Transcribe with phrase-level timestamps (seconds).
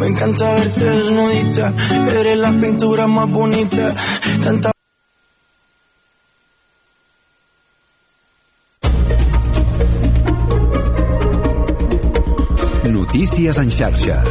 [0.00, 1.74] Me encanta verte desnudita,
[2.18, 3.92] eres la pintura más bonita.
[4.42, 4.72] Tanta
[12.88, 14.24] Notícies en xarxa.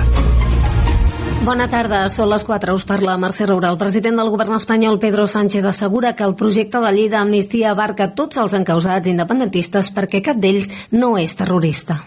[1.46, 3.70] Bona tarda, són les 4, us parla Mercè Roura.
[3.70, 8.16] El president del govern espanyol, Pedro Sánchez, assegura que el projecte de llei d'amnistia abarca
[8.18, 12.02] tots els encausats independentistes perquè cap d'ells no és terrorista.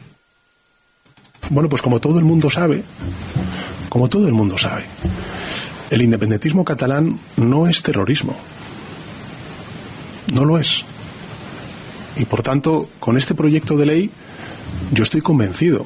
[1.51, 2.83] Bueno, pues como todo el mundo sabe,
[3.93, 4.85] como todo el mundo sabe,
[5.91, 8.35] el independentismo catalán no es terrorismo.
[10.33, 10.83] No lo es.
[12.17, 14.11] Y por tanto, con este proyecto de ley,
[14.93, 15.85] yo estoy convencido,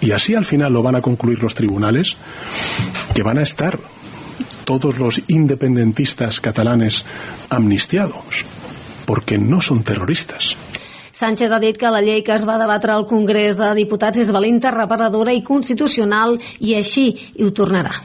[0.00, 2.16] y así al final lo van a concluir los tribunales,
[3.12, 3.80] que van a estar
[4.64, 7.04] todos los independentistas catalanes
[7.50, 8.44] amnistiados,
[9.04, 10.54] porque no son terroristas.
[11.18, 14.28] Sánchez ha dit que la llei que es va debatre al Congrés de Diputats és
[14.30, 17.96] valenta, reparadora i constitucional i així hi ho tornarà.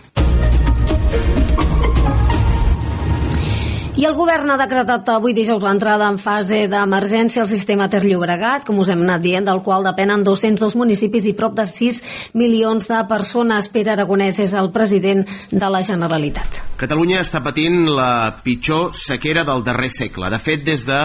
[3.93, 8.65] I el govern ha decretat avui dijous l'entrada en fase d'emergència al sistema Ter Llobregat,
[8.65, 12.01] com us hem anat dient, del qual depenen 202 municipis i prop de 6
[12.33, 13.69] milions de persones.
[13.69, 16.57] Pere Aragonès és el president de la Generalitat.
[16.81, 20.33] Catalunya està patint la pitjor sequera del darrer segle.
[20.33, 20.99] De fet, des de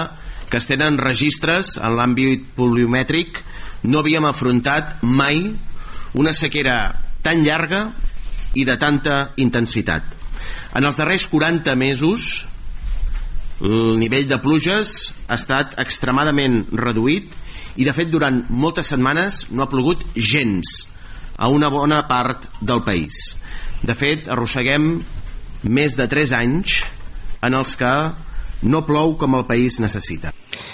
[0.50, 3.42] que es tenen registres en l'àmbit poliomètric,
[3.84, 5.44] no havíem afrontat mai
[6.18, 6.78] una sequera
[7.22, 7.88] tan llarga
[8.58, 10.02] i de tanta intensitat.
[10.74, 12.46] En els darrers 40 mesos,
[13.60, 17.32] el nivell de pluges ha estat extremadament reduït
[17.78, 20.86] i, de fet, durant moltes setmanes no ha plogut gens
[21.38, 23.36] a una bona part del país.
[23.82, 24.96] De fet, arrosseguem
[25.62, 26.80] més de 3 anys
[27.46, 27.92] en els que
[28.62, 30.33] no plou com el país necessita.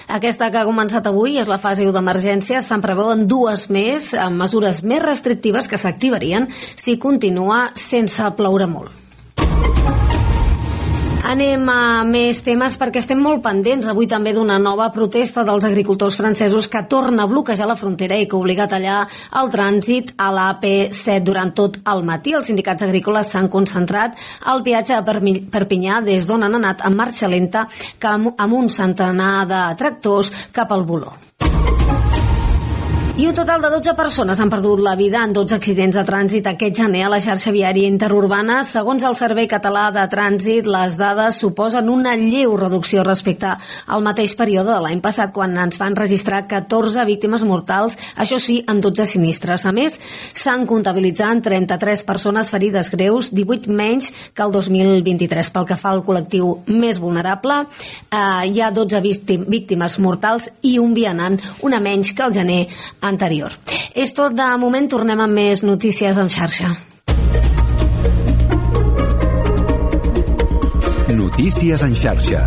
[0.09, 2.63] Aquesta que ha començat avui és la fase 1 d'emergència.
[2.65, 9.05] Se'n preveuen dues més, amb mesures més restrictives que s'activarien si continua sense ploure molt.
[11.25, 16.19] Anem a més temes perquè estem molt pendents avui també d'una nova protesta dels agricultors
[16.21, 18.99] francesos que torna a bloquejar la frontera i que obliga a tallar
[19.41, 22.37] el trànsit a la AP7 durant tot el matí.
[22.37, 24.21] Els sindicats agrícoles s'han concentrat
[24.53, 27.65] al viatge a Perpinyà des d'on han anat en marxa lenta
[28.05, 31.17] amb un centenar de tractors cap al Boló.
[33.17, 36.49] I un total de 12 persones han perdut la vida en 12 accidents de trànsit
[36.51, 38.57] aquest gener a la xarxa viària interurbana.
[38.67, 43.53] Segons el Servei Català de Trànsit, les dades suposen una lleu reducció respecte
[43.87, 48.57] al mateix període de l'any passat, quan ens van registrar 14 víctimes mortals, això sí,
[48.67, 49.63] en 12 sinistres.
[49.63, 50.01] A més,
[50.35, 55.53] s'han comptabilitzat 33 persones ferides greus, 18 menys que el 2023.
[55.55, 57.63] Pel que fa al col·lectiu més vulnerable,
[58.11, 59.05] eh, hi ha 12
[59.47, 62.61] víctimes mortals i un vianant, una menys que el gener
[63.05, 63.55] anterior.
[63.95, 66.75] És tot de moment, tornem amb més notícies en xarxa.
[71.15, 72.47] Notícies en xarxa.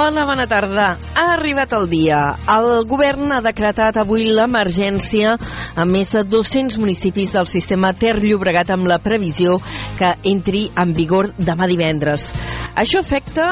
[0.00, 0.84] Hola, bona tarda.
[1.12, 2.18] Ha arribat el dia.
[2.48, 5.34] El govern ha decretat avui l'emergència
[5.76, 9.58] a més de 200 municipis del sistema Ter Llobregat amb la previsió
[9.98, 12.30] que entri en vigor demà divendres.
[12.80, 13.50] Això afecta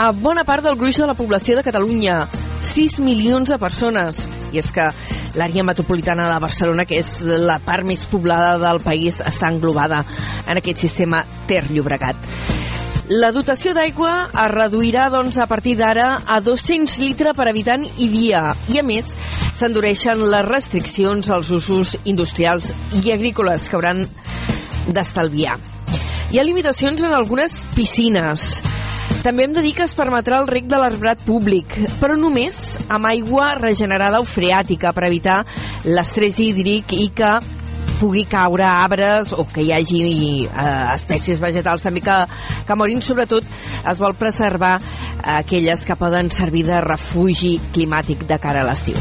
[0.00, 2.22] a bona part del gruix de la població de Catalunya,
[2.64, 4.24] 6 milions de persones.
[4.56, 4.88] I és que
[5.36, 10.06] l'àrea metropolitana de Barcelona, que és la part més poblada del país, està englobada
[10.48, 12.63] en aquest sistema Ter Llobregat.
[13.12, 18.06] La dotació d'aigua es reduirà doncs, a partir d'ara a 200 litres per habitant i
[18.08, 18.54] dia.
[18.72, 19.10] I a més,
[19.58, 22.70] s'endureixen les restriccions als usos industrials
[23.02, 24.00] i agrícoles que hauran
[24.88, 25.58] d'estalviar.
[26.32, 28.62] Hi ha limitacions en algunes piscines.
[29.20, 33.10] També hem de dir que es permetrà el rec de l'arbrat públic, però només amb
[33.12, 35.42] aigua regenerada o freàtica per evitar
[35.84, 37.34] l'estrès hídric i que
[38.04, 40.02] pugui caure arbres o que hi hagi
[40.44, 42.18] eh, espècies vegetals també que,
[42.68, 43.00] que morin.
[43.00, 43.48] Sobretot
[43.88, 44.76] es vol preservar
[45.38, 49.00] aquelles que poden servir de refugi climàtic de cara a l'estiu.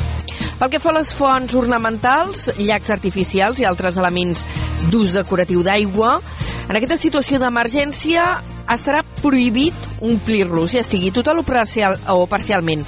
[0.59, 4.45] Pel que fa a les fonts ornamentals, llacs artificials i altres elements
[4.87, 6.15] d'ús decoratiu d'aigua,
[6.63, 8.23] En aquesta situació d'emergència
[8.71, 12.83] estarà prohibit omplir-los, ja sigui total o, parcial, o parcialment.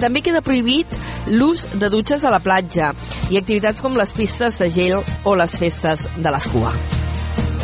[0.00, 0.94] També queda prohibit
[1.28, 2.92] l'ús de dutxes a la platja
[3.30, 6.72] i activitats com les pistes de gel o les festes de l'escua.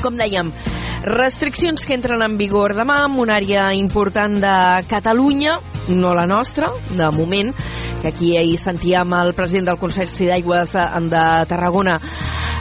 [0.03, 0.51] Com dèiem,
[1.07, 4.57] restriccions que entren en vigor demà en una àrea important de
[4.91, 5.59] Catalunya,
[5.89, 7.55] no la nostra, de moment,
[8.03, 10.75] que aquí ahir sentíem el president del Consorci d'Aigües
[11.11, 12.01] de Tarragona,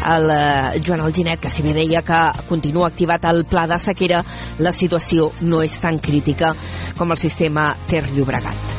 [0.05, 4.23] el eh, Joan Alginet, que si bé deia que continua activat el pla de sequera,
[4.59, 6.53] la situació no és tan crítica
[6.97, 8.75] com el sistema Ter Llobregat.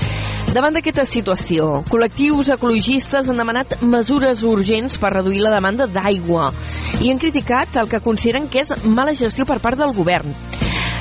[0.56, 6.52] Davant d'aquesta situació, col·lectius ecologistes han demanat mesures urgents per reduir la demanda d'aigua
[7.02, 10.32] i han criticat el que consideren que és mala gestió per part del govern.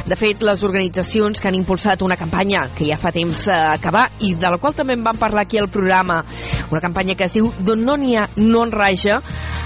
[0.05, 4.05] De fet, les organitzacions que han impulsat una campanya que ja fa temps a acabar
[4.21, 6.19] i de la qual també en vam parlar aquí al programa,
[6.69, 9.21] una campanya que es diu D'on no n'hi ha, no en raja,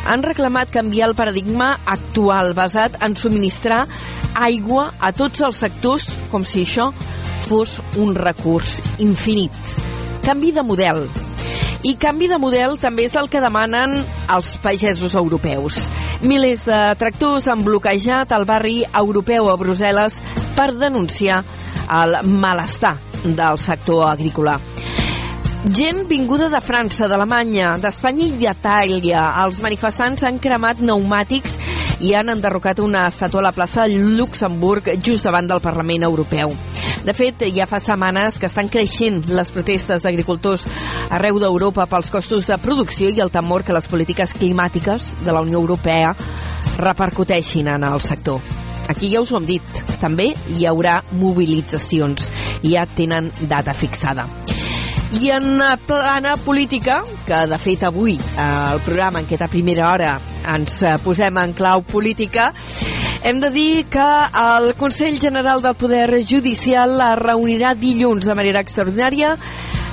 [0.08, 3.86] han reclamat canviar el paradigma actual basat en subministrar
[4.40, 6.92] aigua a tots els sectors com si això
[7.50, 9.74] fos un recurs infinit.
[10.24, 11.10] Canvi de model.
[11.82, 13.94] I canvi de model també és el que demanen
[14.34, 15.86] els pagesos europeus.
[16.28, 20.18] Milers de tractors han bloquejat el barri europeu a Brussel·les
[20.58, 21.40] per denunciar
[22.02, 24.58] el malestar del sector agrícola.
[25.60, 29.24] Gent vinguda de França, d'Alemanya, d'Espanya i d'Itàlia.
[29.46, 31.56] Els manifestants han cremat pneumàtics
[32.04, 36.56] i han enderrocat una estàtua a la plaça Luxemburg just davant del Parlament Europeu.
[37.10, 40.68] De fet, ja fa setmanes que estan creixent les protestes d'agricultors
[41.10, 45.42] arreu d'Europa pels costos de producció i el temor que les polítiques climàtiques de la
[45.42, 46.12] Unió Europea
[46.78, 48.38] repercuteixin en el sector.
[48.94, 52.30] Aquí ja us ho hem dit, també hi haurà mobilitzacions,
[52.62, 54.28] ja tenen data fixada.
[55.18, 55.58] I en
[55.90, 60.14] plana política, que de fet avui eh, programa en aquesta primera hora
[60.54, 62.52] ens eh, posem en clau política,
[63.24, 64.08] hem de dir que
[64.42, 69.36] el Consell General del Poder Judicial la reunirà dilluns de manera extraordinària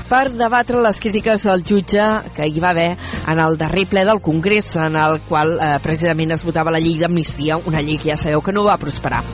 [0.07, 2.05] per debatre les crítiques al jutge
[2.37, 2.93] que hi va haver
[3.27, 7.01] en el darrer ple del Congrés, en el qual eh, precisament es votava la llei
[7.01, 9.25] d'amnistia, una llei que ja sabeu que no va prosperar.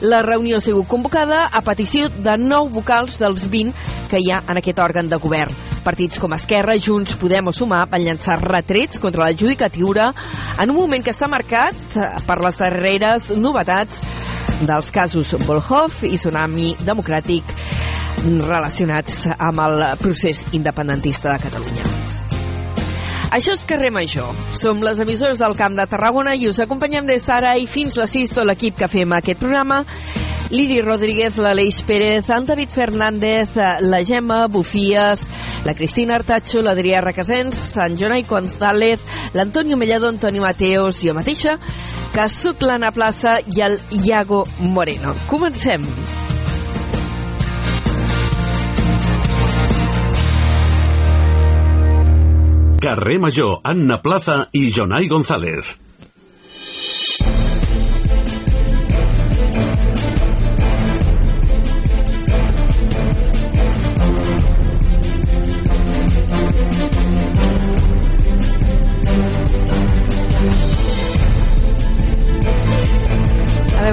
[0.00, 4.40] La reunió ha sigut convocada a petició de nou vocals dels 20 que hi ha
[4.48, 5.52] en aquest òrgan de govern.
[5.84, 10.10] Partits com Esquerra, Junts, Podem o Sumar van llançar retrets contra la judicatura
[10.56, 14.00] en un moment que està marcat eh, per les darreres novetats
[14.60, 17.56] dels casos Volhov i Tsunami Democràtic
[18.24, 22.19] relacionats amb el procés independentista de Catalunya.
[23.30, 24.34] Això és Carrer Major.
[24.58, 28.10] Som les emissores del Camp de Tarragona i us acompanyem des d'ara i fins les
[28.10, 29.84] 6 tot l'equip que fem aquest programa.
[30.50, 33.54] Liri Rodríguez, l'Aleix Pérez, en David Fernández,
[33.86, 35.22] la Gemma Bufies,
[35.64, 41.54] la Cristina Artacho, l'Adrià Requesens, en Jonai González, l'Antonio Mellado, Antoni Mateos, jo mateixa,
[42.10, 45.14] que sóc l'Anna Plaça i el Iago Moreno.
[45.30, 45.86] Comencem.
[52.80, 55.89] Carrer Major, Anna Plaza i Jonai González.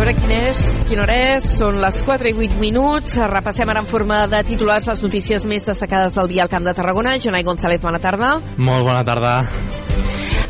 [0.07, 3.17] Veure quin és, quina hora és, són les 4 i 8 minuts.
[3.27, 6.73] Repassem ara en forma de titulars les notícies més destacades del dia al Camp de
[6.77, 7.17] Tarragona.
[7.19, 8.37] Jonai González, bona tarda.
[8.55, 9.33] Molt bona tarda.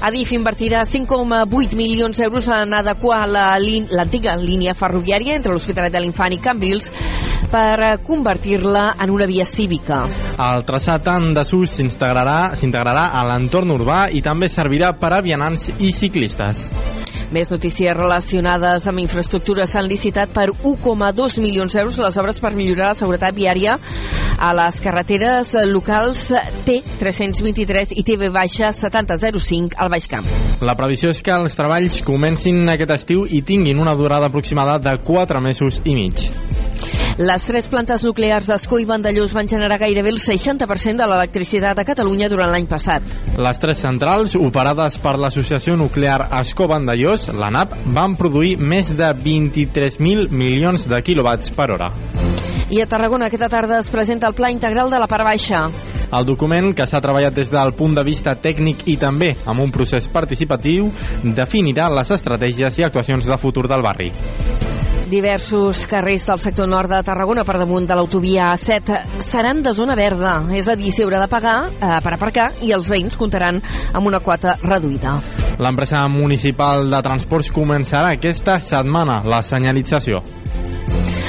[0.05, 6.37] Adif invertirà 5,8 milions d'euros en adequar l'antiga la línia ferroviària entre l'Hospitalet de l'Infant
[6.37, 6.91] i Cambrils
[7.49, 10.03] per convertir-la en una via cívica.
[10.37, 15.95] El traçat en desús s'integrarà a l'entorn urbà i també servirà per a vianants i
[15.95, 16.67] ciclistes.
[17.33, 22.93] Més notícies relacionades amb infraestructures s'han licitat per 1,2 milions d'euros les obres per millorar
[22.93, 23.75] la seguretat viària
[24.37, 26.29] a les carreteres locals
[26.67, 30.29] T323 i TV-7005 al Baix Camp.
[30.63, 34.95] La previsió és que els treballs comencin aquest estiu i tinguin una durada aproximada de
[35.03, 36.29] 4 mesos i mig.
[37.17, 41.85] Les tres plantes nuclears d'Escó i Vandellós van generar gairebé el 60% de l'electricitat a
[41.87, 43.01] Catalunya durant l'any passat.
[43.41, 50.29] Les tres centrals, operades per l'Associació Nuclear Escó-Vandellós, la NAP, van produir més de 23.000
[50.29, 51.89] milions de quilowatts per hora.
[52.69, 55.65] I a Tarragona aquesta tarda es presenta el Pla Integral de la Part Baixa.
[56.13, 59.73] El document, que s'ha treballat des del punt de vista tècnic i també amb un
[59.73, 60.93] procés participatiu,
[61.25, 64.13] definirà les estratègies i actuacions de futur del barri.
[65.07, 69.95] Diversos carrers del sector nord de Tarragona per damunt de l'autovia A7 seran de zona
[69.95, 73.61] verda, és a dir, s'hi haurà de pagar eh, per aparcar i els veïns comptaran
[73.93, 75.15] amb una quota reduïda.
[75.63, 80.19] L'empresa municipal de transports començarà aquesta setmana la senyalització.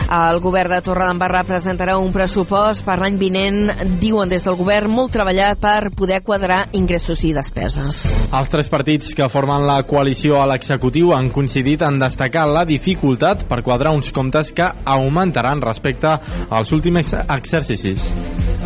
[0.09, 5.13] El govern de Torredembarra presentarà un pressupost per l'any vinent, diuen des del govern, molt
[5.13, 8.01] treballat per poder quadrar ingressos i despeses.
[8.33, 13.45] Els tres partits que formen la coalició a l'executiu han coincidit en destacar la dificultat
[13.51, 16.17] per quadrar uns comptes que augmentaran respecte
[16.49, 18.09] als últims exercicis.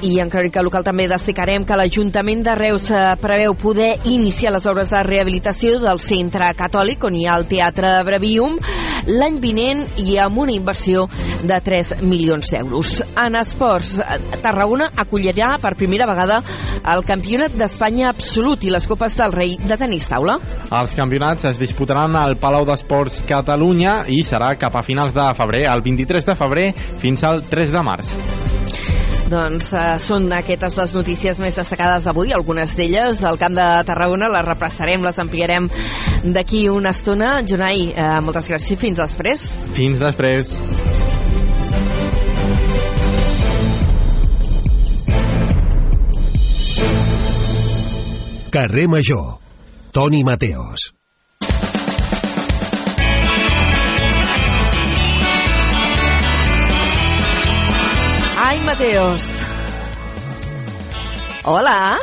[0.03, 4.67] I en crònica local també destacarem que l'Ajuntament de Reus eh, preveu poder iniciar les
[4.67, 8.59] obres de rehabilitació del centre catòlic on hi ha el Teatre Brevium
[9.07, 11.07] l'any vinent i amb una inversió
[11.43, 12.97] de 3 milions d'euros.
[13.19, 13.97] En esports,
[14.43, 16.41] Tarragona acollirà per primera vegada
[16.93, 20.39] el Campionat d'Espanya Absolut i les Copes del Rei de tenis taula.
[20.73, 25.67] Els campionats es disputaran al Palau d'Esports Catalunya i serà cap a finals de febrer,
[25.71, 26.69] el 23 de febrer
[27.03, 28.17] fins al 3 de març.
[29.33, 34.29] Doncs eh, són aquestes les notícies més destacades d'avui, algunes d'elles al Camp de Tarragona,
[34.33, 35.71] les repassarem, les ampliarem
[36.37, 37.39] d'aquí una estona.
[37.49, 39.49] Jonai, eh, moltes gràcies i fins després.
[39.79, 40.57] Fins després.
[48.53, 49.39] Carrer Major.
[49.93, 50.93] Toni Mateos.
[58.53, 59.23] Ai, Mateos.
[61.43, 61.99] Hola.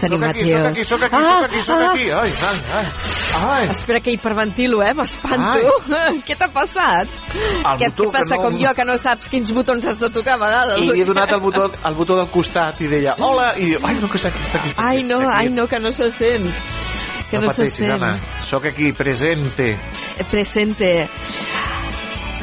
[0.00, 0.58] Tenim Soc aquí, Mateos.
[0.58, 2.10] soc aquí, soc aquí, soc aquí, soc ah, aquí.
[2.10, 2.86] Ai, ai, ai.
[3.50, 3.68] ai.
[3.70, 4.90] Espera que hiperventilo, eh?
[4.92, 5.76] M'espanto.
[6.26, 7.06] Què t'ha passat?
[7.36, 10.34] El Què, què passa, no- com jo, que no saps quins botons has de tocar
[10.34, 10.82] a vegades?
[10.82, 13.86] I li he donat el botó, el botó del costat i deia, hola, i diu,
[13.86, 14.74] ai, no, que està aquí, està aquí.
[14.74, 15.32] Està Ai, no, aquí.
[15.44, 16.50] ai, no, que no se sent.
[17.30, 17.94] Que no, no se pateixis, sent.
[18.00, 18.42] Anna.
[18.50, 19.76] Soc aquí, presente.
[20.26, 20.92] Presente.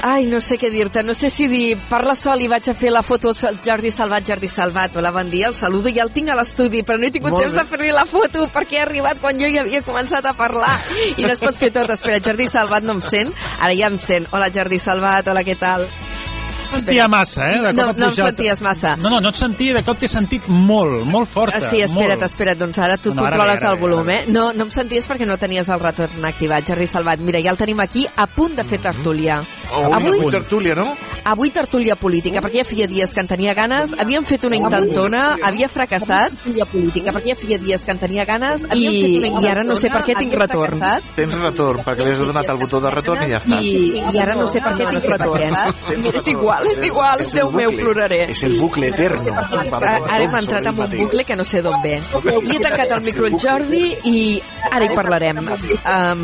[0.03, 0.99] Ai, no sé què dir-te.
[1.07, 4.25] No sé si dir, parla sol i vaig a fer la foto al Jordi Salvat,
[4.27, 4.97] Jordi Salvat.
[4.99, 7.31] Hola, bon dia, el saludo i ja el tinc a l'estudi, però no he tingut
[7.31, 7.61] Molt temps bé.
[7.61, 10.73] de fer-li la foto perquè he arribat quan jo ja havia començat a parlar
[11.15, 11.89] i no es pot fer tot.
[11.95, 13.31] Espera, Jordi Salvat no em sent?
[13.61, 14.27] Ara ja em sent.
[14.35, 15.87] Hola, Jordi Salvat, hola, què tal?
[16.75, 17.59] Sentia massa, eh?
[17.61, 18.95] De cop No, no em senties massa.
[18.97, 21.57] No, no, no et sentia, de cop t'he sentit molt, molt forta.
[21.57, 22.27] Ah, sí, espera't, molt.
[22.29, 24.25] espera't, doncs ara tu No, ara controles bé, ara el volum, ara eh?
[24.27, 27.19] No, no em senties perquè no tenies el retorn activat, Jordi Salvat.
[27.19, 29.41] Mira, ja el tenim aquí a punt de fer tertúlia.
[29.71, 30.95] Oh, Avui- avui tertúlia, no?
[31.23, 35.37] Avui tertúlia política, perquè ja feia dies que en tenia ganes, havíem fet una intentona,
[35.43, 39.63] havia fracassat, tertúlia política, perquè ja feia dies que en tenia ganes, i, i ara
[39.63, 40.83] no sé per què tinc retorn.
[41.15, 43.59] Tens retorn, perquè li has donat el botó de retorn i ja està.
[43.63, 45.57] I, I ara no sé per què tinc retorn.
[46.13, 48.19] És igual, és igual, És el Déu meu, ploraré.
[48.31, 49.33] És el bucle eterno.
[49.79, 51.95] Ara hem entrat en un bucle que no sé d'on ve.
[52.33, 54.17] I he tancat el micro al Jordi i
[54.69, 55.39] ara hi parlarem.
[55.39, 56.23] Um,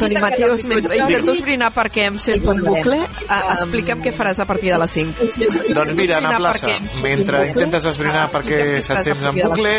[0.00, 4.40] Toni Mateus, mentre intento esbrinar per què em sento un bucle, uh, explica'm què faràs
[4.40, 5.26] a partir de les 5.
[5.74, 6.72] Doncs mira, Anna Plaça,
[7.02, 9.74] mentre intentes esbrinar per què se't sents en bucle,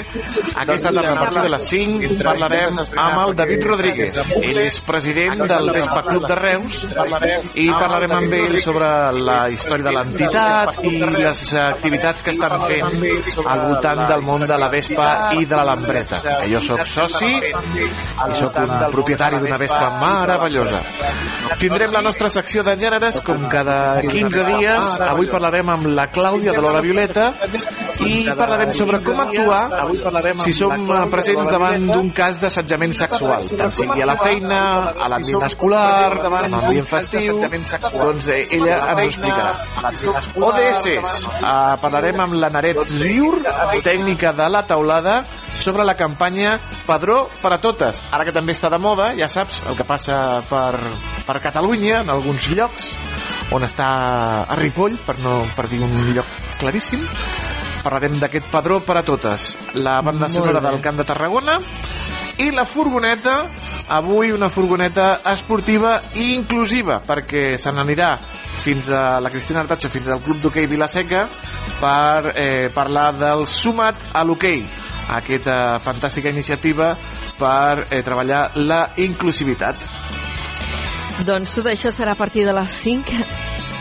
[0.55, 4.19] aquesta tarda a partir de les 5 parlarem amb el David Rodríguez.
[4.39, 6.81] Ell és president del Vespa Club de Reus
[7.55, 13.45] i parlarem amb ell sobre la història de l'entitat i les activitats que estan fent
[13.45, 16.21] al voltant del món de la Vespa i de la Lambreta.
[16.49, 20.83] Jo sóc soci i sóc un propietari d'una Vespa meravellosa.
[21.59, 23.75] Tindrem la nostra secció de gèneres com cada
[24.09, 24.91] 15 dies.
[25.05, 27.31] Avui parlarem amb la Clàudia de l'Hora Violeta
[28.05, 29.61] i parlarem sobre com actuar
[30.43, 34.59] si som presents davant d'un cas d'assetjament sexual, tant sigui a la feina,
[34.91, 39.53] a l'ambient escolar, davant l'ambient festiu, doncs eh, ella ens ho explicarà.
[40.49, 43.39] ODS, eh, parlarem amb la Naret Ziur,
[43.85, 45.23] tècnica de la taulada,
[45.55, 48.03] sobre la campanya Padró per a totes.
[48.11, 50.75] Ara que també està de moda, ja saps el que passa per,
[51.25, 52.91] per Catalunya, en alguns llocs,
[53.53, 53.87] on està
[54.45, 56.29] a Ripoll, per, no, per dir un lloc
[56.61, 57.05] claríssim.
[57.85, 59.53] Parlarem d'aquest Padró per a totes.
[59.77, 61.59] La banda sonora del Camp de Tarragona
[62.41, 63.35] i la furgoneta,
[63.87, 68.09] avui una furgoneta esportiva i inclusiva, perquè se n'anirà
[68.65, 71.27] fins a la Cristina Artacho, fins al Club d'Hockey Vilaseca,
[71.79, 74.65] per eh, parlar del Sumat a l'hoquei,
[75.15, 76.95] aquesta fantàstica iniciativa
[77.37, 79.77] per eh, treballar la inclusivitat.
[81.23, 83.19] Doncs tot això serà a partir de les 5.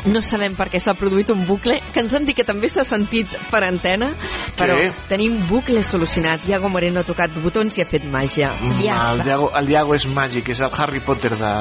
[0.04, 2.82] No sabem per què s'ha produït un bucle, que ens han dit que també s'ha
[2.84, 4.10] sentit per antena,
[4.58, 4.90] però Què?
[5.08, 6.44] tenim bucle solucionat.
[6.46, 8.50] Iago Moreno ha tocat botons i ha fet màgia.
[8.60, 9.24] I ja el, està.
[9.30, 11.54] Diago, el Diago és màgic, és el Harry Potter de,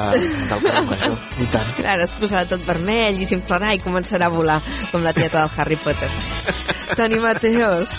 [0.50, 1.16] del carrer Major.
[1.40, 1.72] I tant.
[1.94, 4.60] Ara es posarà tot vermell i s'inflarà i començarà a volar,
[4.92, 6.10] com la tieta del Harry Potter.
[7.00, 7.96] Toni Mateos,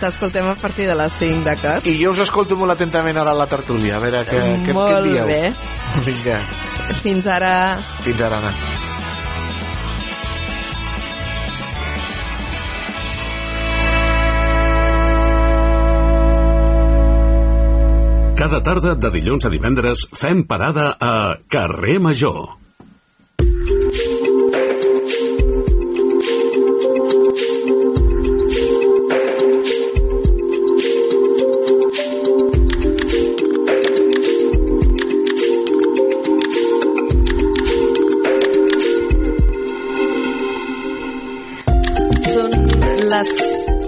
[0.00, 1.84] t'escoltem a partir de les 5, d'acord?
[1.92, 4.80] I jo us escolto molt atentament ara a la tertúlia, a veure què, què, què
[4.80, 5.28] Molt dieu.
[5.28, 5.52] bé.
[6.08, 6.40] Vinga,
[7.02, 7.54] Fins ara.
[8.04, 8.52] fins ara, Anna.
[18.44, 21.14] Cada tarda de dilluns a divendres fem parada a
[21.48, 22.64] Carrer Major.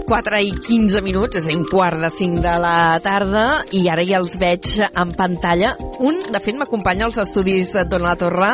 [0.07, 3.45] 4 i 15 minuts, és a dir, un quart de 5 de la tarda,
[3.75, 5.75] i ara ja els veig en pantalla.
[5.99, 8.53] Un, de fet, m'acompanya als estudis d'On la Torre,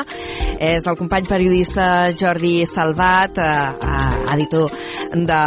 [0.63, 3.53] és el company periodista Jordi Salvat, eh,
[3.93, 4.73] eh, editor
[5.13, 5.43] de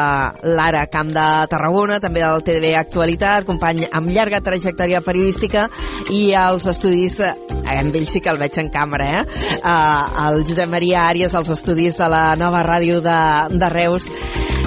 [0.46, 5.66] l'Ara Camp de Tarragona, també del TDB Actualitat, company amb llarga trajectòria periodística,
[6.14, 7.34] i als estudis, eh,
[7.80, 9.26] amb ell sí que el veig en càmera, eh?
[9.58, 13.20] eh el Josep Maria Àries, als estudis de la nova ràdio de,
[13.58, 14.10] de Reus,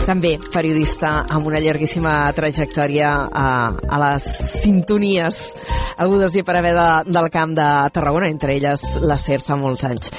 [0.09, 4.29] també periodista amb una llarguíssima trajectòria a, a les
[4.63, 5.43] sintonies
[6.01, 9.85] agudes i per haver de, del camp de Tarragona, entre elles la SER fa molts
[9.89, 10.13] anys.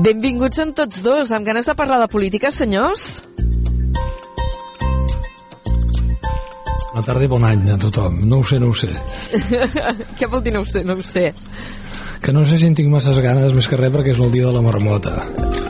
[0.00, 3.24] Benvinguts en tots dos, amb ganes de parlar de política, senyors?
[6.90, 8.22] Bona tarda i bon any a tothom.
[8.30, 8.90] No ho sé, no ho sé.
[10.18, 11.30] Què vol dir no ho sé, no ho sé?
[12.20, 14.48] Que no sé si en tinc masses ganes més que res perquè és el dia
[14.48, 15.22] de la marmota.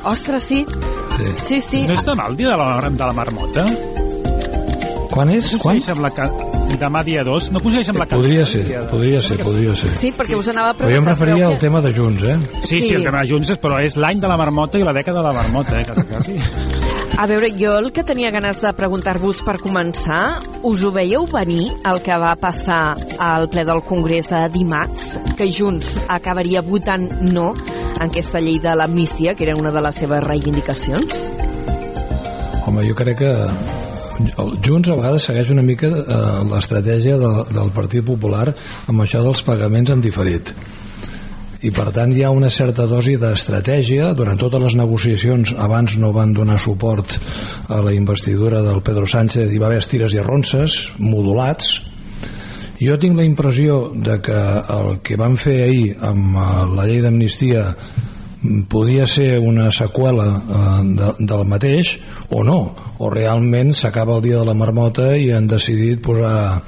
[0.09, 0.65] Ostres, sí.
[1.21, 1.33] Sí.
[1.49, 1.83] Sí, sí.
[1.89, 3.67] No és demà el dia de la, de la marmota?
[5.11, 5.53] Quan és?
[5.57, 5.81] No Quan?
[5.91, 6.29] amb la ca...
[6.81, 7.49] Demà dia 2?
[7.51, 9.89] No coincideix amb la Podria calendar, ser, el dia de- podria ser, podria ser.
[9.99, 11.17] Sí, perquè us anava a Però jo em preguntar...
[11.17, 11.59] referia al què?
[11.65, 12.37] tema de Junts, eh?
[12.63, 12.93] Sí, sí, Sí.
[12.95, 15.33] el tema de Junts, però és l'any de la marmota i la dècada de la
[15.35, 16.37] marmota, eh, quasi, quasi.
[17.19, 21.73] A veure, jo el que tenia ganes de preguntar-vos per començar, us ho veieu venir
[21.91, 27.51] el que va passar al ple del Congrés de dimarts, que Junts acabaria votant no
[28.01, 31.15] aquesta llei de l'amnistia, que era una de les seves reivindicacions?
[32.67, 33.35] Home, jo crec que
[34.61, 36.19] Junts a vegades segueix una mica eh,
[36.51, 38.51] l'estratègia de, del Partit Popular
[38.91, 40.53] amb això dels pagaments en diferit.
[41.61, 44.15] I per tant hi ha una certa dosi d'estratègia.
[44.17, 47.19] Durant totes les negociacions abans no van donar suport
[47.69, 51.79] a la investidura del Pedro Sánchez hi va haver estires i arronses modulats
[52.81, 54.39] jo tinc la impressió de que
[54.77, 57.67] el que van fer ahir amb eh, la llei d'amnistia
[58.73, 61.99] podia ser una seqüela eh, de, del mateix
[62.33, 62.61] o no,
[62.99, 66.63] o realment s'acaba el dia de la marmota i han decidit posar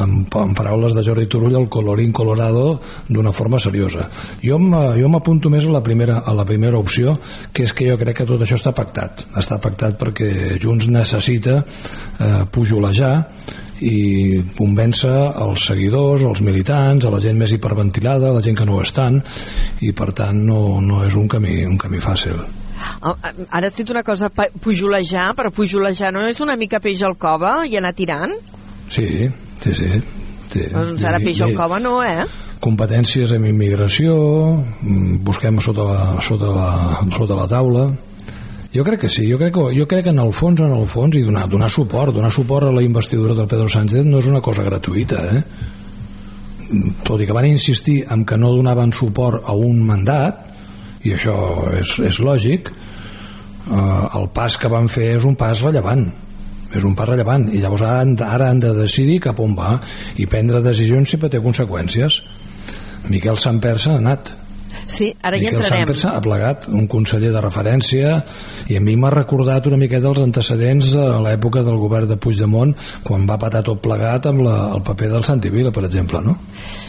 [0.00, 4.08] en, en paraules de Jordi Turull el colorín colorado d'una forma seriosa.
[4.42, 7.18] Jo m'apunto més a la, primera, a la primera opció
[7.52, 9.26] que és que jo crec que tot això està pactat.
[9.38, 13.14] Està pactat perquè Junts necessita eh, pujolejar
[13.82, 18.66] i convèncer els seguidors, els militants, a la gent més hiperventilada, a la gent que
[18.68, 19.20] no ho estan,
[19.82, 22.38] i per tant no, no és un camí, un camí fàcil.
[23.06, 27.18] Oh, Ara has dit una cosa, pujolejar, però pujolejar no és una mica peix al
[27.18, 28.34] cova i anar tirant?
[28.90, 29.28] Sí,
[29.62, 29.90] sí, sí.
[30.52, 30.64] sí.
[30.72, 32.26] Doncs ara peix al cova no, eh?
[32.62, 34.14] competències en immigració
[34.54, 36.68] mm, busquem sota la, sota la,
[37.16, 37.88] sota la taula
[38.72, 40.86] jo crec que sí, jo crec que, jo crec que en el fons en el
[40.88, 44.30] fons i donar, donar suport donar suport a la investidura del Pedro Sánchez no és
[44.30, 45.42] una cosa gratuïta eh?
[47.04, 50.48] tot i que van insistir en que no donaven suport a un mandat
[51.04, 51.36] i això
[51.76, 56.06] és, és lògic eh, el pas que van fer és un pas rellevant
[56.72, 57.48] és un pas rellevant.
[57.52, 59.76] I llavors ara han, ara han de decidir cap on va
[60.20, 62.20] i prendre decisions sempre té conseqüències.
[63.12, 64.32] Miquel Samper s'ha anat
[64.86, 65.84] Sí, ara hi Miquel entrarem.
[65.86, 68.16] Samper s'ha plegat un conseller de referència
[68.68, 72.74] i a mi m'ha recordat una miqueta els antecedents de l'època del govern de Puigdemont
[73.04, 76.36] quan va patar tot plegat amb la, el paper del Santi Vila, per exemple, no?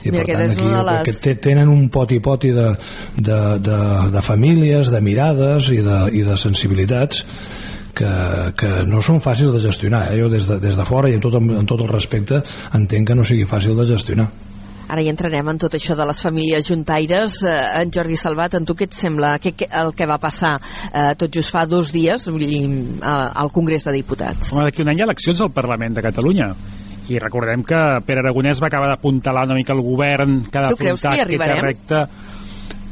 [0.04, 2.70] I Mira, per tant aquí les- que tenen un poti-poti de,
[3.18, 3.80] de, de,
[4.16, 7.24] de famílies, de mirades i de, i de sensibilitats
[7.94, 8.10] que,
[8.58, 10.18] que no són fàcils de gestionar eh?
[10.18, 12.42] jo des de, des de fora i amb tot, amb tot el respecte
[12.74, 14.28] entenc que no sigui fàcil de gestionar
[14.94, 17.40] Ara hi entrarem en tot això de les famílies juntaires.
[17.42, 20.54] Eh, en Jordi Salvat, en tu què et sembla que, que, el que va passar
[20.60, 22.62] eh, tot just fa dos dies vull dir,
[23.02, 24.54] al Congrés de Diputats?
[24.54, 26.52] Home, d'aquí un any hi ha eleccions al Parlament de Catalunya.
[27.10, 31.16] I recordem que Pere Aragonès va acabar d'apuntalar una mica el govern que ha d'afrontar
[31.26, 32.06] aquest recte.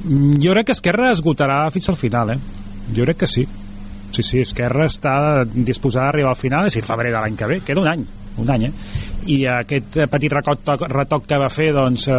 [0.03, 2.39] Mm, Jo crec que Esquerra esgotarà fins al final, eh?
[2.95, 3.45] Jo crec que sí.
[4.11, 7.37] Sí, sí, Esquerra està disposada a arribar al final, és a dir, febrer de l'any
[7.39, 8.03] que ve, queda un any,
[8.41, 8.73] un any, eh?
[9.29, 12.15] I aquest petit retoc, retoc que va fer, doncs, eh,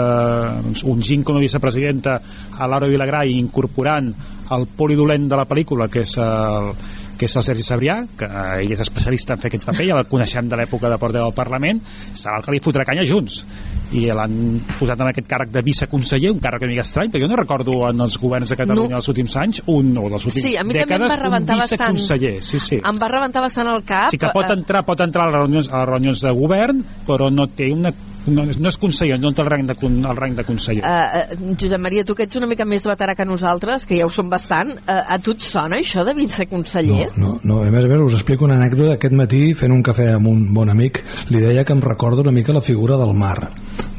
[0.63, 2.19] doncs ungint com a vicepresidenta
[2.59, 4.13] a Laura Vilagrà i incorporant
[4.53, 6.71] el polidolent de la pel·lícula, que és el,
[7.19, 9.99] que és el Sergi Sabrià, que eh, ell és especialista en fer aquest paper, ja
[9.99, 11.83] el coneixem de l'època de porter del Parlament,
[12.19, 13.43] serà el que li fotrà canya junts.
[13.93, 14.35] I l'han
[14.79, 17.75] posat en aquest càrrec de viceconseller, un càrrec una mica estrany, perquè jo no recordo
[17.91, 19.01] en els governs de Catalunya No.
[19.03, 21.55] dels últims anys, un, o dels últims Sí, a mi també em dècades, va rebentar
[21.55, 21.97] un bastant.
[21.99, 22.43] viceconseller.
[22.43, 22.81] Sí, sí.
[22.85, 24.09] Em va rebentar bastant el cap.
[24.11, 26.85] Sí que pot eh, entrar, pot entrar a les reunions, a les reunions de govern,
[27.07, 27.93] però no té una
[28.27, 30.83] no, no és conseller, no té el rang de, el rang de conseller.
[30.85, 34.07] Uh, uh, Josep Maria, tu que ets una mica més veterà que nosaltres, que ja
[34.07, 37.11] ho som bastant, uh, a tu et sona això de ser conseller?
[37.17, 38.97] No, no, no, a més a més us explico una anècdota.
[38.99, 42.35] Aquest matí, fent un cafè amb un bon amic, li deia que em recorda una
[42.35, 43.51] mica la figura del mar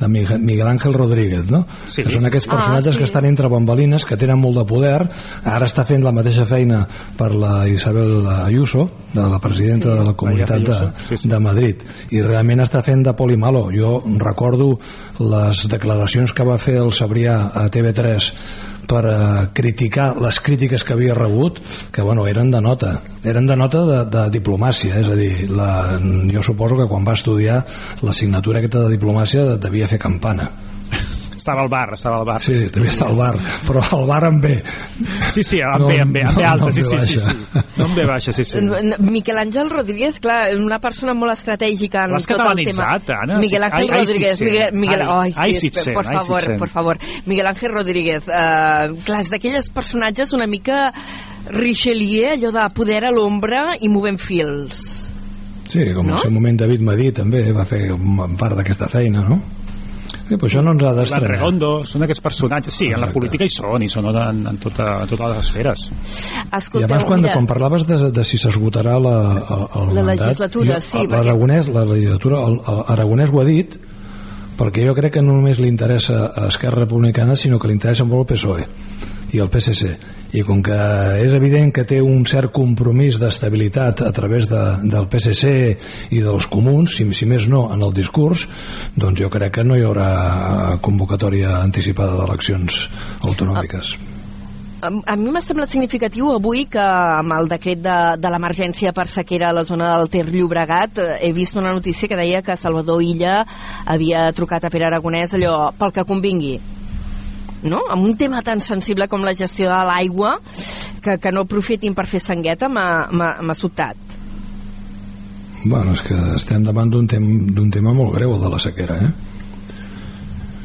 [0.04, 1.64] de Miguel Ángel Rodríguez, no?
[1.88, 2.04] Sí.
[2.04, 3.02] Que són aquests personatges ah, sí.
[3.02, 5.00] que estan entre bambalines, que tenen molt de poder,
[5.44, 6.84] ara està fent la mateixa feina
[7.18, 9.98] per la Isabel Ayuso, de la presidenta sí.
[10.00, 11.32] de la Comunitat de, sí, sí.
[11.32, 13.68] de Madrid, i realment està fent de poli malo.
[13.74, 14.74] Jo recordo
[15.24, 18.32] les declaracions que va fer el Sabrià a TV3
[18.90, 19.16] per uh,
[19.56, 21.62] criticar les crítiques que havia rebut
[21.94, 22.98] que bueno, eren de nota.
[23.24, 25.72] Eren de nota de, de diplomàcia és a dir, la,
[26.34, 27.64] jo suposo que quan va estudiar
[28.04, 30.52] l'assignatura aquesta de diplomàcia devia fer campana
[31.44, 32.42] estava al bar, estava al bar.
[32.42, 33.36] Sí, devia estar al bar,
[33.68, 34.54] però al bar amb B.
[35.34, 37.20] Sí, sí, amb no, B, amb B, amb B alta, no, no sí, sí, sí,
[37.20, 37.64] sí.
[37.76, 38.62] No amb B baixa, sí, sí.
[39.04, 42.94] Miquel Àngel Rodríguez, clar, una persona molt estratègica en tot el tema.
[43.20, 43.40] Anna.
[43.42, 44.40] Miguel Àngel ai, Rodríguez.
[44.40, 47.04] Ai, Miguel, Miguel, ai, ai, sí, ai, por favor, por favor.
[47.26, 48.28] Miguel Àngel Rodríguez.
[48.28, 50.92] Uh, clar, és d'aquelles personatges una mica
[51.52, 55.10] Richelieu, allò de poder a l'ombra i movent fils.
[55.74, 56.14] Sí, com no?
[56.14, 57.90] en el seu moment David Madí també va fer
[58.40, 59.42] part d'aquesta feina, no?
[60.34, 61.32] Sí, però això no ens ha d'estrenar.
[61.36, 62.74] Redondo, són aquests personatges.
[62.74, 62.98] Sí, Exacte.
[62.98, 65.86] en la política hi són, i són en, en, tota, en totes les esferes.
[66.50, 67.36] Escolteu, I abans, quan, mira...
[67.38, 71.06] quan parlaves de, de si s'esgotarà la, el, el la mandat, legislatura, jo, sí.
[71.12, 71.78] L'Aragonès, perquè...
[71.78, 73.78] la legislatura, el, el Aragonès ho ha dit,
[74.58, 78.10] perquè jo crec que no només li interessa a Esquerra Republicana, sinó que li interessa
[78.10, 78.72] molt el PSOE
[79.34, 79.98] i el PSC
[80.34, 80.78] i com que
[81.22, 85.52] és evident que té un cert compromís d'estabilitat a través de, del PSC
[86.10, 88.48] i dels comuns, si, si més no en el discurs,
[88.98, 92.88] doncs jo crec que no hi haurà convocatòria anticipada d'eleccions
[93.22, 93.94] autonòmiques.
[94.84, 99.06] A, a mi m'ha semblat significatiu avui que amb el decret de, de l'emergència per
[99.08, 102.58] sequera a la zona del Ter Llobregat eh, he vist una notícia que deia que
[102.60, 103.44] Salvador Illa
[103.86, 106.58] havia trucat a Pere Aragonès allò pel que convingui
[107.64, 107.84] no?
[107.90, 110.38] amb un tema tan sensible com la gestió de l'aigua
[111.04, 114.00] que, que no aprofitin per fer sangueta m'ha sobtat
[115.64, 119.33] Bueno, és que estem davant d'un tem tema molt greu, el de la sequera, eh?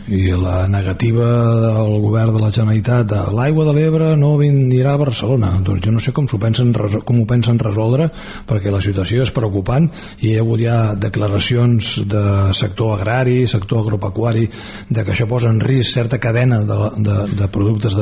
[0.09, 1.27] I la negativa
[1.61, 5.51] del govern de la Generalitat de l'aigua de l'Ebre no vindrà a Barcelona.
[5.65, 8.09] Doncs jo no sé com, ho pensen, com ho pensen resoldre
[8.49, 9.89] perquè la situació és preocupant
[10.21, 12.25] i hi ha hagut ja declaracions de
[12.57, 14.49] sector agrari, sector agropecuari
[14.89, 17.97] de que això posa en risc certa cadena de, de, de productes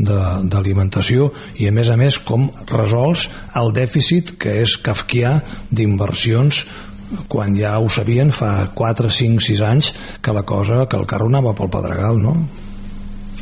[0.00, 5.38] d'alimentació i a més a més com resols el dèficit que és kafkià
[5.70, 6.64] d'inversions
[7.28, 9.92] quan ja ho sabien fa 4, 5, 6 anys
[10.22, 12.34] que la cosa, que el carro anava pel Pedregal, no?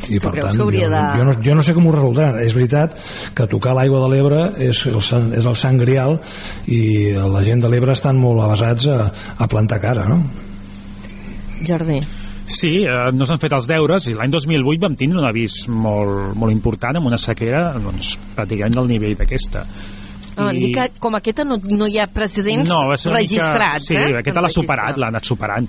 [0.07, 0.79] i per tant jo, de...
[0.87, 2.95] jo, no, jo no sé com ho resoldran és veritat
[3.35, 5.01] que tocar l'aigua de l'Ebre és, el,
[5.35, 6.19] és el sang grial
[6.71, 8.99] i la gent de l'Ebre estan molt avasats a,
[9.35, 10.21] a plantar cara no?
[11.67, 11.99] Jardí
[12.49, 16.31] Sí, eh, no s'han fet els deures i l'any 2008 vam tindre un avís molt,
[16.39, 19.67] molt important amb una sequera doncs, pràcticament del nivell d'aquesta
[20.37, 20.69] Ah, I...
[20.75, 23.89] que com aquesta no, no hi ha precedents no, registrats, mica...
[23.89, 24.19] sí, eh?
[24.21, 25.67] aquesta l'ha superat, l'ha anat superant.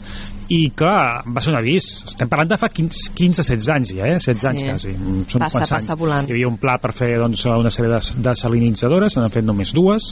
[0.51, 1.89] I clar, va ser un avís.
[2.11, 4.19] Estem parlant de fa 15-16 anys ja, eh?
[4.19, 4.49] 16 sí.
[4.51, 4.95] anys quasi.
[5.31, 5.93] Són passa, passa anys.
[6.01, 6.31] volant.
[6.31, 9.71] Hi havia un pla per fer doncs, una sèrie de desalinitzadores, se n'han fet només
[9.77, 10.11] dues,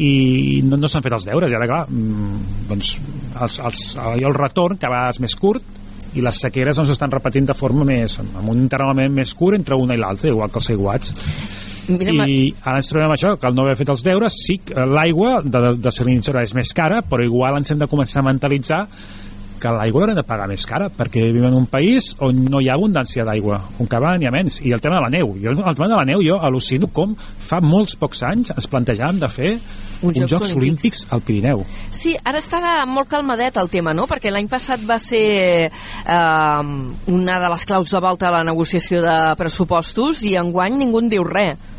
[0.00, 4.24] i no, no s'han fet els deures i ara clar mm, doncs els, els, el,
[4.24, 7.84] el retorn que va és més curt i les sequeres doncs estan repetint de forma
[7.88, 11.14] més amb un intervalament més curt entre una i l'altra igual que els aiguats
[11.88, 15.40] Mira, i ara ens trobem això, que al no haver fet els deures sí, l'aigua
[15.42, 18.84] de, de salinitzadora és més cara però igual ens hem de començar a mentalitzar
[19.62, 22.68] que l'aigua l'haurem de pagar més cara perquè vivim en un país on no hi
[22.70, 25.54] ha abundància d'aigua on cada n'hi ha menys i el tema de la neu jo,
[25.54, 27.14] el tema de la neu jo al·lucino com
[27.46, 29.52] fa molts pocs anys ens plantejàvem de fer
[30.02, 30.56] uns, uns Jocs, Jocs Olímpics.
[30.58, 31.62] Olímpics al Pirineu.
[31.94, 32.58] Sí, ara està
[32.90, 34.08] molt calmadet el tema, no?
[34.10, 35.26] Perquè l'any passat va ser
[35.70, 36.72] eh,
[37.14, 41.12] una de les claus de volta a la negociació de pressupostos i enguany ningú en
[41.12, 41.70] diu res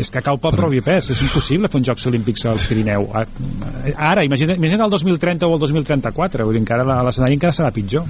[0.00, 4.24] és que cau pel propi pes, és impossible fer uns Jocs Olímpics al Pirineu ara,
[4.24, 8.06] imagina't, imagina't el 2030 o el 2034 vull dir, encara l'escenari encara serà pitjor.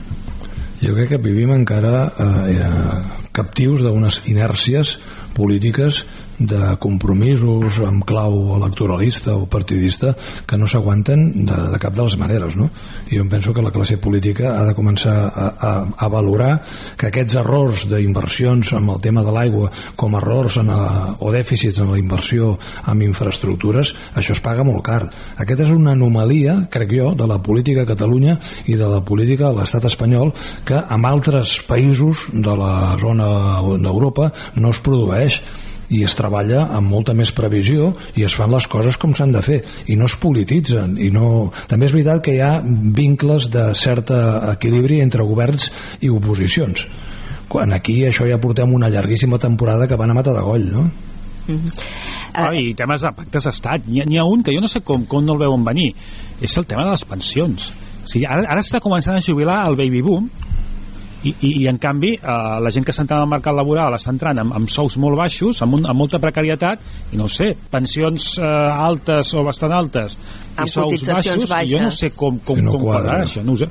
[0.80, 3.00] Jo crec que vivim encara eh, eh,
[3.36, 4.96] captius d'unes inèrcies
[5.36, 6.04] polítiques
[6.40, 10.14] de compromisos amb clau electoralista o partidista
[10.48, 12.70] que no s'aguanten de, de cap de les maneres no?
[13.10, 15.72] jo penso que la classe política ha de començar a, a,
[16.06, 16.62] a valorar
[16.96, 21.82] que aquests errors d'inversions amb el tema de l'aigua com errors en la, o dèficits
[21.84, 22.54] en la inversió
[22.88, 25.02] en infraestructures això es paga molt car
[25.36, 29.50] aquesta és una anomalia, crec jo, de la política a Catalunya i de la política
[29.50, 30.32] a l'estat espanyol
[30.64, 35.42] que en altres països de la zona d'Europa no es produeix
[35.90, 39.42] i es treballa amb molta més previsió i es fan les coses com s'han de
[39.42, 41.50] fer i no es polititzen i no...
[41.70, 46.86] també és veritat que hi ha vincles de cert equilibri entre governs i oposicions
[47.50, 50.86] quan aquí això ja portem una llarguíssima temporada que van a matar de goll no?
[51.48, 51.72] Mm -hmm.
[52.34, 55.04] ah, i temes de pactes d'estat n'hi ha, ha un que jo no sé com,
[55.06, 55.94] com no el veuen venir
[56.40, 57.72] és el tema de les pensions
[58.04, 60.30] o sigui, ara, ara està començant a jubilar el baby boom
[61.22, 64.12] i, i, i en canvi eh, la gent que s'ha entrat al mercat laboral està
[64.14, 68.32] entrant amb, amb sous molt baixos amb, un, amb molta precarietat i no sé, pensions
[68.40, 70.16] eh, altes o bastant altes
[70.56, 71.70] amb i sous baixos, baixes.
[71.74, 73.70] jo no sé com, com, sí, no com quadrar això, no ho sé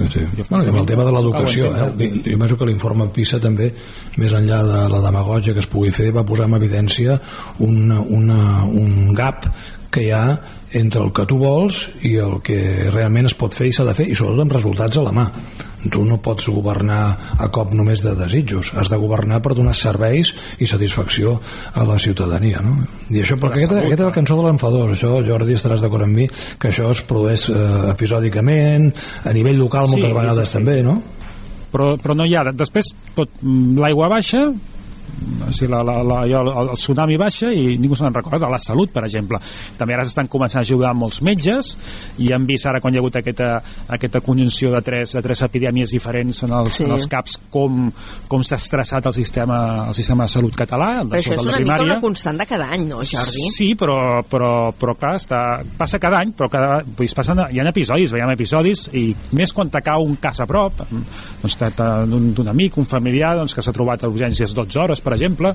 [0.00, 0.20] Sí.
[0.48, 1.88] Bueno, amb el tema de l'educació eh?
[2.24, 3.66] jo penso que l'informe PISA també
[4.22, 7.18] més enllà de la demagogia que es pugui fer va posar en evidència
[7.66, 9.50] un, una, un gap
[9.92, 10.22] que hi ha
[10.78, 12.60] entre el que tu vols i el que
[12.94, 15.26] realment es pot fer i s'ha de fer i sobretot amb resultats a la mà
[15.88, 20.34] tu no pots governar a cop només de desitjos has de governar per donar serveis
[20.60, 21.38] i satisfacció
[21.72, 22.76] a la ciutadania no?
[23.08, 26.20] i això, perquè aquesta, aquesta és la cançó de l'enfador això Jordi estaràs d'acord amb
[26.20, 27.62] mi que això es produeix eh,
[27.94, 28.90] episòdicament
[29.24, 30.58] a nivell local moltes sí, vegades sí, sí.
[30.58, 30.98] també no?
[31.72, 34.50] però, però no hi ha després tot l'aigua baixa
[35.46, 38.92] o sigui, la, la, la, el, el tsunami baixa i ningú se'n recorda, la salut
[38.92, 39.40] per exemple
[39.78, 41.74] també ara s'estan començant a jugar molts metges
[42.22, 43.50] i hem vist ara quan hi ha hagut aquesta,
[43.96, 46.86] aquesta conjunció de tres, de tres epidèmies diferents en els, sí.
[46.86, 47.88] en els caps com,
[48.30, 51.80] com s'ha estressat el sistema, el sistema de salut català però això és una mica
[51.86, 53.48] una constant de cada any no Jordi?
[53.54, 55.40] Sí, però, però, però clar, està,
[55.78, 59.70] passa cada any però cada, pues, passen, hi ha episodis veiem episodis i més quan
[59.72, 60.82] t'acau un cas a prop
[61.40, 65.54] doncs, d'un amic, un familiar doncs, que s'ha trobat a urgències 12 hores per exemple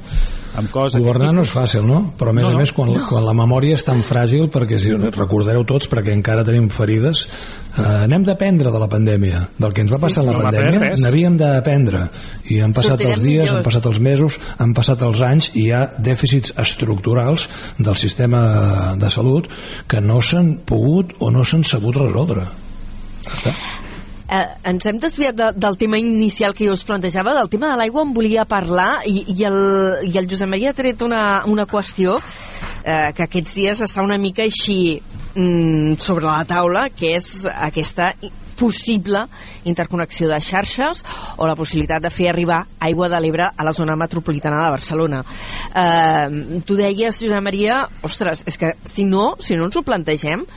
[0.56, 1.02] amb coses...
[1.04, 2.00] Governar no és fàcil, no?
[2.20, 2.60] Però a més no, no.
[2.60, 3.04] a més, quan, no.
[3.10, 7.26] quan la memòria és tan fràgil, perquè si recordareu tots, perquè encara tenim ferides,
[7.76, 10.92] eh, anem d'aprendre de la pandèmia, del que ens va passar sí, sí, la pandèmia,
[11.04, 12.06] n'havíem d'aprendre.
[12.56, 13.56] I han passat Sortirem els dies, millors.
[13.56, 18.44] han passat els mesos, han passat els anys, i hi ha dèficits estructurals del sistema
[19.02, 19.50] de salut
[19.92, 22.48] que no s'han pogut o no s'han sabut resoldre.
[23.26, 23.56] Està?
[24.26, 27.78] Eh, ens hem desviat de, del tema inicial que jo us plantejava, del tema de
[27.78, 29.60] l'aigua em volia parlar i, i, el,
[30.10, 34.18] i el Josep Maria ha tret una, una qüestió eh, que aquests dies està una
[34.18, 34.98] mica així
[35.36, 38.16] mm, sobre la taula, que és aquesta
[38.56, 39.26] possible
[39.68, 41.04] interconnexió de xarxes
[41.38, 45.22] o la possibilitat de fer arribar aigua de l'Ebre a la zona metropolitana de Barcelona.
[45.76, 50.48] Eh, tu deies, Josep Maria, ostres, és que si no, si no ens ho plantegem,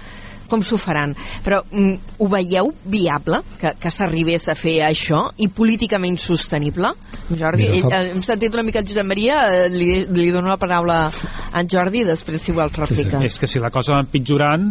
[0.48, 1.14] com s'ho faran.
[1.44, 6.94] Però mm, ho veieu viable que, que s'arribés a fer això i políticament sostenible?
[7.28, 8.00] Jordi, Mira, fa...
[8.00, 11.58] ell, hem sentit una mica el Josep Maria, eh, li, li dono la paraula a
[11.58, 13.18] en Jordi després si vols replica.
[13.18, 13.32] Sí, sí.
[13.32, 14.70] És que si la cosa va empitjorant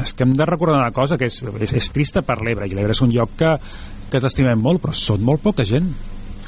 [0.00, 2.76] és que hem de recordar una cosa que és, és, és trista per l'Ebre i
[2.76, 3.52] l'Ebre és un lloc que,
[4.10, 5.90] que t'estimem molt però són molt poca gent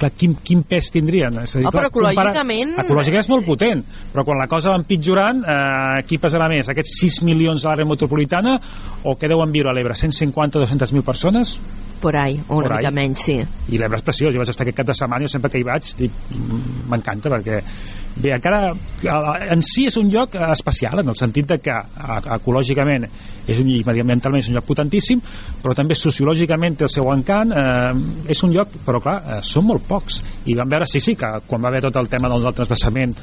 [0.01, 1.41] clar, quin, quin pes tindrien?
[1.43, 2.75] És a dir, oh, però ecològicament...
[2.75, 2.87] Compara...
[2.87, 3.83] Ecològicament és molt potent,
[4.13, 6.71] però quan la cosa va empitjorant, eh, qui pesarà més?
[6.73, 8.57] Aquests 6 milions de l'àrea metropolitana
[9.05, 9.97] o què deuen viure a l'Ebre?
[9.99, 11.57] 150-200.000 persones?
[12.01, 13.37] Por ahí, o una mica menys, sí.
[13.73, 15.65] I l'Ebre és preciós, jo vaig estar aquest cap de setmana i sempre que hi
[15.67, 17.63] vaig mm, m'encanta perquè
[18.21, 18.75] bé, encara
[19.55, 21.79] en si és un lloc especial en el sentit de que
[22.37, 23.09] ecològicament
[23.47, 25.23] és un, i mediambientalment és un lloc potentíssim
[25.63, 29.67] però també sociològicament té el seu encant eh, és un lloc, però clar, eh, són
[29.71, 30.21] molt pocs.
[30.47, 33.15] I vam veure, sí, sí, que quan va haver tot el tema doncs, del transbassament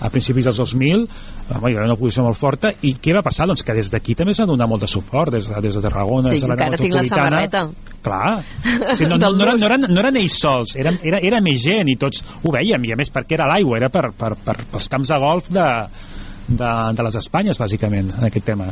[0.00, 1.04] a principis dels 2000
[1.50, 2.72] home, hi va haver una posició molt forta.
[2.86, 3.48] I què va passar?
[3.50, 6.30] Doncs que des d'aquí també s'ha donat molt de suport des de, des de Tarragona,
[6.30, 7.64] sí, des de la samarreta.
[8.00, 8.38] Clar,
[8.96, 11.60] sí, no, no, no, eren, no, eren, no eren ells sols era, era, era més
[11.60, 12.86] gent i tots ho veiem.
[12.88, 15.66] I a més perquè era l'aigua, era per, per, per, pels camps de golf de,
[16.50, 18.68] de, de les Espanyes, bàsicament, en aquest tema.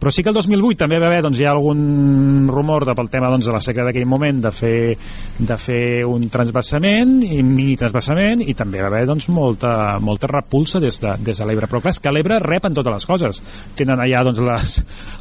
[0.00, 3.10] Però sí que el 2008 també va haver, doncs, hi ha algun rumor de, pel
[3.12, 4.96] tema doncs, de la seca d'aquell moment de fer,
[5.38, 10.80] de fer un transbassament, i mini transbassament, i també va haver doncs, molta, molta repulsa
[10.80, 11.68] des de, des de l'Ebre.
[11.70, 13.42] Però clar, és que l'Ebre rep en totes les coses.
[13.76, 14.78] Tenen allà doncs, les,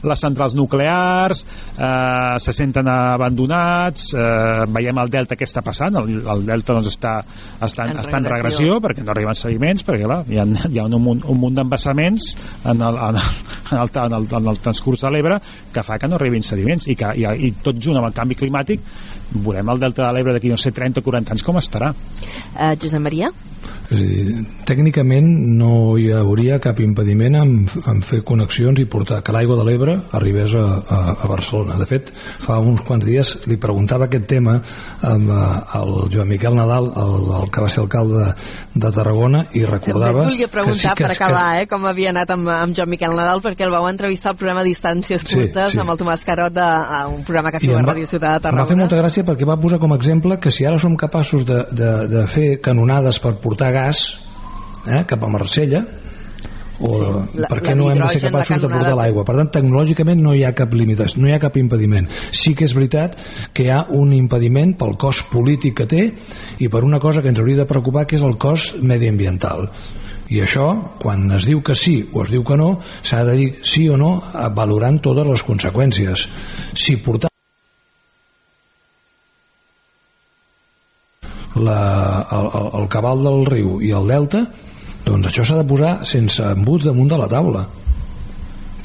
[0.07, 1.43] les centrals nuclears,
[1.75, 6.93] eh, se senten abandonats, eh, veiem el delta què està passant, el, el delta doncs,
[6.93, 7.17] està,
[7.59, 10.87] està, en, està en regressió perquè no arriben sediments, perquè clar, hi ha, hi ha
[10.87, 13.21] un, un, un munt d'embassaments embassaments en el, en el,
[13.71, 15.39] en el, en el, en el transcurs de l'Ebre
[15.73, 18.37] que fa que no arribin sediments i, que, i, i tot junt amb el canvi
[18.39, 18.83] climàtic
[19.33, 22.73] veurem el delta de l'Ebre d'aquí no sé 30 o 40 anys com estarà uh,
[22.81, 23.31] Josep Maria?
[23.89, 27.53] És a dir, tècnicament no hi hauria cap impediment en,
[27.89, 31.79] en fer connexions i portar que l'aigua de l'Ebre arribés a, a, a Barcelona.
[31.79, 34.59] De fet, fa uns quants dies li preguntava aquest tema
[35.09, 38.27] amb el eh, Joan Miquel Nadal, el, el que va ser alcalde
[38.75, 40.21] de Tarragona, i recordava...
[40.21, 41.65] També volia preguntar sí, que, per acabar, que...
[41.65, 44.67] eh, com havia anat amb, amb Joan Miquel Nadal, perquè el vau entrevistar al programa
[44.69, 45.81] Distàncies Curtes sí, sí.
[45.81, 48.61] amb el Tomàs Carot, de, a un programa que feia a Ràdio Ciutat de Tarragona.
[48.61, 50.93] Em va fer molta gràcia perquè va posar com a exemple que si ara som
[50.99, 53.78] capaços de, de, de fer canonades per portar gas
[54.87, 55.85] eh, cap a Marsella
[56.79, 59.25] o Sí, la- per què no hem de ser capaços de portar l'aigua?
[59.27, 62.07] Per tant tecnològicament no hi ha cap limitació no hi ha cap impediment.
[62.31, 63.17] Sí que és veritat
[63.53, 66.05] que hi ha un impediment pel cost polític que té
[66.59, 69.67] i per una cosa que ens hauria de preocupar que és el cost mediambiental.
[70.29, 70.67] I això,
[71.01, 73.97] quan es diu que sí o es diu que no, s'ha de dir sí o
[73.97, 76.27] no eh, valorant totes les conseqüències.
[76.77, 77.28] Si portar
[81.63, 81.81] la,
[82.35, 82.49] el,
[82.81, 84.45] el, cabal del riu i el delta
[85.05, 87.63] doncs això s'ha de posar sense embuts damunt de la taula.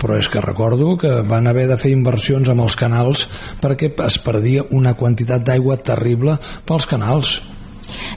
[0.01, 3.27] Però és que recordo que van haver de fer inversions amb els canals
[3.63, 6.37] perquè es perdia una quantitat d'aigua terrible
[6.69, 7.39] pels canals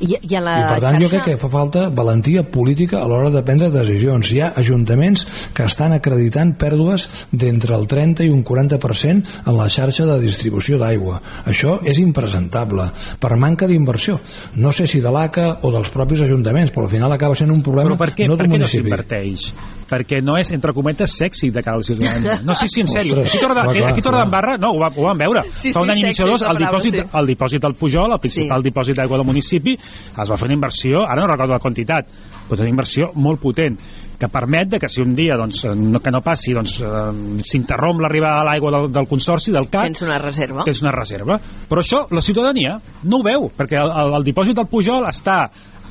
[0.02, 1.02] I, i a la i per tant xarxa...
[1.04, 5.26] jo crec que fa falta valentia política a l'hora de prendre decisions hi ha ajuntaments
[5.58, 10.78] que estan acreditant pèrdues d'entre el 30 i un 40% en la xarxa de distribució
[10.82, 14.20] d'aigua això és impresentable per manca d'inversió
[14.56, 17.62] no sé si de l'ACA o dels propis ajuntaments però al final acaba sent un
[17.66, 19.50] problema Però per què, no per d'un què no municipi s'inverteix?
[19.88, 22.42] perquè no és, entre cometes, sexy de cara al ciutadania.
[22.44, 23.14] No, sí, sí, en sèrio.
[23.22, 24.24] Ostres, Aquí a Torre- clar, clar, aquí a Torre clar.
[24.26, 25.44] d'Embarra, no, ho, va, ho vam veure.
[25.56, 27.04] Sí, Fa un sí, any i mig o dos, el dipòsit, sí.
[27.22, 31.06] el dipòsit del Pujol, el principal dipòsit d'aigua del municipi, es va fer una inversió,
[31.06, 32.08] ara no recordo la quantitat,
[32.48, 33.78] però una inversió molt potent
[34.17, 38.02] que permet de que si un dia doncs, no, que no passi doncs, eh, s'interromp
[38.02, 40.63] l'arribada de l'aigua del, del consorci, del CAT, Tens una reserva.
[40.65, 41.39] tens una reserva.
[41.70, 45.43] Però això la ciutadania no ho veu, perquè el, el, el dipòsit del Pujol està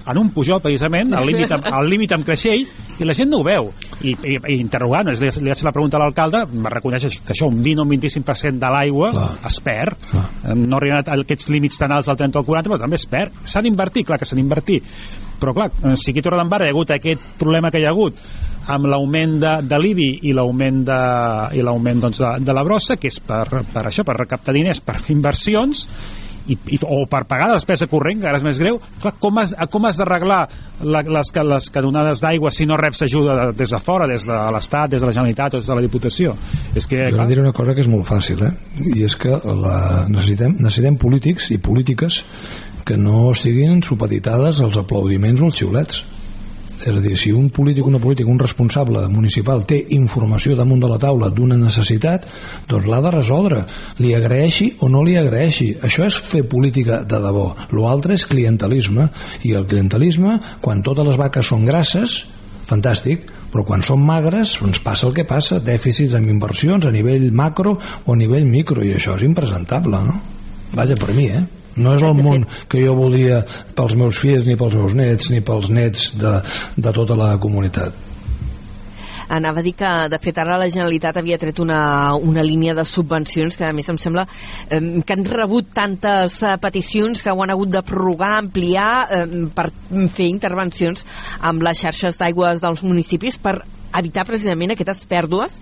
[0.06, 2.66] en un Pujol, precisament, al límit amb, al límit amb Creixell,
[2.98, 3.70] i la gent no ho veu.
[4.00, 7.34] I, i, i interrogant, li, li vaig fer la pregunta a l'alcalde, va reconèixer que
[7.34, 9.12] això, un 20 o un 25% de l'aigua
[9.50, 10.08] es perd.
[10.14, 13.00] Eh, No arriben a aquests límits tan alts del 30 o el 40, però també
[13.00, 13.44] es perd.
[13.44, 14.82] S'han d'invertir, clar que s'han d'invertir.
[15.40, 17.92] Però clar, eh, si aquí a Torredembarra hi ha hagut aquest problema que hi ha
[17.92, 18.20] hagut
[18.72, 21.00] amb l'augment de, de l'IBI i l'augment de,
[21.54, 24.80] i l'augment doncs, de, de la brossa, que és per, per això, per recaptar diners,
[24.82, 25.84] per fer inversions,
[26.48, 29.40] i, i, o per pagar la despesa corrent, que ara és més greu, clar, com
[29.42, 30.40] has, com has d'arreglar
[30.86, 34.38] la, les, les canonades d'aigua si no reps ajuda de, des de fora, des de
[34.54, 36.36] l'Estat, des de la Generalitat o des de la Diputació?
[36.74, 38.52] És que, Jo clar, diré una cosa que és molt fàcil, eh?
[38.94, 39.78] i és que la,
[40.10, 42.22] necessitem, necessitem polítics i polítiques
[42.86, 46.04] que no estiguin supeditades als aplaudiments o als xiulets.
[46.86, 50.90] És a dir, si un polític, una política, un responsable municipal té informació damunt de
[50.92, 52.28] la taula d'una necessitat,
[52.70, 53.64] doncs l'ha de resoldre.
[53.98, 55.72] Li agraeixi o no li agraeixi.
[55.82, 57.48] Això és fer política de debò.
[57.74, 59.08] L'altre és clientelisme.
[59.42, 62.20] I el clientelisme, quan totes les vaques són grasses,
[62.70, 67.30] fantàstic, però quan són magres ens passa el que passa, dèficits amb inversions a nivell
[67.32, 70.16] macro o a nivell micro i això és impresentable no?
[70.74, 71.44] vaja per mi eh?
[71.76, 73.42] No és el món que jo voldria
[73.76, 76.38] pels meus fills ni pels meus nets ni pels nets de,
[76.76, 78.04] de tota la comunitat.
[79.28, 82.84] Anava a dir que, de fet, ara la Generalitat havia tret una, una línia de
[82.86, 84.22] subvencions que, a més, em sembla
[84.70, 89.24] eh, que han rebut tantes eh, peticions que ho han hagut de prorrogar, ampliar eh,
[89.56, 89.72] per
[90.14, 91.02] fer intervencions
[91.42, 93.58] amb les xarxes d'aigües dels municipis per
[93.96, 95.58] evitar precisament aquestes pèrdues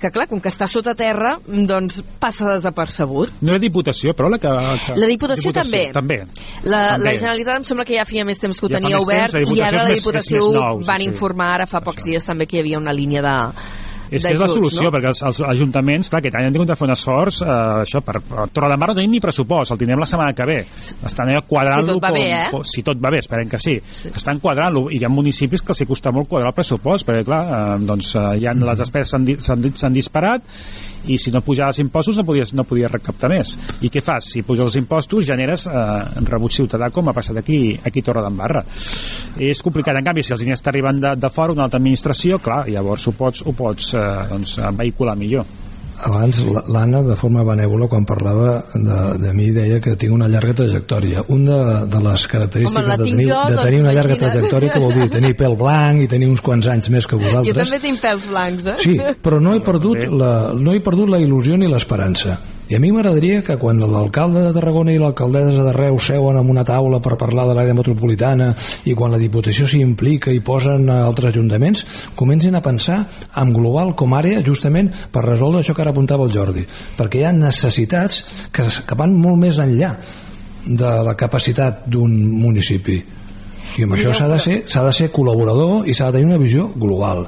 [0.00, 3.34] que, clar, com que està sota terra, doncs passa desapercebut.
[3.44, 4.48] no és Diputació, però la que...
[4.96, 5.90] La Diputació també.
[5.92, 6.22] També.
[6.64, 7.04] La, També.
[7.04, 9.60] la Generalitat em sembla que ja feia més temps que ho tenia obert temps, i
[9.60, 11.10] ara la Diputació és més- és Diputació més nou, van sí.
[11.12, 13.36] informar ara fa pocs dies també que hi havia una línia de
[14.10, 14.90] És que és la solució, no?
[14.90, 17.48] perquè els, els ajuntaments, clar, aquest any han tingut de fer un esforç, eh,
[17.84, 20.46] això, per, per Torre de Mar no tenim ni pressupost, el tindrem la setmana que
[20.50, 20.58] ve.
[21.06, 21.86] Estan allà quadrant-lo...
[21.86, 22.48] Si tot va bé, eh?
[22.50, 23.76] com- Si tot va bé, esperem que sí.
[24.02, 24.10] sí.
[24.14, 27.24] Estan quadrant-lo, i hi ha municipis que els hi costa molt quadrar el pressupost, perquè,
[27.28, 30.42] clar, eh, doncs, eh, ja les despeses s'han di- s'han di- s'han disparat,
[31.06, 33.54] i si no pujaves impostos no podies, no podies recaptar més.
[33.80, 34.32] I què fas?
[34.32, 35.86] Si puges els impostos generes eh,
[36.28, 38.64] rebuig ciutadà com ha passat aquí, aquí a Torre d'Embarra.
[39.38, 42.64] És complicat, en canvi, si els diners t'arriben de, de fora, una altra administració, clar,
[42.68, 45.59] llavors ho pots, ho pots eh, doncs, vehicular millor.
[46.02, 50.28] Abans la- l'Anna de forma benèvola quan parlava de, de mi deia que tinc una
[50.28, 51.58] llarga trajectòria un de,
[51.92, 54.32] de les característiques Home, de tenir, jo, de doncs tenir una llarga imagina't.
[54.32, 57.24] trajectòria que vol dir tenir pèl blanc i tenir uns quants anys més que Jo
[57.26, 58.76] vosaltres també tinc pèls blancs, eh?
[58.80, 62.38] Sí, però no he perdut la, no he perdut la il·lusió ni l'esperança.
[62.70, 66.50] I a mi m'agradaria que quan l'alcalde de Tarragona i l'alcaldessa de Reus seuen en
[66.52, 68.52] una taula per parlar de l'àrea metropolitana
[68.86, 71.82] i quan la Diputació s'hi implica i posen altres ajuntaments,
[72.14, 73.00] comencin a pensar
[73.42, 76.62] en global com àrea justament per resoldre això que ara apuntava el Jordi.
[76.94, 78.22] Perquè hi ha necessitats
[78.54, 79.96] que, que van molt més enllà
[80.62, 83.02] de la capacitat d'un municipi.
[83.82, 86.70] I amb això s'ha de, ser, de ser col·laborador i s'ha de tenir una visió
[86.78, 87.26] global.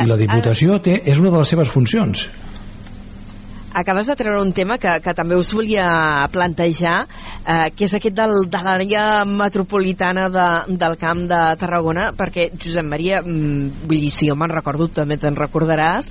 [0.00, 2.30] I la Diputació té, és una de les seves funcions.
[3.78, 5.86] Acabes de treure un tema que, que també us volia
[6.34, 6.96] plantejar,
[7.46, 10.46] eh, que és aquest del, de l'àrea metropolitana de,
[10.80, 15.20] del Camp de Tarragona, perquè, Josep Maria, mm, vull dir, si jo me'n recordo, també
[15.22, 16.10] te'n recordaràs,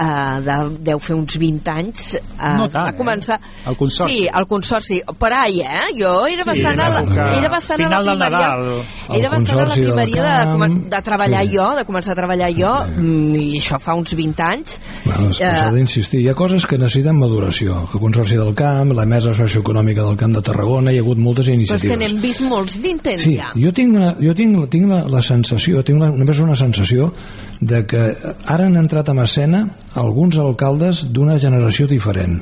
[0.00, 0.56] uh, de,
[0.90, 3.36] deu fer uns 20 anys uh, No tant, va començar...
[3.40, 3.68] eh?
[3.70, 4.16] El Consorci.
[4.16, 5.00] Sí, el Consorci.
[5.20, 5.90] Per ahí, eh?
[5.98, 7.02] Jo era Sí, bastant, a la,
[7.36, 8.30] era bastant a la primeria...
[8.30, 8.64] Nadal.
[9.10, 11.52] Era El bastant a la primeria de, Camp, comen- de treballar sí.
[11.56, 14.76] jo, de començar a treballar jo, mm, i això fa uns 20 anys.
[15.04, 16.20] Bueno, Eh, S'ha d'insistir.
[16.24, 17.76] Hi ha coses que necessiten maduració.
[17.94, 21.46] El Consorci del Camp, la Mesa Socioeconòmica del Camp de Tarragona, hi ha hagut moltes
[21.46, 21.90] però és iniciatives.
[21.90, 23.50] que n'hem vist molts d'intents Sí, ja.
[23.54, 27.12] jo tinc, una, jo tinc, tinc la, la sensació, tinc la, només una sensació
[27.60, 28.02] de que
[28.46, 29.64] ara han entrat en escena
[29.94, 32.40] alguns alcaldes d'una generació diferent.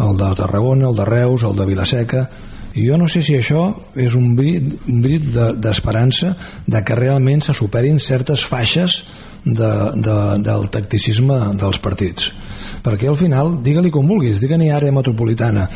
[0.00, 2.24] El de Tarragona, el de Reus, el de Vilaseca,
[2.74, 6.82] i jo no sé si això és un brit, un brit de- d'esperança de, de
[6.84, 9.04] que realment se superin certes faixes
[9.44, 9.70] de,
[10.02, 12.32] de, del tacticisme dels partits
[12.84, 15.68] perquè al final, digue-li com vulguis digue-li àrea metropolitana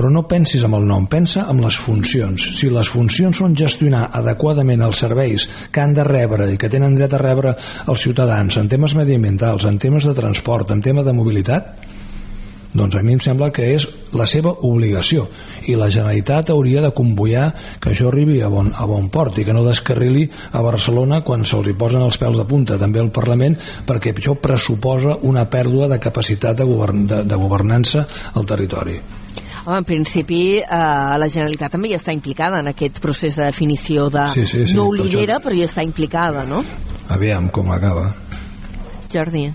[0.00, 2.46] però no pensis amb el nom, pensa amb les funcions.
[2.56, 6.94] Si les funcions són gestionar adequadament els serveis que han de rebre i que tenen
[6.96, 7.52] dret a rebre
[7.84, 11.89] els ciutadans en temes mediambientals, en temes de transport en tema de mobilitat
[12.72, 15.26] doncs a mi em sembla que és la seva obligació.
[15.68, 17.50] I la Generalitat hauria de convoyar
[17.82, 21.44] que això arribi a bon, a bon port i que no descarrili a Barcelona quan
[21.44, 23.56] se'ls hi posen els pèls de punta també al Parlament
[23.86, 29.00] perquè això pressuposa una pèrdua de capacitat de, govern, de, de governança al territori.
[29.66, 34.08] Home, en principi, eh, la Generalitat també hi està implicada en aquest procés de definició
[34.10, 34.30] de...
[34.34, 36.64] Sí, sí, sí, no ho lidera, però hi està implicada, no?
[37.10, 38.12] aviam com acaba.
[39.10, 39.50] Jordi,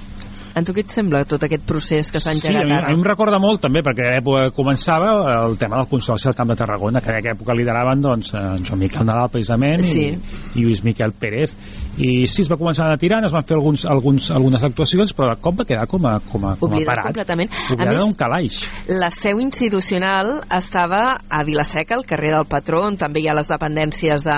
[0.56, 2.88] a tu què et sembla tot aquest procés que s'ha Sí, engegat a ara?
[2.88, 5.10] mi em recorda molt també, perquè a l'època començava
[5.46, 8.64] el tema del Consorci del Camp de Tarragona, que en aquella època lideraven doncs, en
[8.66, 10.06] Joan Miquel Nadal precisament Sí.
[10.08, 11.58] i, i Lluís Miquel Pérez
[11.98, 15.30] i sí, es va començar a tirar, es van fer alguns, alguns, algunes actuacions, però
[15.36, 17.06] de cop va quedar com a, com a, com a Oblidat parat.
[17.06, 17.52] completament.
[17.52, 18.60] A Oblidat més- un calaix.
[18.88, 23.48] La seu institucional estava a Vilaseca, al carrer del Patró, on també hi ha les
[23.48, 24.38] dependències de,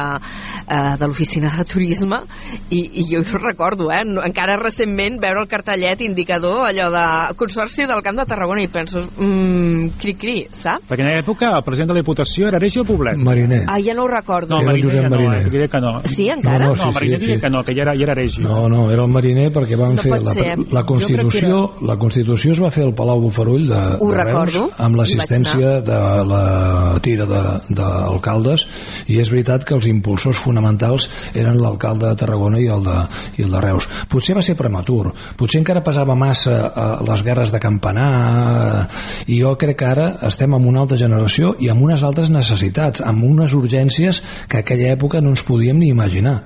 [0.68, 2.22] eh, de l'oficina de turisme,
[2.70, 7.86] i, i jo ho recordo, eh, encara recentment veure el cartellet indicador, allò de Consorci
[7.86, 10.86] del Camp de Tarragona, i penso, mmm, cri-cri, saps?
[10.90, 13.18] Perquè en aquella època el president de la Diputació era Regio Poblet.
[13.18, 14.54] Mariner Ah, ja no ho recordo.
[14.56, 15.48] No, Era Mariner Josep ja no, Mariner.
[15.48, 16.02] eh, diria que no.
[16.06, 16.60] Sí, encara?
[16.60, 17.42] No, No, sí, no Mariner sí, diria sí.
[17.48, 18.44] Que no, que ja era, ja era Regio.
[18.48, 20.58] No, no, era el mariner perquè van No fer la, ser.
[20.76, 24.66] la Constitució, la Constitució es va fer al Palau Bufarull de, Ho de Reus recordo.
[24.78, 28.66] amb l'assistència de la tira de- d'alcaldes
[29.08, 32.98] i és veritat que els impulsors fonamentals eren l'alcalde de Tarragona i el de,
[33.40, 33.88] i el de Reus.
[34.12, 38.88] Potser va ser prematur, potser encara pesava massa a les guerres de campanar
[39.28, 43.02] i jo crec que ara estem en una altra generació i amb unes altres necessitats,
[43.02, 46.42] amb unes urgències que a aquella època no ens podíem ni imaginar.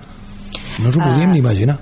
[0.82, 1.34] No ens ho podíem Ah.
[1.34, 1.80] ni imaginar.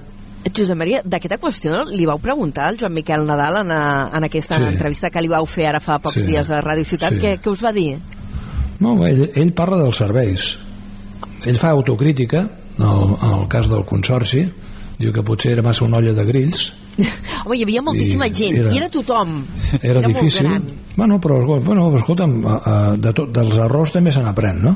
[0.56, 4.58] Josep Maria, d'aquesta qüestió li vau preguntar al Joan Miquel Nadal en, a, en aquesta
[4.58, 4.64] Sí.
[4.64, 6.28] entrevista que li vau fer ara fa pocs Sí.
[6.28, 7.14] dies a Ràdio Ciutat.
[7.14, 7.20] Sí.
[7.20, 7.98] Què, què us va dir?
[8.80, 10.58] No, ell, ell parla dels serveis.
[11.46, 12.40] Ell fa autocrítica,
[12.80, 14.46] en el, en el cas del Consorci,
[14.98, 16.74] diu que potser era massa una olla de grills,
[17.46, 19.42] Home, hi havia moltíssima I gent, era- i era tothom.
[19.82, 20.50] era, molt difícil.
[21.00, 24.74] Bueno, però, bueno, escolta'm, eh, eh, de tot, dels errors també se n'aprèn, no?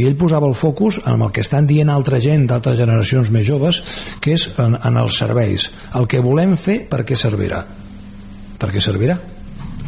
[0.00, 3.44] I ell posava el focus en el que estan dient altra gent d'altres generacions més
[3.46, 3.82] joves,
[4.20, 5.68] que és en, en els serveis.
[5.98, 7.64] El que volem fer, per què servirà?
[8.60, 9.18] Per què servirà?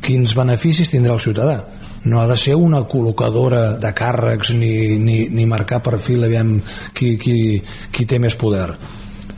[0.03, 1.63] Quins beneficis tindrà el ciutadà?
[2.05, 6.57] no ha de ser una col·locadora de càrrecs ni, ni, ni marcar perfil aviam
[6.91, 7.37] qui, qui,
[7.95, 8.73] qui té més poder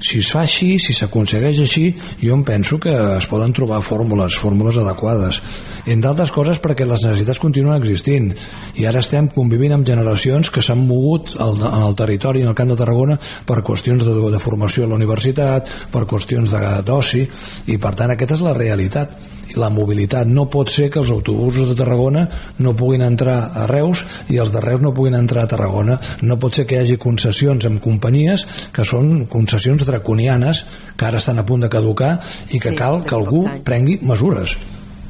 [0.00, 1.84] si es fa així, si s'aconsegueix així
[2.20, 5.40] jo em penso que es poden trobar fórmules, fórmules adequades.
[5.86, 8.32] Entre altres coses perquè les necessitats continuen existint.
[8.80, 12.58] I ara estem convivint amb generacions que s'han mogut al, en el territori en el
[12.58, 16.54] Camp de Tarragona per qüestions de, de formació a la universitat per qüestions
[16.86, 17.26] d'oci
[17.72, 20.28] i per tant aquesta és la realitat la mobilitat.
[20.28, 22.26] No pot ser que els autobusos de Tarragona
[22.58, 25.98] no puguin entrar a Reus i els de Reus no puguin entrar a Tarragona.
[26.22, 30.64] No pot ser que hi hagi concessions amb companyies que són concessions draconianes
[30.96, 32.16] que ara estan a punt de caducar
[32.50, 34.56] i que Sí, cal que algú prengui mesures.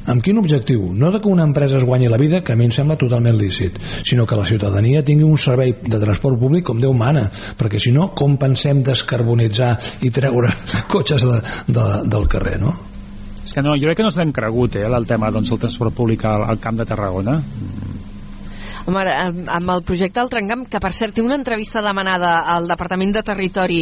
[0.05, 0.91] Amb quin objectiu?
[0.93, 3.37] No de que una empresa es guanyi la vida, que a mi em sembla totalment
[3.39, 7.25] lícit, sinó que la ciutadania tingui un servei de transport públic com Déu mana,
[7.57, 9.73] perquè si no, com pensem descarbonitzar
[10.05, 10.53] i treure
[10.93, 12.75] cotxes de, de, del carrer, no?
[13.45, 15.93] És que no, jo crec que no s'han cregut, eh, el tema doncs, del transport
[15.93, 17.37] públic al, al Camp de Tarragona.
[18.85, 19.03] Home,
[19.49, 23.23] amb el projecte del Tramcamp, que per cert té una entrevista demanada al Departament de
[23.25, 23.79] Territori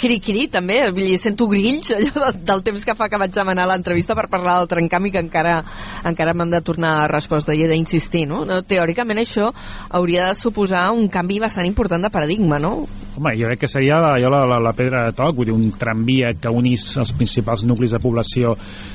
[0.00, 4.16] cri-cri també, vull sento grills allò de, del temps que fa que vaig demanar l'entrevista
[4.16, 5.58] per parlar del trencamp i que encara,
[6.08, 8.42] encara m'han de tornar a resposta i he d'insistir, no?
[8.48, 8.62] no?
[8.66, 9.50] Teòricament això
[10.00, 12.86] hauria de suposar un canvi bastant important de paradigma, no?
[13.20, 15.52] Home, jo crec que seria la, jo la, la, la pedra de toc, vull dir,
[15.52, 18.54] un tramvia que unís els principals nuclis de població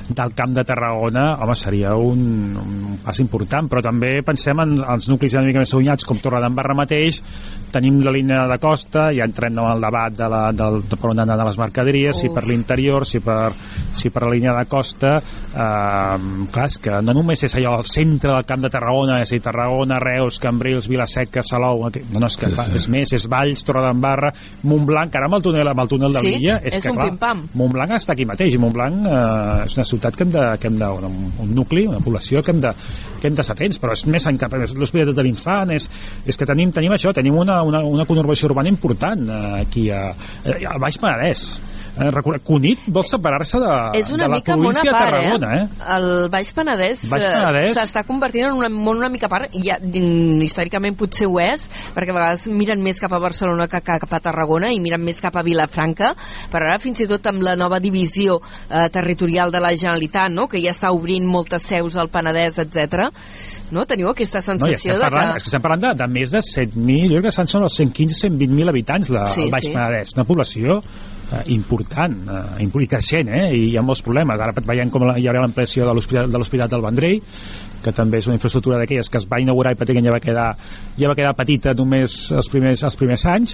[0.10, 2.24] del Camp de Tarragona, home, seria un,
[2.58, 6.74] un pas important, però també pensem en els nuclis una mica més allunyats, com Torredembarra
[6.74, 7.22] mateix,
[7.76, 11.12] tenim la línia de costa, ja entrem en el debat de, la, del, de per
[11.12, 12.24] on han d'anar les mercaderies, Uf.
[12.24, 13.52] si per l'interior, si, per,
[13.94, 17.86] si per la línia de costa, eh, clar, és que no només és allò al
[17.90, 22.26] centre del Camp de Tarragona, és a dir, Tarragona, Reus, Cambrils, Vilaseca, Salou, no, no,
[22.26, 22.50] és que
[22.80, 24.15] és més, és Valls, Torredembarra,
[24.66, 26.34] Montblanc, ara amb el túnel, amb el túnel de sí?
[26.40, 30.26] és, és que clar, Montblanc està aquí mateix, i Montblanc eh, és una ciutat que
[30.28, 32.74] hem de, que hem de un, un nucli, una població que hem de,
[33.22, 35.90] que hem d'estar atents, però és més en cap, l'Hospital de l'Infant, és,
[36.26, 40.08] és que tenim, tenim això, tenim una, una, una conurbació urbana important eh, aquí a,
[40.12, 41.48] a Baix Penedès
[42.00, 45.64] eh, Cunit vol separar-se de, és una de la mica província part, de Tarragona, eh?
[45.64, 45.86] eh?
[45.96, 47.76] El Baix Penedès, Penedès.
[47.78, 52.14] s'està convertint en una, món una mica part, i ja, històricament potser ho és, perquè
[52.14, 55.36] a vegades miren més cap a Barcelona que cap a Tarragona i miren més cap
[55.36, 56.14] a Vilafranca,
[56.52, 60.50] però ara fins i tot amb la nova divisió eh, territorial de la Generalitat, no?
[60.52, 63.10] que ja està obrint moltes seus al Penedès, etc.
[63.74, 63.86] No?
[63.90, 65.42] Teniu aquesta sensació no, de parlant, que...
[65.42, 68.74] És que estem parlant de, de més de 7.000, jo crec que són els 115-120.000
[68.74, 69.76] habitants la, Sí, el Baix sí.
[69.76, 70.82] Penedès, una població
[71.32, 72.16] eh, important,
[72.60, 74.40] eh, i creixent, eh, i hi ha molts problemes.
[74.40, 77.22] Ara veiem com la, hi haurà l'ampliació de l'Hospital de l'Hospital del Vendrell,
[77.86, 80.48] que també és una infraestructura d'aquelles que es va inaugurar i pràcticament ja va quedar,
[80.98, 83.54] ja va quedar petita només els primers, els primers anys,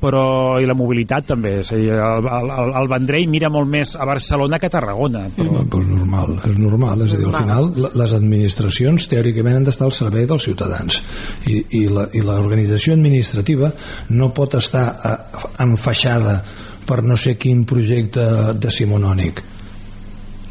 [0.00, 3.92] però i la mobilitat també és a dir, el, el, el Vendrell mira molt més
[4.00, 5.60] a Barcelona que a Tarragona però...
[5.70, 7.68] Pues normal, és normal, és a dir, al final
[8.00, 11.02] les administracions teòricament han d'estar al servei dels ciutadans
[11.52, 13.74] i, i la- i l'organització administrativa
[14.16, 15.14] no pot estar eh,
[15.66, 16.38] enfaixada
[16.90, 18.26] per no sé quin projecte
[18.58, 19.42] decimonònic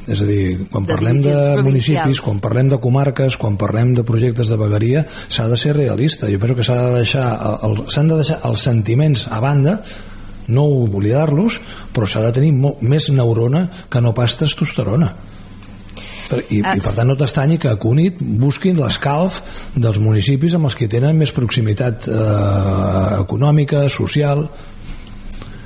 [0.09, 4.01] és a dir, quan De parlem de municipis, quan parlem de comarques, quan parlem de
[4.07, 6.25] projectes de vegueria, s'ha de ser realista.
[6.31, 7.27] Jo penso que s'ha de deixar
[7.67, 9.83] el- s'han de deixar els sentiments a banda,
[10.47, 11.59] no oblidar-los,
[11.93, 12.49] però s'ha de tenir
[12.81, 15.11] més neurona que no pas testosterona.
[16.49, 16.73] I, Ah.
[16.77, 19.41] I per tant no t'estanyi que a Cunit busquin l'escalf
[19.75, 24.47] dels municipis amb els que tenen més proximitat eh, econòmica, social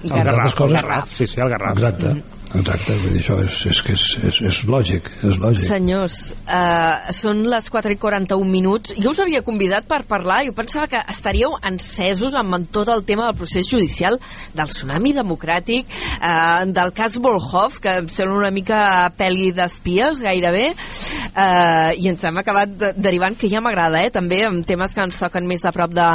[0.04, 1.78] I entre Garraf, coses Garraf, sí, sí, el Garraf.
[1.78, 2.24] exacte,
[2.60, 5.66] exacte vull dir, això és, és, que és, és, és lògic és lògic.
[5.68, 8.94] Senyors, eh, són les 4 i 41 minuts.
[9.02, 13.28] Jo us havia convidat per parlar, jo pensava que estaríeu encesos amb tot el tema
[13.28, 14.20] del procés judicial,
[14.54, 20.68] del tsunami democràtic, eh, del cas Volhov, que em sembla una mica pel·li d'espies, gairebé,
[20.74, 25.04] eh, i ens hem acabat de, derivant, que ja m'agrada, eh, també, amb temes que
[25.04, 26.10] ens toquen més a prop de,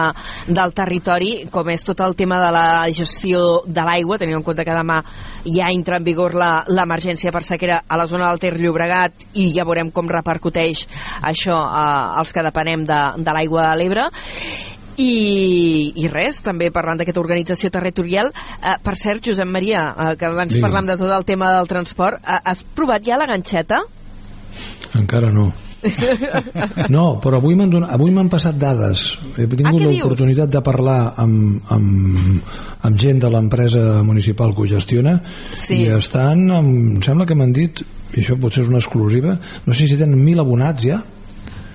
[0.47, 4.64] del territori, com és tot el tema de la gestió de l'aigua, tenint en compte
[4.64, 5.03] que demà
[5.55, 9.49] ja entra en vigor la- l'emergència per sequera a la zona del Ter Llobregat i
[9.55, 10.86] ja veurem com repercuteix
[11.22, 14.09] això eh, als que depenem de, de l'aigua de l'Ebre
[14.99, 20.26] i, i res, també parlant d'aquesta organització territorial eh, per cert, Josep Maria eh, que
[20.26, 20.64] abans Digue'm.
[20.66, 23.84] parlàvem de tot el tema del transport eh, has provat ja la ganxeta?
[24.99, 25.53] encara no
[26.94, 30.00] no, però avui m'han donat- avui m'han passat dades he tingut Ah, què dius?
[30.02, 32.40] l'oportunitat de parlar amb, amb,
[32.82, 35.20] amb gent de l'empresa municipal que ho gestiona
[35.52, 35.82] Sí.
[35.84, 37.82] i estan, em sembla que m'han dit
[38.14, 41.02] i això potser és una exclusiva no sé si tenen mil abonats ja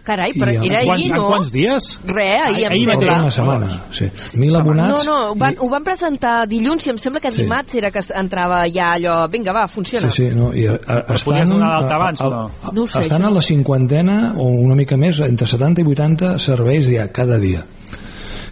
[0.03, 1.27] Carai, però I era quants, ahir, en no?
[1.29, 1.85] quants dies?
[2.05, 3.13] Re, ahir, em Ahir Fa sembla.
[3.21, 4.07] una setmana sí.
[4.37, 7.43] mil abonats No, no, ho van, ho van presentar dilluns i em sembla que Sí.
[7.43, 10.09] dimarts era que entrava ja allò, vinga, va, funciona.
[10.11, 10.77] Sí, sí, no, i a, a,
[11.07, 12.51] Però estan, podies donar d'alta a- abans, a- no?
[12.63, 13.27] a- No sé, estan això.
[13.27, 17.63] a la cinquantena o una mica més, entre 70 i 80 serveis dia, cada dia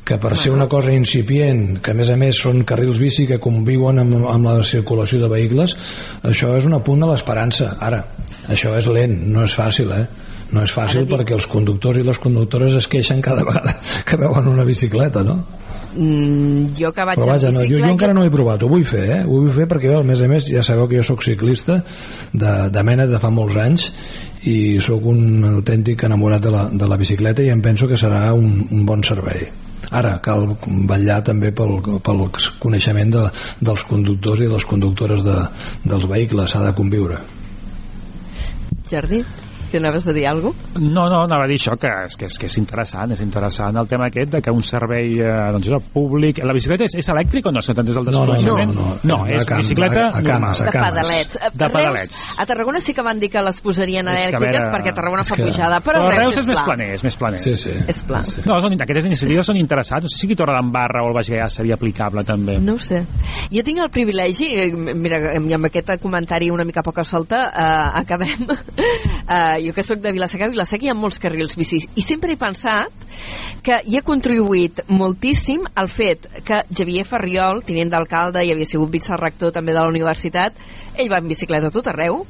[0.03, 3.37] que per ser una cosa incipient, que a més a més són carrils bici que
[3.39, 5.75] conviuen amb, amb la circulació de vehicles,
[6.23, 7.75] això és un apunt de l'esperança.
[7.79, 8.05] Ara,
[8.49, 10.07] això és lent, no és fàcil, eh?
[10.51, 13.77] No és fàcil perquè els conductors i les conductores es queixen cada vegada
[14.07, 15.39] que veuen una bicicleta, no?
[15.91, 18.85] Mm, jo que vaig Però vaja, no, jo, jo encara no he provat, ho vull
[18.87, 19.19] fer, eh?
[19.25, 21.81] Ho vull fer perquè, a més a més, ja sabeu que jo sóc ciclista
[22.31, 23.89] de, de mena de fa molts anys
[24.47, 28.29] i sóc un autèntic enamorat de la, de la bicicleta i em penso que serà
[28.37, 29.49] un, un bon servei.
[29.91, 30.45] Ara, cal
[30.87, 32.25] vetllar també pel, pel
[32.63, 33.27] coneixement de,
[33.59, 35.37] dels conductors i de les conductores de,
[35.83, 37.19] dels vehicles, s'ha de conviure.
[38.91, 39.19] Jordi,
[39.72, 40.80] que anaves a dir alguna cosa?
[40.82, 43.78] No, no, anava a dir això, que és, que és, que és interessant, és interessant
[43.82, 46.43] el tema aquest de que un servei eh, doncs, públic...
[46.43, 47.61] La bicicleta és, és elèctrica o no?
[47.63, 50.26] Si t'entens el No, no, no, no, no, és camp, bicicleta a- a normal.
[50.32, 50.89] cames, a De cames.
[50.91, 51.36] pedalets.
[51.41, 52.17] A De Reus, pedalets.
[52.38, 55.22] A Tarragona sí que van dir que les posarien És elèctriques veure, perquè a Tarragona
[55.24, 56.65] és fa que- pujada, però, Però Reus és més pla.
[56.65, 57.39] planer, és més planer.
[57.39, 57.72] Sí, sí.
[57.88, 58.24] És pla.
[58.45, 60.03] No, són, aquestes iniciatives són interessants.
[60.03, 62.57] No sé si aquí Torre d'Embarra o el Baix Gaià seria aplicable també.
[62.59, 63.03] No ho sé.
[63.51, 68.47] Jo tinc el privilegi, eh, mira, amb aquest comentari una mica poca solta, eh, acabem,
[68.49, 72.34] uh, jo que sóc de Vilaseca, a Vilaseca hi ha molts carrils bicis, i sempre
[72.34, 72.89] he pensat
[73.64, 78.91] que hi ha contribuït moltíssim el fet que Javier Ferriol, tinent d'alcalde i havia sigut
[78.93, 80.53] vicerrector també de la universitat,
[80.97, 82.24] ell va en bicicleta a tot arreu,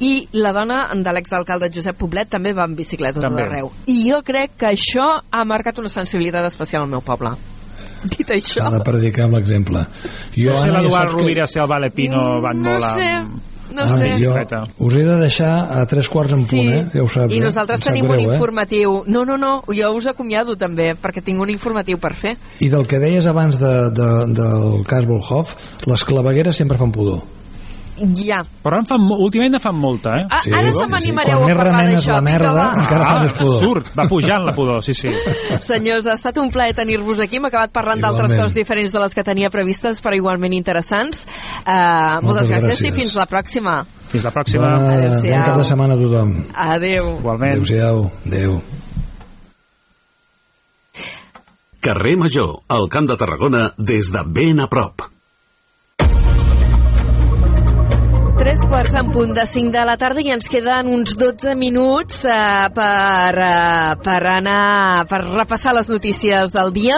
[0.00, 3.42] i la dona de l'exalcalde Josep Poblet també va en bicicleta a tot També.
[3.48, 3.72] arreu.
[3.86, 7.34] I jo crec que això ha marcat una sensibilitat especial al meu poble.
[8.16, 8.60] Dit això...
[8.62, 9.82] S'ha de predicar amb l'exemple.
[10.36, 13.55] Jo, No sé, l'Eduard saps que- Rovira i el Valepino van no molt sé, amb...
[13.76, 14.10] no Ah, sé.
[14.24, 14.32] jo
[14.88, 16.86] us he de deixar a tres quarts en punt, Sí, eh?
[16.94, 17.44] Ja ho saps, i eh?
[17.44, 18.34] nosaltres sap tenim greu, un eh?
[18.34, 18.96] informatiu.
[19.06, 22.36] No, no, no, jo us acomiado també, perquè tinc un informatiu per fer.
[22.60, 25.54] I del que deies abans de, de, del cas Volhoff,
[25.86, 27.22] les clavegueres sempre fan pudor.
[27.96, 28.42] Ja.
[28.62, 30.24] Però en fan, últimament ne fan molta, eh?
[30.28, 32.12] Ah, ara se m'animareu Quan a parlar d'això.
[32.12, 32.66] la merda, va.
[32.82, 33.62] encara fa més pudor.
[33.62, 35.08] Surt, va pujant la pudor, sí, sí.
[35.70, 37.36] Senyors, ha estat un plaer tenir-vos aquí.
[37.40, 41.24] Hem acabat parlant d'altres coses diferents de les que tenia previstes, però igualment interessants.
[41.64, 42.94] Uh, moltes, Moltes gràcies i gràcies.
[43.00, 43.76] fins la pròxima.
[44.12, 44.68] Fins la pròxima.
[44.76, 45.32] Bona, Adéu-siau.
[45.32, 46.34] bon cap de setmana a tothom.
[46.54, 47.12] Adéu.
[47.18, 47.52] Igualment.
[47.56, 48.10] Adéu-siau.
[48.26, 48.60] Adéu.
[51.80, 55.02] Carrer Major, al Camp de Tarragona, des de ben a prop.
[58.66, 62.66] Quarts en punt de 5 de la tarda i ens queden uns 12 minuts eh,
[62.74, 66.96] per, eh, per anar per repassar les notícies del dia.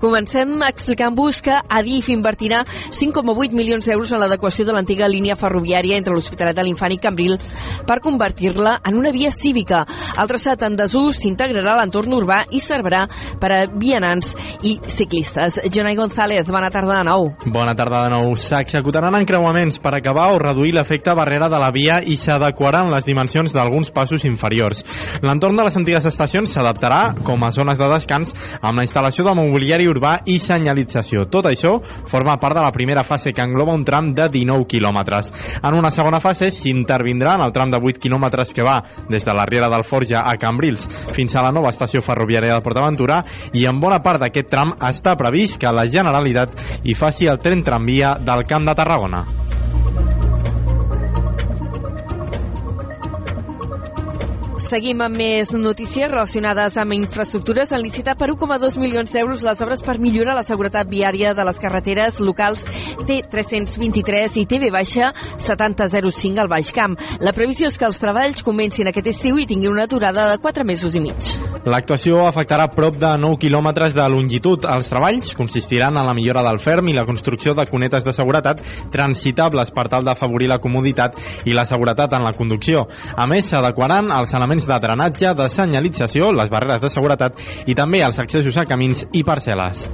[0.00, 6.14] Comencem explicant-vos que Adif invertirà 5,8 milions d'euros en l'adequació de l'antiga línia ferroviària entre
[6.16, 7.36] l'Hospitalet de l'Infant i Cambril
[7.86, 9.82] per convertir-la en una via cívica.
[10.16, 13.04] El traçat en desús s'integrarà a l'entorn urbà i servirà
[13.40, 14.32] per a vianants
[14.64, 15.60] i ciclistes.
[15.68, 17.28] Jonai González, bona tarda de nou.
[17.44, 18.32] Bona tarda de nou.
[18.40, 23.52] S'executaran encreuaments per acabar o reduir l'efecte barrera de la via i s'adequaran les dimensions
[23.54, 24.84] d'alguns passos inferiors.
[25.22, 29.34] L'entorn de les antigues estacions s'adaptarà com a zones de descans amb la instal·lació de
[29.38, 31.26] mobiliari urbà i senyalització.
[31.30, 31.76] Tot això
[32.10, 35.32] forma part de la primera fase que engloba un tram de 19 quilòmetres.
[35.62, 39.36] En una segona fase s'intervindrà en el tram de 8 quilòmetres que va des de
[39.36, 43.66] la Riera del Forja a Cambrils fins a la nova estació ferroviària de Portaventura i
[43.68, 48.16] en bona part d'aquest tram està previst que la Generalitat hi faci el tren tramvia
[48.20, 49.49] del Camp de Tarragona.
[54.70, 57.72] Seguim amb més notícies relacionades amb infraestructures.
[57.74, 61.58] Han licitat per 1,2 milions d'euros les obres per millorar la seguretat viària de les
[61.58, 62.62] carreteres locals
[63.08, 66.94] T323 i TV-7005 al Baix Camp.
[67.18, 70.62] La previsió és que els treballs comencin aquest estiu i tinguin una durada de 4
[70.68, 71.32] mesos i mig.
[71.66, 74.68] L'actuació afectarà prop de 9 quilòmetres de longitud.
[74.70, 78.62] Els treballs consistiran en la millora del ferm i la construcció de cunetes de seguretat
[78.94, 82.86] transitables per tal d'afavorir la comoditat i la seguretat en la conducció.
[83.16, 88.04] A més, s'adequaran els elements de drenatge, de senyalització, les barreres de seguretat i també
[88.04, 89.88] els accessos a camins i parcel·les.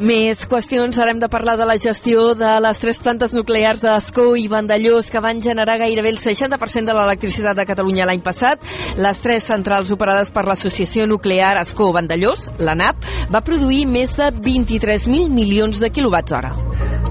[0.00, 4.30] Més qüestions, ara hem de parlar de la gestió de les tres plantes nuclears d'Escó
[4.40, 8.64] i Vandellós que van generar gairebé el 60% de l'electricitat de Catalunya l'any passat.
[8.96, 15.28] Les tres centrals operades per l'Associació Nuclear Escó-Vandellós, la NAP, va produir més de 23.000
[15.28, 16.56] milions de quilowatts hora.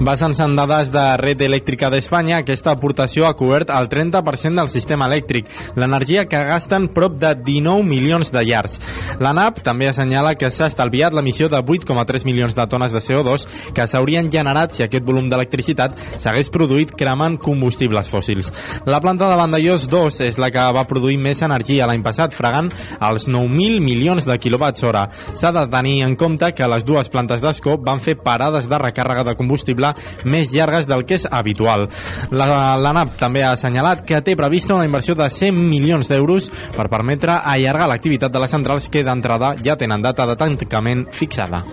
[0.00, 5.04] Basant-se en dades de Red Elèctrica d'Espanya, aquesta aportació ha cobert el 30% del sistema
[5.10, 8.80] elèctric, l'energia que gasten prop de 19 milions de llars.
[9.20, 13.44] La NAP també assenyala que s'ha estalviat l'emissió de 8,3 milions de tones de CO2
[13.76, 18.48] que s'haurien generat si aquest volum d'electricitat s'hagués produït cremant combustibles fòssils.
[18.88, 22.70] La planta de Vandellós 2 és la que va produir més energia l'any passat, fregant
[23.10, 25.06] els 9.000 milions de quilowatts hora.
[25.34, 29.26] S'ha de tenir en compte que les dues plantes d'escó van fer parades de recàrrega
[29.28, 29.92] de combustible
[30.24, 31.86] més llargues del que és habitual.
[32.30, 36.88] La, la també ha assenyalat que té prevista una inversió de 100 milions d'euros per
[36.92, 41.64] permetre allargar l'activitat de les centrals que d'entrada ja tenen data de tancament fixada.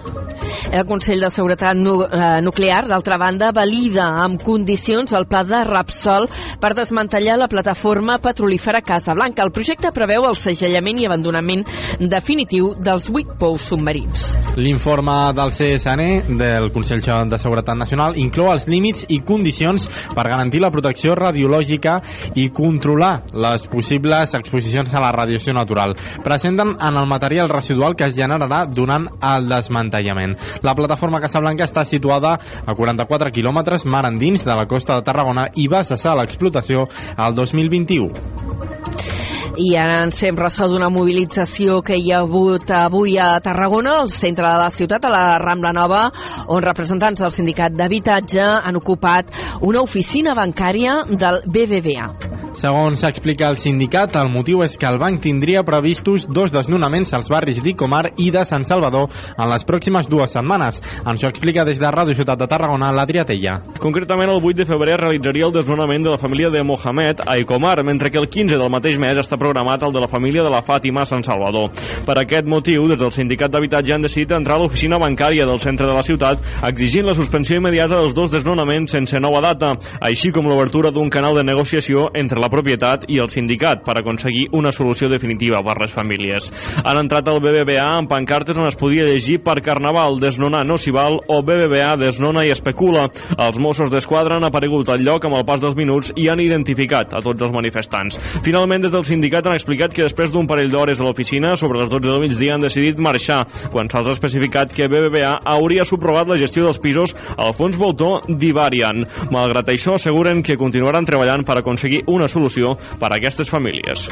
[0.72, 5.60] El Consell de Seguretat nu eh, Nuclear, d'altra banda, valida amb condicions el pla de
[5.68, 6.26] Rapsol
[6.58, 9.44] per desmantellar la plataforma petrolífera Casablanca.
[9.46, 11.62] El projecte preveu el segellament i abandonament
[12.02, 14.24] definitiu dels vuit pous submarins.
[14.58, 19.86] L'informe del CSN, del Consell de Seguretat Nacional, inclou els límits i condicions
[20.16, 22.00] per garantir la protecció radiològica
[22.34, 25.94] i controlar les possibles exposicions a la radiació natural.
[26.26, 30.34] Presenten en el material residual que es generarà durant el desmantellament.
[30.66, 30.87] La plataforma
[31.22, 35.84] Casablanca està situada a 44 quilòmetres mar endins de la costa de Tarragona i va
[35.84, 39.27] cessar l'explotació al 2021.
[39.56, 44.12] I ara ens fem ressò d'una mobilització que hi ha hagut avui a Tarragona, al
[44.12, 46.04] centre de la ciutat, a la Rambla Nova,
[46.48, 49.32] on representants del sindicat d'habitatge han ocupat
[49.62, 52.12] una oficina bancària del BBVA.
[52.58, 57.28] Segons s'explica el sindicat, el motiu és que el banc tindria previstos dos desnonaments als
[57.30, 60.82] barris d'Icomar i de Sant Salvador en les pròximes dues setmanes.
[61.06, 63.60] Ens ho explica des de Ràdio Ciutat de Tarragona, l'Adrià Tella.
[63.78, 67.84] Concretament, el 8 de febrer realitzaria el desnonament de la família de Mohamed a Icomar,
[67.86, 70.64] mentre que el 15 del mateix mes està programat el de la família de la
[70.66, 71.72] Fàtima a Sant Salvador.
[72.06, 75.88] Per aquest motiu, des del sindicat d'habitatge han decidit entrar a l'oficina bancària del centre
[75.88, 80.48] de la ciutat exigint la suspensió immediata dels dos desnonaments sense nova data, així com
[80.50, 85.10] l'obertura d'un canal de negociació entre la propietat i el sindicat per aconseguir una solució
[85.12, 86.52] definitiva per les famílies.
[86.84, 90.94] Han entrat al BBVA amb pancartes on es podia llegir per Carnaval, desnonar no s'hi
[90.96, 93.08] val o BBVA desnona i especula.
[93.38, 97.14] Els Mossos d'Esquadra han aparegut al lloc amb el pas dels minuts i han identificat
[97.14, 98.20] a tots els manifestants.
[98.46, 101.90] Finalment, des del sindicat han explicat que després d'un parell d'hores a l'oficina, sobre les
[101.90, 106.40] 12 del migdia han decidit marxar, quan se'ls ha especificat que BBVA hauria subrogat la
[106.40, 109.06] gestió dels pisos al fons voltor d'Ivarian.
[109.32, 114.08] Malgrat això, asseguren que continuaran treballant per aconseguir una solució per a aquestes famílies.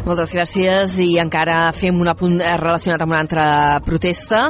[0.00, 3.44] Moltes gràcies i encara fem un apunt relacionat amb una altra
[3.84, 4.46] protesta,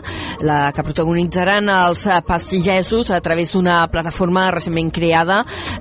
[0.46, 5.40] la que protagonitzaran els pagesos a través d'una plataforma recentment creada,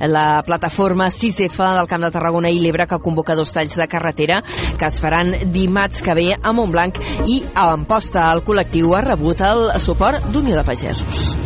[0.09, 4.41] la plataforma 6F del Camp de Tarragona i l'Ebre que convoca dos talls de carretera
[4.80, 6.97] que es faran dimarts que ve a Montblanc
[7.28, 11.38] i a Amposta el col·lectiu ha rebut el suport d'Unió de Pagesos.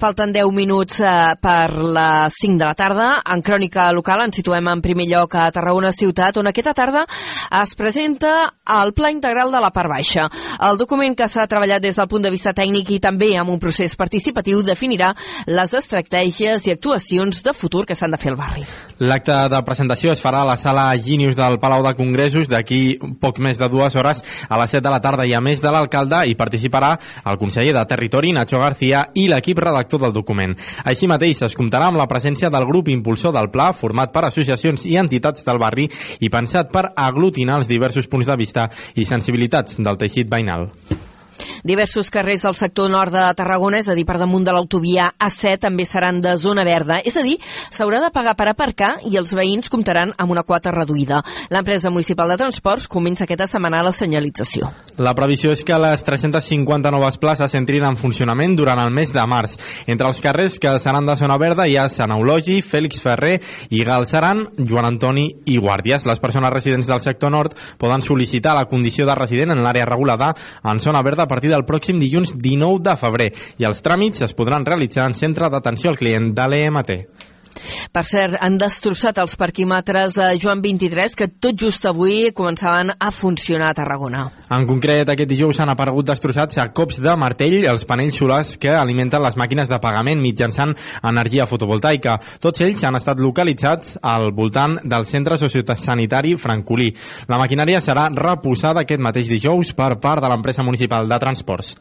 [0.00, 1.08] Falten 10 minuts eh,
[1.44, 3.08] per les 5 de la tarda.
[3.34, 7.02] En crònica local ens situem en primer lloc a Tarragona Ciutat, on aquesta tarda
[7.60, 8.30] es presenta
[8.80, 10.24] el Pla Integral de la Part Baixa.
[10.70, 13.60] El document que s'ha treballat des del punt de vista tècnic i també amb un
[13.60, 15.12] procés participatiu definirà
[15.52, 18.64] les estratègies i actuacions de futur que s'han de fer al barri.
[19.00, 23.38] L'acte de presentació es farà a la sala Ginius del Palau de Congressos d'aquí poc
[23.40, 26.18] més de dues hores a les 7 de la tarda i a més de l'alcalde
[26.28, 26.90] hi participarà
[27.32, 30.52] el conseller de Territori Nacho García i l'equip redactor del document.
[30.84, 34.84] Així mateix es comptarà amb la presència del grup impulsor del pla format per associacions
[34.84, 35.88] i entitats del barri
[36.20, 38.68] i pensat per aglutinar els diversos punts de vista
[39.00, 40.68] i sensibilitats del teixit veïnal.
[41.64, 45.58] Diversos carrers del sector nord de Tarragona, és a dir, per damunt de l'autovia A7,
[45.66, 47.00] també seran de zona verda.
[47.04, 47.38] És a dir,
[47.70, 51.22] s'haurà de pagar per aparcar i els veïns comptaran amb una quota reduïda.
[51.50, 54.70] L'empresa municipal de transports comença aquesta setmana la senyalització.
[55.00, 59.22] La previsió és que les 350 noves places entrin en funcionament durant el mes de
[59.24, 59.56] març.
[59.88, 63.38] Entre els carrers que seran de zona verda hi ha Sant Eulogi, Fèlix Ferrer
[63.70, 66.04] i Galceran, Joan Antoni i Guàrdies.
[66.04, 70.34] Les persones residents del sector nord poden sol·licitar la condició de resident en l'àrea regulada
[70.68, 74.66] en zona verda partir del pròxim dilluns 19 de febrer i els tràmits es podran
[74.66, 76.96] realitzar en centre d'atenció al client de l'EMT.
[77.92, 83.10] Per cert, han destrossat els parquímetres de Joan 23 que tot just avui començaven a
[83.10, 84.24] funcionar a Tarragona.
[84.50, 88.72] En concret, aquest dijous han aparegut destrossats a cops de martell els panells solars que
[88.74, 92.18] alimenten les màquines de pagament mitjançant energia fotovoltaica.
[92.40, 96.90] Tots ells han estat localitzats al voltant del centre sociosanitari Francolí.
[97.28, 101.76] La maquinària serà reposada aquest mateix dijous per part de l'empresa municipal de transports.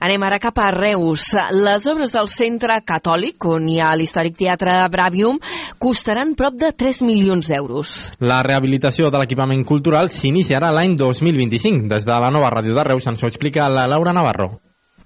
[0.00, 1.30] Anem ara cap a Reus.
[1.56, 5.40] Les obres del centre catòlic, on hi ha l'històric teatre Bravium,
[5.78, 7.96] costaran prop de 3 milions d'euros.
[8.20, 11.88] La rehabilitació de l'equipament cultural s'iniciarà l'any 2025.
[11.90, 14.56] Des de la nova ràdio de Reus ens ho explica la Laura Navarro.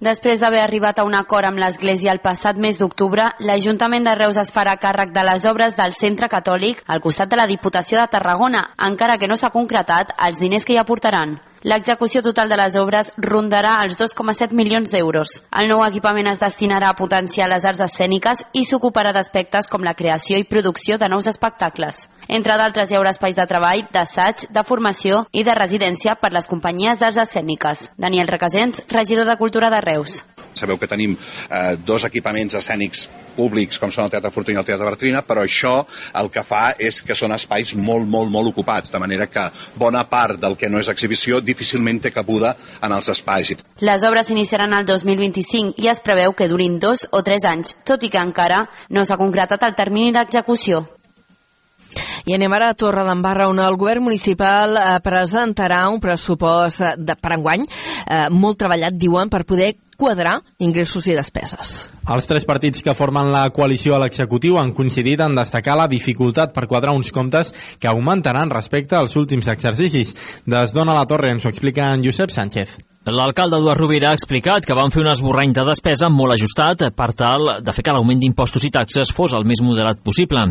[0.01, 4.39] Després d'haver arribat a un acord amb l'Església el passat mes d'octubre, l'Ajuntament de Reus
[4.41, 8.09] es farà càrrec de les obres del Centre Catòlic al costat de la Diputació de
[8.09, 11.37] Tarragona, encara que no s'ha concretat els diners que hi aportaran.
[11.63, 15.35] L'execució total de les obres rondarà els 2,7 milions d'euros.
[15.61, 19.93] El nou equipament es destinarà a potenciar les arts escèniques i s'ocuparà d'aspectes com la
[19.99, 22.09] creació i producció de nous espectacles.
[22.29, 26.49] Entre d'altres hi haurà espais de treball, d'assaig, de formació i de residència per les
[26.49, 27.91] companyies d'arts escèniques.
[27.99, 30.23] Daniel Requesens, regidor de Cultura de Reus.
[30.61, 33.07] Sabeu que tenim eh, dos equipaments escènics
[33.37, 35.75] públics com són el Teatre Fortuny i el Teatre Bertrina, però això
[36.21, 39.49] el que fa és que són espais molt, molt, molt ocupats, de manera que
[39.81, 43.55] bona part del que no és exhibició difícilment té cabuda en els espais.
[43.81, 48.05] Les obres s'iniciaran el 2025 i es preveu que durin dos o tres anys, tot
[48.05, 50.85] i que encara no s'ha concretat el termini d'execució.
[52.27, 56.97] I anem ara a Torre d'Embarra, on el govern municipal eh, presentarà un pressupost eh,
[56.99, 61.91] de, per enguany eh, molt treballat, diuen, per poder quadrar ingressos i despeses.
[62.11, 66.55] Els tres partits que formen la coalició a l'executiu han coincidit en destacar la dificultat
[66.57, 70.17] per quadrar uns comptes que augmentaran respecte als últims exercicis.
[70.49, 72.79] Des d'Ona la Torre ens ho explica en Josep Sánchez.
[73.09, 77.07] L'alcalde Eduard Rovira ha explicat que van fer un esborrany de despesa molt ajustat per
[77.17, 80.43] tal de fer que l'augment d'impostos i taxes fos el més moderat possible.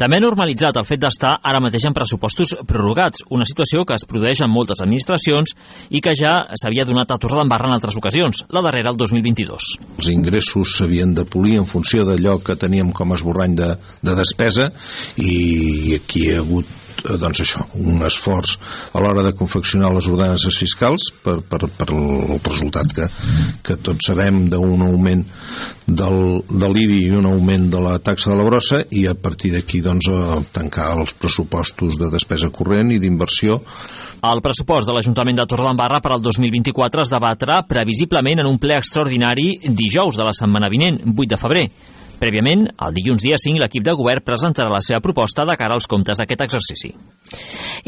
[0.00, 4.06] També ha normalitzat el fet d'estar ara mateix en pressupostos prorrogats, una situació que es
[4.10, 5.54] produeix en moltes administracions
[5.94, 9.70] i que ja s'havia donat a Torredembarra en altres ocasions, la darrera el 2022.
[10.02, 14.18] Els ingressos s'havien de polir en funció d'allò que teníem com a esborrany de, de
[14.18, 14.72] despesa
[15.22, 18.56] i aquí hi ha hagut doncs això, un esforç
[18.92, 23.08] a l'hora de confeccionar les ordenances fiscals per, per, per el resultat que,
[23.64, 25.24] que tots sabem d'un augment
[25.86, 29.52] del, de l'IBI i un augment de la taxa de la brossa i a partir
[29.56, 30.10] d'aquí doncs,
[30.54, 33.60] tancar els pressupostos de despesa corrent i d'inversió
[34.22, 38.76] el pressupost de l'Ajuntament de Torredembarra per al 2024 es debatrà previsiblement en un ple
[38.78, 41.64] extraordinari dijous de la setmana vinent, 8 de febrer.
[42.22, 45.88] Prèviament, el dilluns dia 5, l'equip de govern presentarà la seva proposta de cara als
[45.90, 46.92] comptes d'aquest exercici.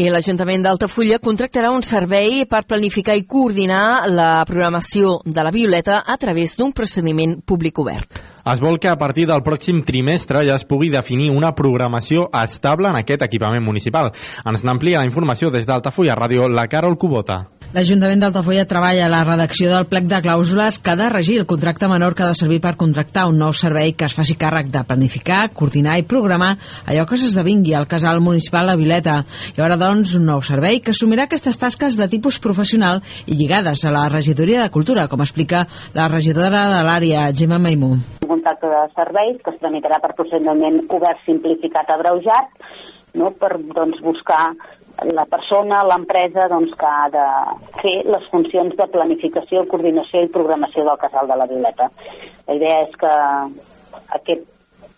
[0.02, 6.00] I l'Ajuntament d'Altafulla contractarà un servei per planificar i coordinar la programació de la Violeta
[6.02, 8.18] a través d'un procediment públic obert.
[8.44, 12.90] Es vol que a partir del pròxim trimestre ja es pugui definir una programació estable
[12.90, 14.10] en aquest equipament municipal.
[14.44, 17.44] Ens n'amplia la informació des d'Altafulla Ràdio, la Carol Cubota.
[17.74, 21.46] L'Ajuntament d'Altafulla treballa a la redacció del plec de clàusules que ha de regir el
[21.50, 24.68] contracte menor que ha de servir per contractar un nou servei que es faci càrrec
[24.70, 26.52] de planificar, coordinar i programar
[26.86, 29.16] allò que s'esdevingui al casal municipal La Vileta.
[29.56, 33.82] Hi haurà, doncs, un nou servei que assumirà aquestes tasques de tipus professional i lligades
[33.82, 35.66] a la regidoria de cultura, com explica
[35.98, 37.90] la regidora de l'àrea, Gemma Maimú.
[38.22, 42.54] Un contracte de serveis que es tramitarà per procediment obert, simplificat, abreujat,
[43.18, 43.34] no?
[43.34, 44.52] per doncs, buscar
[45.02, 47.26] la persona, l'empresa doncs, que ha de
[47.82, 51.90] fer les funcions de planificació, coordinació i programació del casal de la Violeta.
[52.48, 53.14] La idea és que
[54.18, 54.50] aquest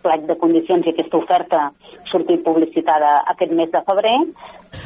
[0.07, 1.65] plec de condicions i aquesta oferta
[2.11, 4.15] surti publicitada aquest mes de febrer.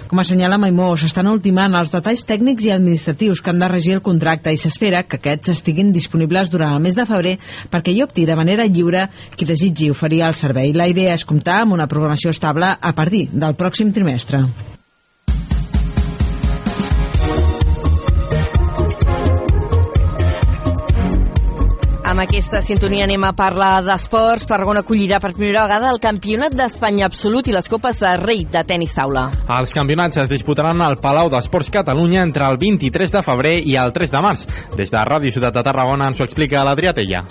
[0.09, 4.05] Com assenyala Maimó, s'estan ultimant els detalls tècnics i administratius que han de regir el
[4.07, 7.37] contracte i s'espera que aquests estiguin disponibles durant el mes de febrer
[7.73, 10.73] perquè hi opti de manera lliure qui desitgi oferir el servei.
[10.73, 14.47] La idea és comptar amb una programació estable a partir del pròxim trimestre.
[22.21, 24.45] Amb aquesta sintonia anem a parlar d'esports.
[24.45, 28.61] Tarragona acollirà per primera vegada el Campionat d'Espanya Absolut i les Copes de Rei de
[28.69, 29.23] tenis taula.
[29.57, 33.97] Els campionats es disputaran al Palau d'Esports Catalunya entre el 23 de febrer i el
[33.97, 34.45] 3 de març.
[34.77, 37.25] Des de Ràdio Ciutat de Tarragona ens ho explica l'Adrià Tella.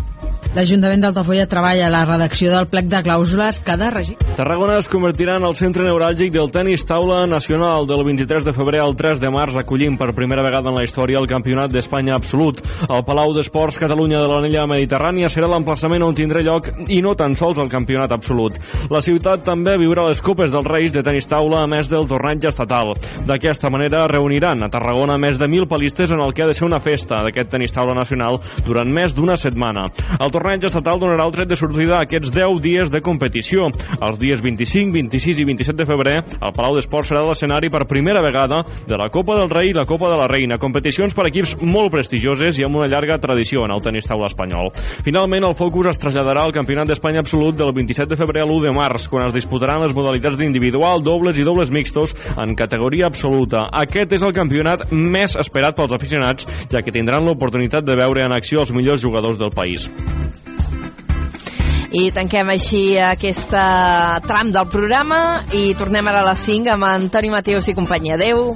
[0.55, 4.15] L'Ajuntament d'Altafolla treballa a la redacció del plec de clàusules que ha de regir.
[4.33, 8.79] Tarragona es convertirà en el centre neuràlgic del tenis taula nacional del 23 de febrer
[8.81, 12.63] al 3 de març, acollint per primera vegada en la història el Campionat d'Espanya Absolut.
[12.89, 17.37] El Palau d'Esports Catalunya de l'Anella Mediterrània serà l'emplaçament on tindrà lloc i no tan
[17.37, 18.57] sols el Campionat Absolut.
[18.89, 22.49] La ciutat també viurà les Copes dels Reis de tenis taula a més del torneig
[22.49, 22.95] estatal.
[23.29, 26.65] D'aquesta manera reuniran a Tarragona més de mil palistes en el que ha de ser
[26.65, 29.85] una festa d'aquest tenis taula nacional durant més d'una setmana.
[30.17, 33.69] El torneig estatal donarà el tret de sortida a aquests 10 dies de competició.
[33.99, 38.23] Els dies 25, 26 i 27 de febrer, el Palau d'Esports serà l'escenari per primera
[38.25, 41.55] vegada de la Copa del Rei i la Copa de la Reina, competicions per equips
[41.61, 44.71] molt prestigioses i amb una llarga tradició en el tenis taula espanyol.
[45.05, 48.67] Finalment, el focus es traslladarà al Campionat d'Espanya Absolut del 27 de febrer a l'1
[48.67, 53.67] de març, quan es disputaran les modalitats d'individual, dobles i dobles mixtos en categoria absoluta.
[53.83, 58.35] Aquest és el campionat més esperat pels aficionats, ja que tindran l'oportunitat de veure en
[58.35, 59.89] acció els millors jugadors del país.
[61.89, 67.31] I tanquem així aquesta tram del programa i tornem ara a les 5 amb Antoni
[67.33, 68.13] Mateus i companyia.
[68.13, 68.53] Adéu.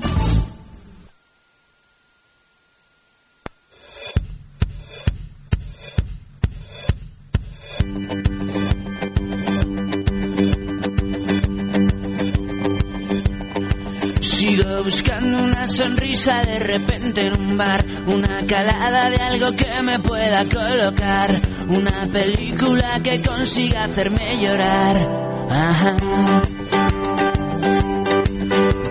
[14.21, 19.99] Sigo buscando una sonrisa de repente en un bar, una calada de algo que me
[19.99, 21.31] pueda colocar,
[21.67, 24.97] una película que consiga hacerme llorar.
[25.49, 25.97] Ajá.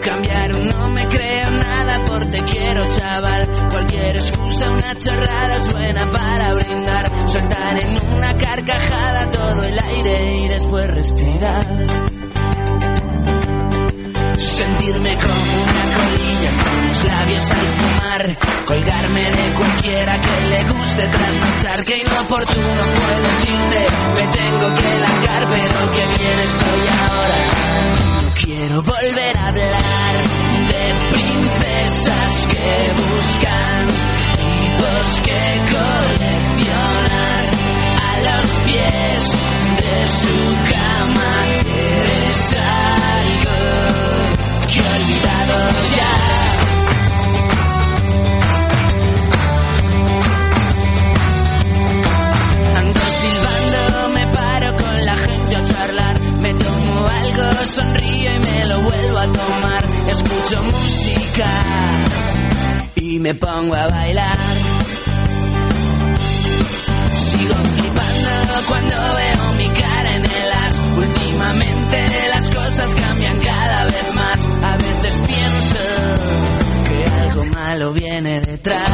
[0.03, 6.07] Cambiar no me creo nada por te quiero chaval, cualquier excusa, una chorrada es buena
[6.11, 12.12] para brindar, soltar en una carcajada todo el aire y después respirar
[14.43, 21.07] sentirme como una colilla con los labios al fumar, colgarme de cualquiera que le guste
[21.07, 27.39] trasnochar, que inoportuno fue decirte, me tengo que largar, pero que bien estoy ahora.
[28.23, 30.15] No quiero volver a hablar
[30.69, 33.87] de princesas que buscan
[34.43, 37.45] tipos que coleccionar
[38.03, 39.23] a los pies
[39.79, 40.37] de su
[40.73, 41.52] cama.
[45.97, 46.13] ya.
[52.79, 56.21] Ando silbando, me paro con la gente a charlar.
[56.41, 57.45] Me tomo algo,
[57.77, 59.85] sonrío y me lo vuelvo a tomar.
[60.09, 61.51] Escucho música
[62.97, 64.39] y me pongo a bailar.
[67.31, 68.31] Sigo flipando
[68.69, 70.75] cuando veo mi cara en el as.
[70.97, 72.05] Últimamente
[72.35, 74.22] las cosas cambian cada vez más.
[77.43, 78.89] Algo malo viene detrás.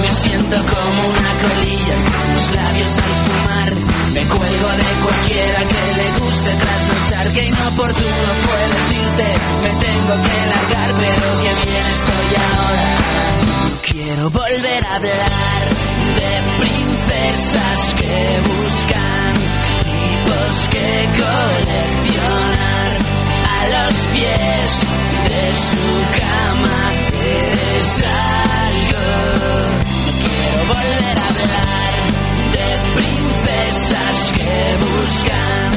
[0.00, 3.72] Me siento como una colilla con los labios al fumar.
[4.14, 7.26] Me cuelgo de cualquiera que le guste trasnochar.
[7.32, 9.26] Que inoportuno fue decirte,
[9.62, 12.90] me tengo que largar, pero que bien estoy ahora.
[13.82, 15.62] Quiero volver a hablar
[16.18, 19.34] de princesas que buscan
[19.84, 20.88] tipos que
[21.18, 23.01] coleccionar
[23.62, 24.70] a los pies
[25.30, 25.86] de su
[26.20, 26.80] cama.
[27.24, 27.90] Eres
[28.66, 29.06] algo
[30.20, 31.94] quiero volver a hablar
[32.56, 34.54] de princesas que
[34.86, 35.70] buscan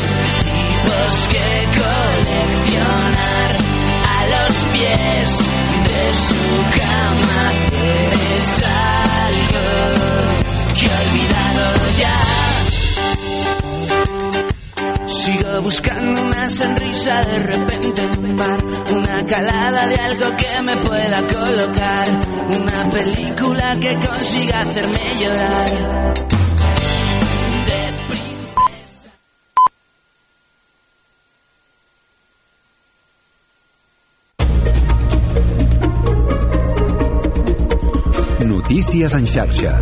[0.49, 3.51] tipos que coleccionar
[4.13, 5.29] a los pies
[5.87, 6.45] de su
[6.79, 7.41] cama.
[7.83, 8.47] Eres
[9.23, 9.67] algo
[10.73, 11.65] que he olvidado
[11.97, 12.54] ya.
[15.25, 21.19] Sigo buscando una sonrisa de repente en un una calada de algo que me pueda
[21.21, 22.07] colocar,
[22.47, 26.13] una película que consiga hacerme llorar.
[38.41, 39.79] Notícies en xarxa.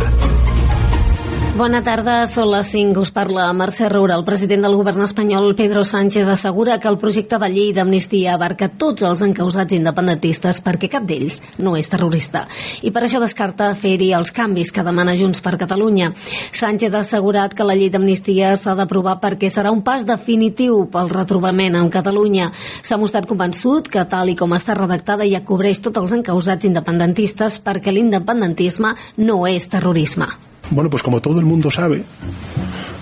[1.54, 2.98] Bona tarda, són les 5.
[2.98, 4.16] Us parla Mercè Roura.
[4.18, 8.66] El president del govern espanyol, Pedro Sánchez, assegura que el projecte de llei d'amnistia abarca
[8.74, 12.48] tots els encausats independentistes perquè cap d'ells no és terrorista.
[12.82, 16.08] I per això descarta fer-hi els canvis que demana Junts per Catalunya.
[16.50, 21.12] Sánchez ha assegurat que la llei d'amnistia s'ha d'aprovar perquè serà un pas definitiu pel
[21.12, 22.48] retrobament amb Catalunya.
[22.82, 27.60] S'ha mostrat convençut que, tal i com està redactada, ja cobreix tots els encausats independentistes
[27.62, 30.32] perquè l'independentisme no és terrorisme.
[30.70, 32.04] Bueno, pues como todo el mundo sabe,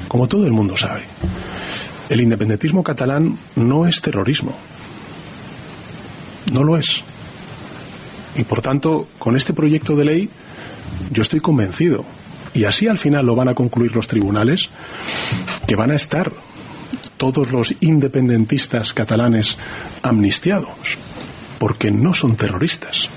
[0.08, 1.02] como todo el mundo sabe,
[2.08, 4.54] el independentismo catalán no es terrorismo.
[6.52, 7.02] No lo es.
[8.36, 10.30] Y por tanto, con este proyecto de ley,
[11.10, 12.04] yo estoy convencido,
[12.54, 14.68] y así al final lo van a concluir los tribunales,
[15.66, 16.32] que van a estar
[17.16, 19.56] todos los independentistas catalanes
[20.02, 20.98] amnistiados,
[21.58, 23.08] porque no son terroristas.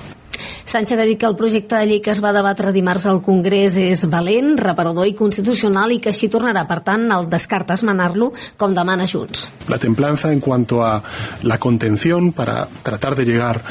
[0.66, 3.78] Sánchez ha dit que el projecte de llei que es va debatre dimarts al Congrés
[3.82, 8.76] és valent, reparador i constitucional i que així tornarà, per tant, el descarta esmenar-lo com
[8.76, 9.48] demana Junts.
[9.70, 11.02] La templanza en cuanto a
[11.44, 13.62] la contención para tratar de llegar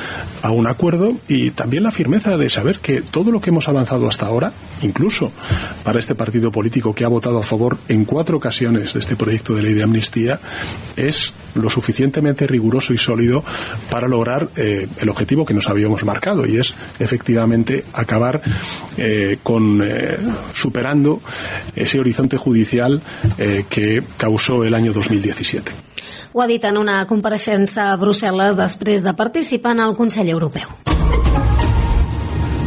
[0.43, 4.09] a un acuerdo y también la firmeza de saber que todo lo que hemos avanzado
[4.09, 4.53] hasta ahora,
[4.83, 5.33] incluso
[5.83, 9.55] para este partido político que ha votado a favor en cuatro ocasiones de este proyecto
[9.55, 10.41] de ley de amnistía,
[10.97, 13.45] es lo suficientemente riguroso y sólido
[13.91, 18.43] para lograr eh, el objetivo que nos habíamos marcado y es efectivamente acabar
[18.97, 20.19] eh, con eh,
[20.53, 21.21] superando
[21.75, 23.01] ese horizonte judicial
[23.39, 25.73] eh, que causó el año 2017.
[26.33, 30.67] Ho ha dit en una compareixença a Brussel·les després de participar en el Consell Europeu.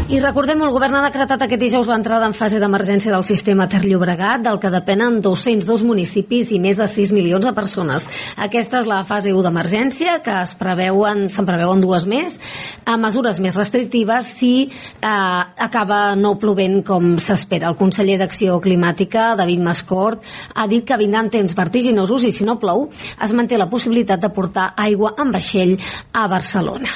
[0.07, 3.81] I recordem, el govern ha decretat aquest dijous l'entrada en fase d'emergència del sistema Ter
[3.83, 8.05] Llobregat, del que depenen 202 municipis i més de 6 milions de persones.
[8.39, 12.39] Aquesta és la fase 1 d'emergència, que es preveuen, se'n preveuen dues més,
[12.87, 17.67] a mesures més restrictives si eh, acaba no plovent com s'espera.
[17.67, 20.23] El conseller d'Acció Climàtica, David Mascort,
[20.55, 24.31] ha dit que vindran temps vertiginosos i si no plou es manté la possibilitat de
[24.31, 25.75] portar aigua en vaixell
[26.15, 26.95] a Barcelona.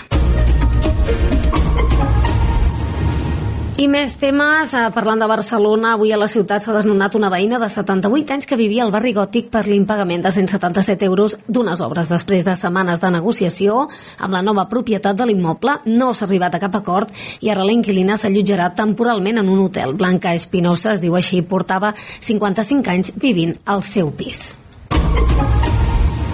[3.79, 7.57] I més temes, eh, parlant de Barcelona, avui a la ciutat s'ha desnonat una veïna
[7.57, 12.09] de 78 anys que vivia al barri gòtic per l'impagament de 177 euros d'unes obres.
[12.09, 16.59] Després de setmanes de negociació amb la nova propietat de l'immoble, no s'ha arribat a
[16.59, 17.09] cap acord
[17.39, 19.93] i ara la inquilina s'allotjarà temporalment en un hotel.
[19.93, 24.57] Blanca Espinosa, es diu així, portava 55 anys vivint al seu pis.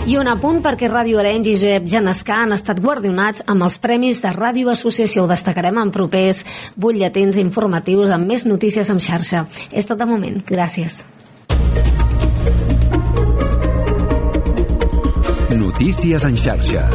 [0.07, 4.21] I un apunt perquè Ràdio Arenys i Josep Genescà han estat guardonats amb els Premis
[4.23, 5.25] de Ràdio Associació.
[5.25, 6.45] Ho destacarem en propers
[6.79, 9.43] butlletins informatius amb més notícies en xarxa.
[9.67, 10.39] És tot de moment.
[10.47, 11.03] Gràcies.
[15.59, 16.87] Notícies en xarxa.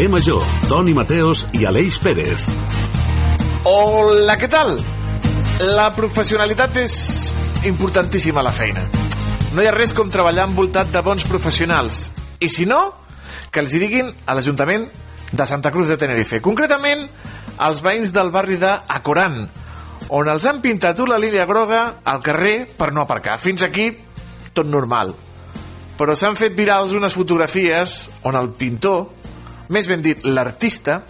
[0.00, 2.46] Carrer Major, Toni Mateos i Aleix Pérez.
[3.68, 4.70] Hola, què tal?
[5.76, 6.94] La professionalitat és
[7.68, 8.86] importantíssima a la feina.
[9.52, 12.06] No hi ha res com treballar envoltat de bons professionals.
[12.40, 12.78] I si no,
[13.52, 14.88] que els hi diguin a l'Ajuntament
[15.36, 16.40] de Santa Cruz de Tenerife.
[16.40, 17.04] Concretament,
[17.60, 19.42] als veïns del barri de Acoran,
[20.08, 23.36] on els han pintat una línia groga al carrer per no aparcar.
[23.36, 23.90] Fins aquí,
[24.56, 25.12] tot normal.
[26.00, 29.10] Però s'han fet virals unes fotografies on el pintor,
[29.70, 31.00] més ben dit l'artista,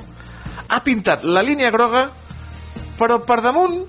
[0.71, 2.09] ha pintat la línia groga
[3.01, 3.81] però per damunt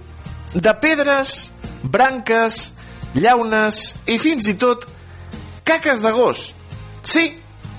[0.55, 1.51] de pedres,
[1.84, 2.72] branques,
[3.13, 4.88] llaunes i fins i tot
[5.67, 6.45] caques de gos.
[7.03, 7.26] Sí,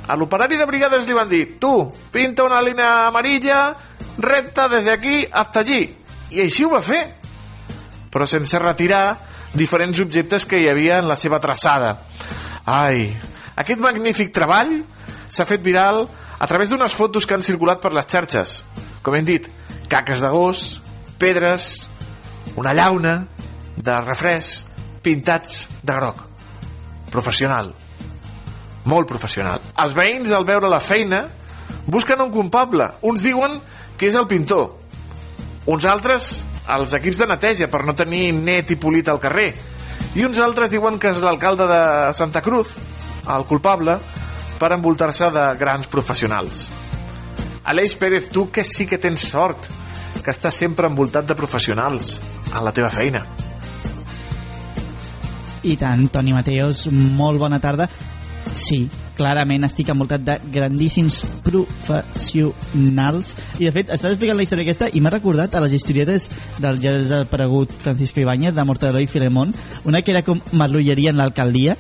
[0.08, 1.72] a l'operari de brigades li van dir tu,
[2.12, 3.72] pinta una línia amarilla
[4.18, 5.82] recta des d'aquí hasta allí.
[6.32, 7.02] I així ho va fer.
[8.12, 9.16] Però sense retirar
[9.56, 11.94] diferents objectes que hi havia en la seva traçada.
[12.68, 13.08] Ai,
[13.56, 14.82] aquest magnífic treball
[15.32, 16.04] s'ha fet viral
[16.42, 18.56] a través d'unes fotos que han circulat per les xarxes.
[19.06, 19.46] Com hem dit,
[19.86, 20.80] caques de gos,
[21.22, 21.86] pedres,
[22.58, 23.28] una llauna
[23.76, 24.66] de refresc
[25.06, 26.18] pintats de groc.
[27.14, 27.70] Professional.
[28.90, 29.62] Molt professional.
[29.84, 31.28] Els veïns, al veure la feina,
[31.86, 32.88] busquen un culpable.
[33.06, 33.60] Uns diuen
[33.98, 34.72] que és el pintor.
[35.70, 36.32] Uns altres,
[36.66, 39.52] els equips de neteja, per no tenir net i polit al carrer.
[40.18, 41.82] I uns altres diuen que és l'alcalde de
[42.18, 42.74] Santa Cruz,
[43.30, 44.00] el culpable,
[44.62, 46.68] per envoltar-se de grans professionals.
[47.66, 49.66] Aleix Pérez, tu que sí que tens sort,
[50.22, 52.20] que estàs sempre envoltat de professionals
[52.52, 53.24] en la teva feina.
[55.66, 57.88] I tant, Toni Mateos, molt bona tarda.
[58.54, 58.84] Sí,
[59.16, 65.02] clarament estic envoltat de grandíssims professionals i de fet estàs explicant la història aquesta i
[65.02, 66.28] m'ha recordat a les historietes
[66.62, 69.54] del ja desaparegut Francisco Ibáñez de Mortadelo i Filemón
[69.84, 71.76] una que era com marrulleria en l'alcaldia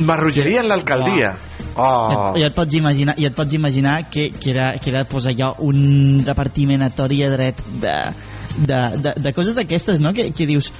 [0.00, 1.36] Marrulleria en l'alcaldia
[1.76, 2.32] Oh.
[2.36, 5.52] I, et pots imaginar, i et pots imaginar que, que era, que era pues, allò,
[5.66, 7.96] un repartiment a tori a dret de,
[8.56, 10.14] de, de, de coses d'aquestes, no?
[10.16, 10.72] Que, que dius,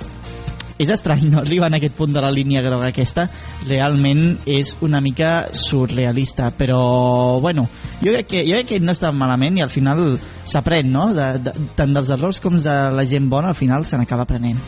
[0.76, 3.26] és estrany no arribar a aquest punt de la línia groga aquesta
[3.66, 7.66] realment és una mica surrealista però bueno
[8.02, 11.08] jo crec que, jo crec que no està malament i al final s'aprèn no?
[11.16, 14.60] De, de, tant dels errors com de la gent bona al final se n'acaba aprenent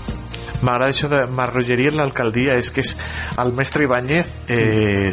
[0.62, 2.94] m'agrada això de marrulleria en l'alcaldia és que és
[3.38, 4.59] el mestre Ibáñez eh,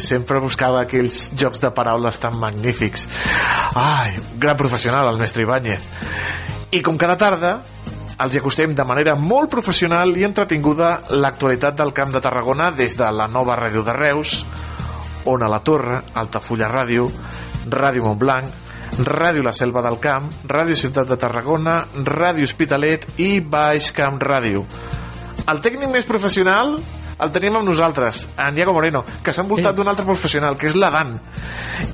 [0.08, 3.08] sempre buscava aquells jocs de paraules tan magnífics
[3.74, 5.86] ai, gran professional el mestre Ibáñez
[6.74, 7.56] i com cada tarda
[8.16, 12.96] els hi acostem de manera molt professional i entretinguda l'actualitat del Camp de Tarragona des
[12.96, 14.38] de la nova ràdio de Reus,
[15.28, 17.10] Ona la Torre, Altafulla Ràdio,
[17.68, 18.64] Ràdio Montblanc,
[19.04, 24.64] Ràdio La Selva del Camp, Ràdio Ciutat de Tarragona, Ràdio Hospitalet i Baix Camp Ràdio.
[25.46, 26.76] El tècnic més professional
[27.16, 29.78] el tenim amb nosaltres, en Diego Moreno, que s'ha envoltat sí.
[29.78, 31.14] d'un altre professional, que és l'Adan.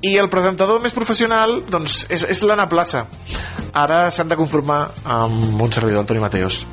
[0.03, 3.05] I el presentador més professional, doncs, és, és l'Anna Plaça.
[3.72, 6.64] Ara s'han de conformar amb un servidor, Antoni Mateos.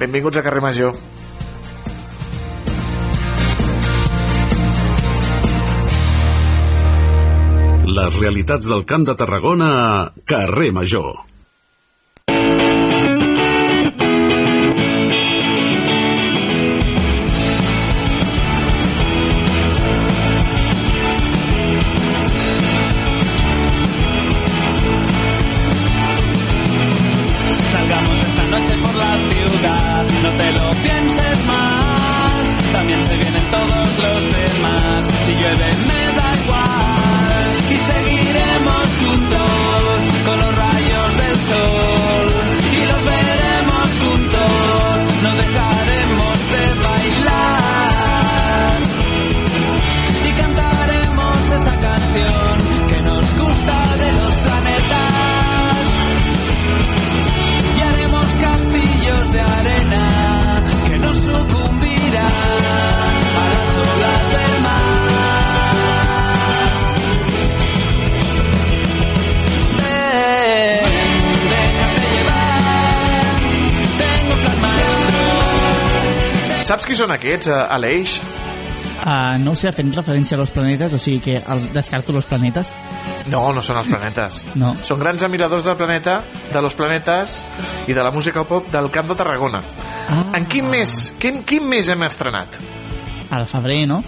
[0.00, 0.92] Benvinguts a Carrer Major.
[7.96, 9.88] Les realitats del Camp de Tarragona a
[10.28, 11.35] Carrer Major.
[76.76, 78.18] Saps qui són aquests, uh, Aleix?
[79.00, 82.28] Uh, no ho sé, fent referència a los planetes, o sigui que els descarto los
[82.28, 82.68] planetes.
[83.32, 84.42] No, no són els planetes.
[84.60, 84.74] No.
[84.84, 86.18] Són grans admiradors del planeta,
[86.52, 87.38] de los planetes
[87.88, 89.62] i de la música pop del Camp de Tarragona.
[90.12, 90.20] Ah.
[90.36, 92.60] En quin mes, quin, quin mes hem estrenat?
[93.32, 94.02] Al febrer, no?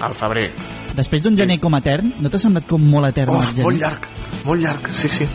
[0.00, 0.46] Al febrer.
[0.96, 3.36] Després d'un gener com etern, no t'ha semblat com molt etern?
[3.36, 4.08] Oh, molt llarg,
[4.48, 5.28] molt llarg, sí, sí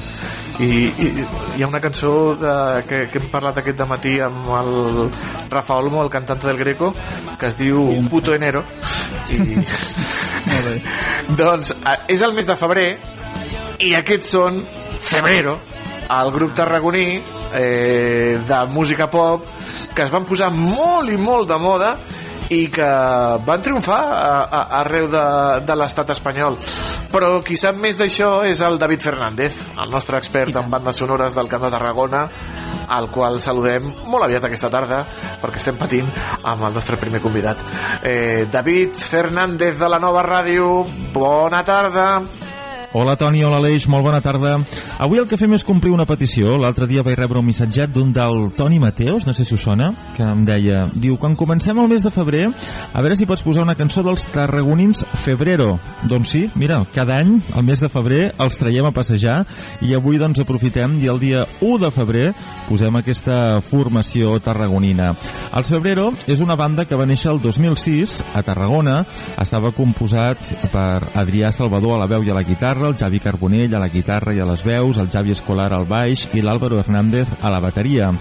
[0.60, 1.10] i, i
[1.56, 2.54] hi ha una cançó de,
[2.88, 4.72] que, que hem parlat aquest matí amb el
[5.52, 6.94] Rafa Olmo, el cantant del Greco
[7.40, 8.66] que es diu Puto Enero.
[9.32, 9.40] I
[11.40, 11.74] doncs
[12.12, 12.90] és el mes de febrer
[13.88, 14.64] i aquests són
[15.00, 15.58] Febrero.
[16.10, 17.22] El grup tarragoní
[17.54, 19.46] eh, de música pop
[19.96, 21.94] que es van posar molt i molt de moda
[22.50, 22.90] i que
[23.46, 25.26] van triomfar a, a, arreu de,
[25.66, 26.58] de l'estat espanyol.
[27.14, 31.38] Però qui sap més d'això és el David Fernández el nostre expert en bandes sonores
[31.38, 32.26] del Camp de Tarragona
[32.90, 35.04] al qual saludem molt aviat aquesta tarda
[35.42, 36.10] perquè estem patint
[36.42, 37.62] amb el nostre primer convidat.
[38.04, 42.10] Eh, David Fernández de la nova ràdio bona tarda
[42.92, 44.56] Hola Toni, hola Aleix, molt bona tarda.
[44.98, 46.56] Avui el que fem és complir una petició.
[46.58, 49.92] L'altre dia vaig rebre un missatget d'un del Toni Mateos, no sé si us sona,
[50.18, 53.62] que em deia, diu, quan comencem el mes de febrer, a veure si pots posar
[53.62, 55.76] una cançó dels tarragonins Febrero.
[56.10, 59.44] Doncs sí, mira, cada any, el mes de febrer, els traiem a passejar
[59.86, 62.26] i avui doncs aprofitem i el dia 1 de febrer
[62.72, 65.12] posem aquesta formació tarragonina.
[65.54, 69.04] Els Febrero és una banda que va néixer el 2006 a Tarragona,
[69.38, 70.42] estava composat
[70.74, 73.80] per Adrià Salvador a la veu i a la guitarra, guitarra, el Javi Carbonell a
[73.80, 77.52] la guitarra i a les veus, el Javi Escolar al baix i l'Àlvaro Hernández a
[77.52, 78.12] la bateria.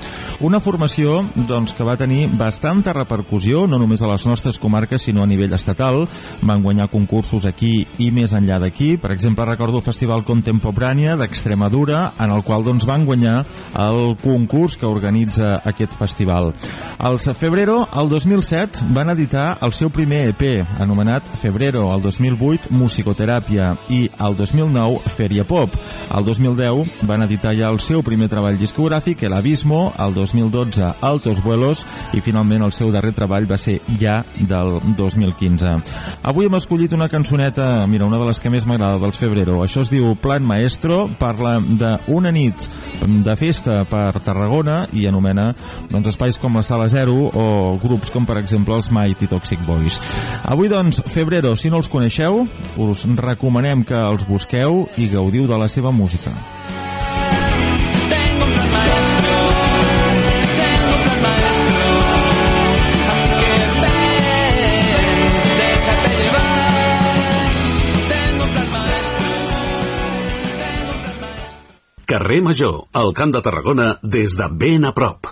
[0.40, 5.22] Una formació doncs, que va tenir bastanta repercussió, no només a les nostres comarques, sinó
[5.22, 6.06] a nivell estatal.
[6.42, 8.96] Van guanyar concursos aquí i més enllà d'aquí.
[8.98, 13.44] Per exemple, recordo el Festival Contemporània d'Extremadura, en el qual doncs, van guanyar
[13.78, 16.52] el concurs que organitza aquest festival.
[16.98, 23.74] Els Febrero, el 2007, van editar el seu primer EP, anomenat Febrero, el 2008, Musicoteràpia,
[23.94, 25.70] i el 2009 Feria Pop.
[26.14, 31.42] El 2010 van editar ja el seu primer treball discogràfic, El Abismo, el 2012 Altos
[31.44, 31.84] Vuelos
[32.16, 35.74] i finalment el seu darrer treball va ser ja del 2015.
[36.22, 39.60] Avui hem escollit una cançoneta, mira, una de les que més m'agrada dels Febrero.
[39.64, 42.64] Això es diu Plan Maestro, parla d'una nit
[43.04, 45.52] de festa per Tarragona i anomena
[45.90, 50.00] doncs, espais com la Sala Zero o grups com per exemple els Mighty Toxic Boys.
[50.48, 52.44] Avui doncs, Febrero, si no els coneixeu,
[52.80, 54.37] us recomanem que els busqueu
[54.96, 56.32] i gaudiu de la seva música.
[72.08, 75.28] Carrer Major, al Camp de Tarragona, des de ben a prop.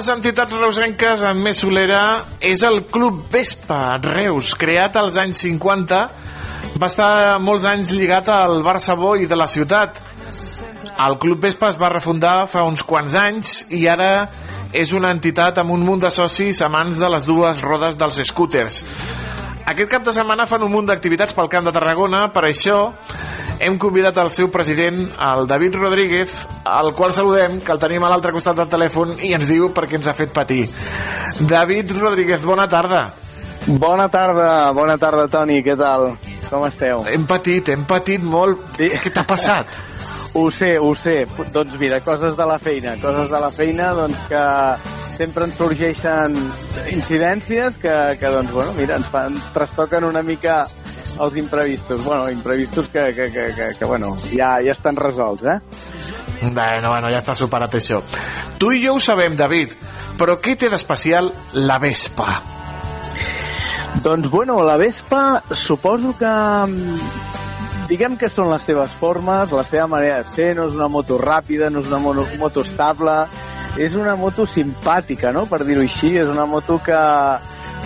[0.00, 5.98] Les entitats reusenques amb més solera és el Club Vespa Reus, creat als anys 50
[6.80, 9.98] va estar molts anys lligat al Barça Boi de la ciutat.
[11.04, 14.30] El Club Vespa es va refundar fa uns quants anys i ara
[14.72, 18.80] és una entitat amb un munt de socis amants de les dues rodes dels scooters.
[19.68, 22.86] Aquest cap de setmana fan un munt d'activitats pel Camp de Tarragona, per això
[23.60, 26.32] hem convidat el seu president, el David Rodríguez,
[26.64, 29.84] al qual saludem, que el tenim a l'altre costat del telèfon i ens diu per
[29.86, 30.64] què ens ha fet patir.
[31.40, 33.10] David Rodríguez, bona tarda.
[33.66, 36.14] Bona tarda, bona tarda, Toni, què tal?
[36.48, 37.04] Com esteu?
[37.06, 38.64] Hem patit, hem patit molt.
[38.78, 38.88] Sí.
[39.04, 39.68] Què t'ha passat?
[40.34, 41.26] ho sé, ho sé.
[41.52, 44.44] Doncs mira, coses de la feina, coses de la feina doncs que
[45.20, 46.36] sempre ens sorgeixen
[46.94, 50.62] incidències que, que doncs, bueno, mira, ens, fan, ens trastoquen una mica
[51.20, 52.04] els imprevistos.
[52.04, 55.60] Bueno, imprevistos que, que, que, que, que bueno, ja, ja estan resolts, eh?
[56.42, 58.00] Bueno, bueno, ja està superat això.
[58.60, 59.74] Tu i jo ho sabem, David,
[60.20, 61.30] però què té d'especial
[61.60, 62.40] la Vespa?
[64.00, 66.32] Doncs, bueno, la Vespa suposo que
[67.90, 71.18] diguem que són les seves formes, la seva manera de ser, no és una moto
[71.18, 73.16] ràpida, no és una moto, moto estable,
[73.82, 77.00] és una moto simpàtica, no?, per dir-ho així, és una moto que,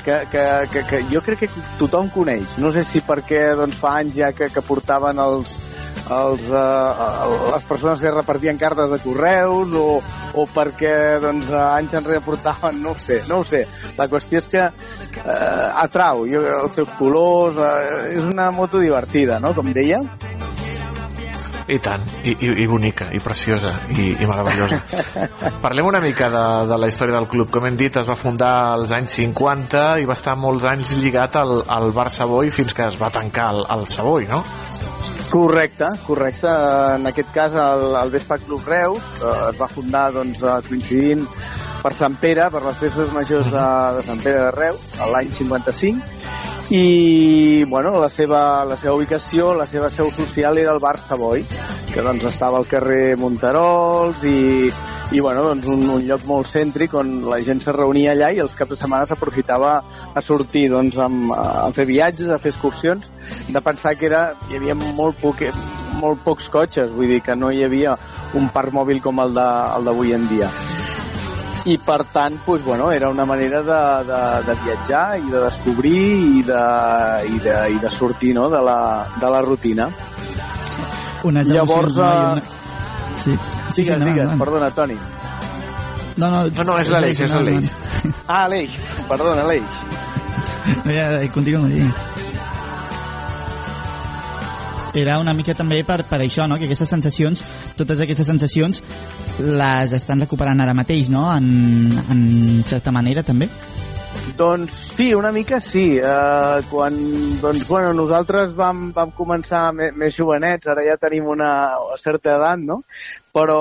[0.05, 2.59] que, que, que, que jo crec que tothom coneix.
[2.63, 5.57] No sé si perquè doncs, fa anys ja que, que portaven els,
[6.05, 9.89] els, uh, les persones que repartien cartes de correus o,
[10.35, 10.95] o perquè
[11.25, 13.65] doncs, anys enrere portaven, no ho sé, no ho sé.
[13.99, 19.41] La qüestió és que uh, atrau jo, els seus colors, uh, és una moto divertida,
[19.41, 20.05] no?, com deia.
[21.65, 24.83] I tant, i, i, i bonica, i preciosa, i, i meravellosa.
[25.65, 27.49] Parlem una mica de, de la història del club.
[27.55, 31.39] Com hem dit, es va fundar als anys 50 i va estar molts anys lligat
[31.41, 34.43] al, al Bar Savoy fins que es va tancar el, el Savoy, no?
[35.31, 36.53] Correcte, correcte.
[36.99, 41.25] En aquest cas, el, el Vespa Club Reus eh, es va fundar doncs, coincidint
[41.85, 43.65] per Sant Pere, per les festes majors de,
[43.97, 46.24] de Sant Pere de Reus, l'any 55,
[46.71, 51.45] i bueno, la, seva, la seva ubicació, la seva seu social era el bar Savoy,
[51.93, 54.71] que doncs estava al carrer Monterols i,
[55.13, 58.41] i bueno, doncs un, un lloc molt cèntric on la gent se reunia allà i
[58.45, 59.75] els caps de setmana s'aprofitava
[60.15, 63.11] a sortir doncs, amb, a fer viatges, a fer excursions,
[63.49, 65.45] de pensar que era, hi havia molt, poc,
[66.01, 67.99] molt pocs cotxes, vull dir que no hi havia
[68.35, 70.51] un parc mòbil com el d'avui en dia
[71.65, 73.79] i per tant pues, bueno, era una manera de,
[74.11, 76.03] de, de viatjar i de descobrir
[76.41, 76.65] i de,
[77.31, 78.51] i de, i de sortir no?
[78.53, 79.89] de, la, de la rutina
[81.25, 82.05] Unes Llavors, no?
[82.05, 82.43] I eh, una...
[83.17, 84.39] Sí, sí, sí, digues, digues, endavant.
[84.45, 84.97] perdona Toni
[86.17, 87.71] No, no, No, no, és l'Aleix, és l'Aleix.
[88.29, 88.77] ah, Aleix,
[89.09, 89.81] perdona Aleix
[90.85, 91.89] No, ja, ja, continua, sí.
[94.95, 96.59] Era una mica també per, per això, no?
[96.59, 97.43] que aquestes sensacions,
[97.79, 98.83] totes aquestes sensacions
[99.43, 101.27] les estan recuperant ara mateix, no?
[101.35, 103.51] En, en certa manera, també.
[104.39, 105.99] Doncs sí, una mica sí.
[105.99, 106.95] Uh, quan,
[107.43, 111.51] doncs, bueno, nosaltres vam, vam començar més, més jovenets, ara ja tenim una
[112.01, 112.81] certa edat, no?
[113.35, 113.59] Però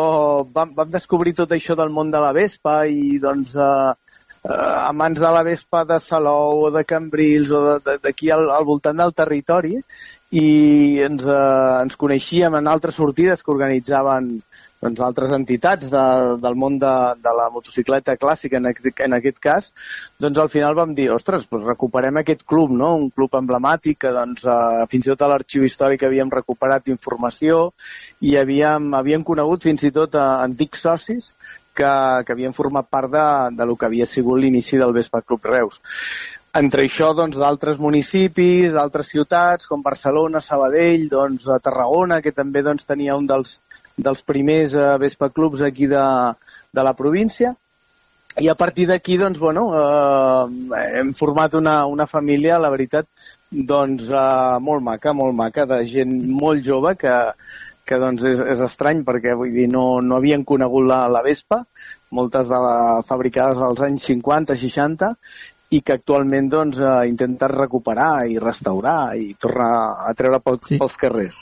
[0.54, 5.22] vam, vam descobrir tot això del món de la Vespa i doncs uh, uh, amants
[5.22, 9.78] de la Vespa de Salou o de Cambrils o d'aquí al, al voltant del territori
[10.34, 10.48] i
[11.06, 14.34] ens, uh, ens coneixíem en altres sortides que organitzaven
[14.84, 16.04] doncs, altres entitats de,
[16.44, 16.92] del món de,
[17.24, 19.72] de la motocicleta clàssica, en aquest, en aquest cas,
[20.22, 22.94] doncs al final vam dir, ostres, doncs recuperem aquest club, no?
[23.00, 27.70] un club emblemàtic que doncs, eh, fins i tot a l'arxiu històric havíem recuperat informació
[28.22, 31.32] i havíem, havíem conegut fins i tot eh, antics socis
[31.74, 31.90] que,
[32.26, 33.26] que havien format part de,
[33.58, 35.82] de lo que havia sigut l'inici del Vespa Club Reus.
[36.60, 42.62] Entre això, doncs, d'altres municipis, d'altres ciutats, com Barcelona, Sabadell, doncs, a Tarragona, que també
[42.62, 43.56] doncs, tenia un dels,
[43.98, 46.04] dels primers eh, Vespa Clubs aquí de,
[46.70, 47.56] de la província.
[48.38, 53.10] I a partir d'aquí, doncs, bueno, eh, hem format una, una família, la veritat,
[53.50, 57.16] doncs, eh, molt maca, molt maca, de gent molt jove que,
[57.90, 61.64] que doncs, és, és estrany perquè vull dir, no, no havien conegut la, la Vespa,
[62.14, 62.78] moltes de la,
[63.10, 65.16] fabricades als anys 50-60,
[65.74, 69.74] i que actualment doncs, eh, intenten recuperar i restaurar i tornar
[70.08, 70.80] a treure pel, sí.
[70.82, 71.42] pels carrers.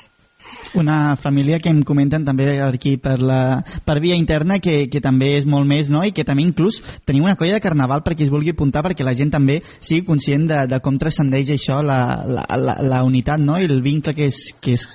[0.73, 5.33] Una família que em comenten també aquí per, la, per via interna que, que també
[5.37, 6.01] és molt més, no?
[6.07, 9.05] I que també inclús tenim una colla de carnaval per qui es vulgui apuntar perquè
[9.05, 13.43] la gent també sigui conscient de, de com transcendeix això la, la, la, la unitat,
[13.43, 13.59] no?
[13.59, 14.87] I el vincle que es, que, es,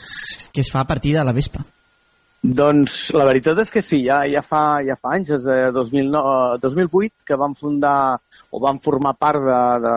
[0.53, 1.63] que es fa a partir de la Vespa.
[2.47, 6.59] Doncs la veritat és que sí, ja, ja, fa, ja fa anys, des de 2009,
[6.63, 8.19] 2008, que vam fundar
[8.55, 9.95] o vam formar part de, de,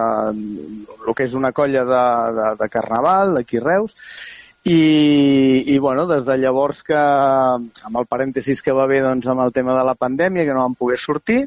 [1.06, 2.04] el que és una colla de,
[2.40, 3.94] de, de carnaval aquí a Reus.
[4.70, 4.80] I,
[5.72, 9.54] i bueno, des de llavors que amb el parèntesis que va haver doncs, amb el
[9.56, 11.46] tema de la pandèmia que no vam poder sortir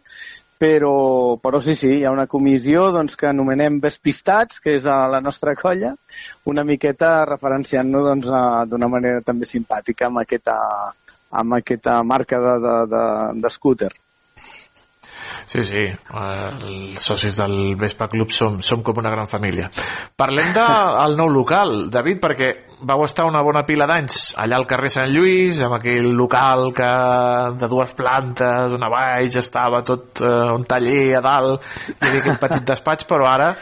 [0.63, 5.09] però, però sí, sí, hi ha una comissió doncs, que anomenem Vespistats, que és a
[5.11, 5.91] la nostra colla,
[6.53, 8.29] una miqueta referenciant-nos doncs,
[8.71, 10.55] d'una manera també simpàtica amb aquesta,
[11.43, 13.03] amb aquesta marca de, de, de,
[13.43, 13.91] de scooter.
[15.47, 19.71] Sí, sí, eh, els socis del Vespa Club som, som com una gran família.
[20.17, 22.51] Parlem del nou local, David, perquè
[22.83, 26.91] vau estar una bona pila d'anys allà al carrer Sant Lluís, amb aquell local que
[27.61, 32.25] de dues plantes, on a baix estava tot eh, un taller a dalt, hi havia
[32.25, 33.53] aquest petit despatx, però ara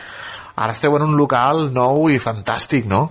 [0.60, 3.08] ara esteu en un local nou i fantàstic, no?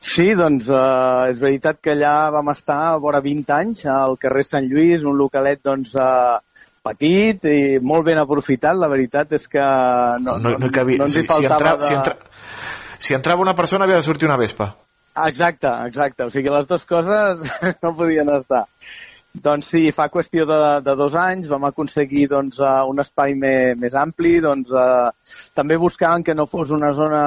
[0.00, 4.46] Sí, doncs eh, és veritat que allà vam estar a vora 20 anys al carrer
[4.48, 6.38] Sant Lluís, un localet doncs, eh,
[6.98, 8.78] petit i molt ben aprofitat.
[8.78, 9.64] La veritat és que
[10.24, 11.88] no, no, no hi cabia, no ens si, hi si, faltava entra, de...
[11.88, 12.16] si, entra,
[12.98, 14.72] si entrava una persona havia de sortir una vespa.
[15.26, 16.26] Exacte, exacte.
[16.26, 17.46] O sigui, les dues coses
[17.84, 18.66] no podien estar.
[19.30, 23.76] Doncs sí, fa qüestió de, de dos anys vam aconseguir doncs, eh, un espai més,
[23.78, 27.22] més ampli, doncs, eh, també buscàvem que no fos una zona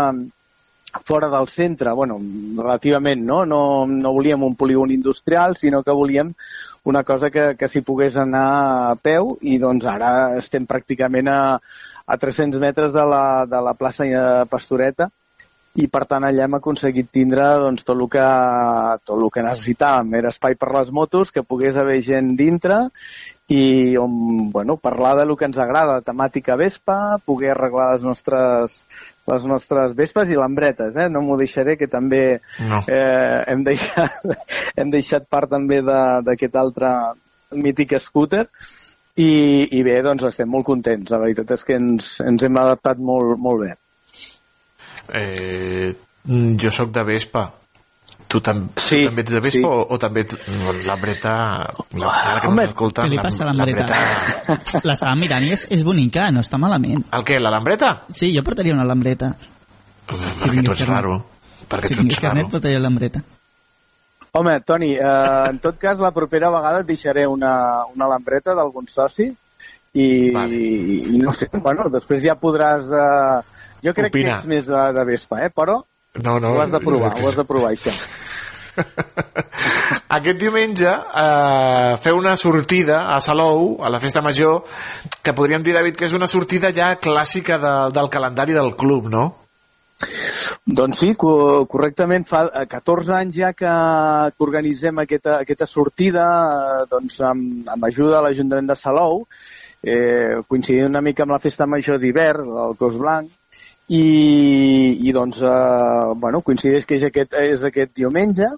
[1.08, 2.20] fora del centre, bueno,
[2.58, 3.46] relativament, no?
[3.46, 6.34] No, no volíem un polígon industrial, sinó que volíem
[6.84, 8.46] una cosa que, que s'hi pogués anar
[8.92, 11.42] a peu i doncs ara estem pràcticament a,
[12.06, 15.10] a 300 metres de la, de la plaça eh, Pastoreta
[15.74, 18.26] i per tant allà hem aconseguit tindre doncs, tot, el que,
[19.08, 20.12] tot el que necessitàvem.
[20.20, 22.84] Era espai per les motos, que pogués haver gent dintre
[23.50, 28.84] i on, bueno, parlar de lo que ens agrada, temàtica Vespa, poder arreglar les nostres,
[29.32, 31.08] les nostres Vespes i lambretes, eh?
[31.10, 32.82] no m'ho deixaré, que també No.
[32.88, 34.20] eh, hem, deixat,
[34.80, 36.92] hem deixat part també d'aquest altre
[37.54, 38.48] mític scooter
[39.16, 39.30] i,
[39.78, 41.12] i bé, doncs estem molt contents.
[41.14, 43.74] La veritat és que ens, ens hem adaptat molt, molt bé.
[45.14, 45.94] Eh,
[46.60, 47.52] jo sóc de Vespa.
[48.34, 49.68] Tu, tam Sí, tu també ets de Vespa sí.
[49.70, 50.38] o, o també ets...
[50.50, 51.34] no, L'Ambreta...
[52.02, 54.00] La, ara que home, escolta, Què li passa a l'Ambreta?
[54.88, 57.04] L'estava mirant i és, és bonica, no està malament.
[57.14, 57.92] El què, la Lambreta?
[58.10, 59.36] Sí, jo portaria una lambreta.
[60.10, 61.20] perquè tu ets raro.
[61.70, 63.22] Perquè si tu ets carnet, portaria lambreta.
[64.34, 67.54] Home, Toni, eh, en tot cas, la propera vegada et deixaré una,
[67.94, 70.58] una lambreta d'algun soci i, vale.
[70.58, 72.90] i no sé, bueno, després ja podràs...
[72.90, 74.40] Eh, jo crec Opinar.
[74.40, 75.54] que ets més de, de Vespa, eh?
[75.54, 75.84] però
[76.22, 77.94] No, no, ho has de provar, jo- ho has de provar, això.
[80.18, 84.64] aquest diumenge eh, feu una sortida a Salou, a la festa major,
[85.24, 89.10] que podríem dir, David, que és una sortida ja clàssica de, del calendari del club,
[89.14, 89.26] no?
[90.66, 92.26] Doncs sí, co correctament.
[92.28, 93.74] Fa 14 anys ja que,
[94.34, 99.24] que organitzem aquesta, aquesta sortida eh, doncs, amb, amb ajuda de l'Ajuntament de Salou,
[99.84, 103.32] eh, coincidint una mica amb la festa major d'hivern, el Cos Blanc,
[103.88, 108.50] i, i doncs, eh, bueno, coincideix que és aquest, és aquest diumenge,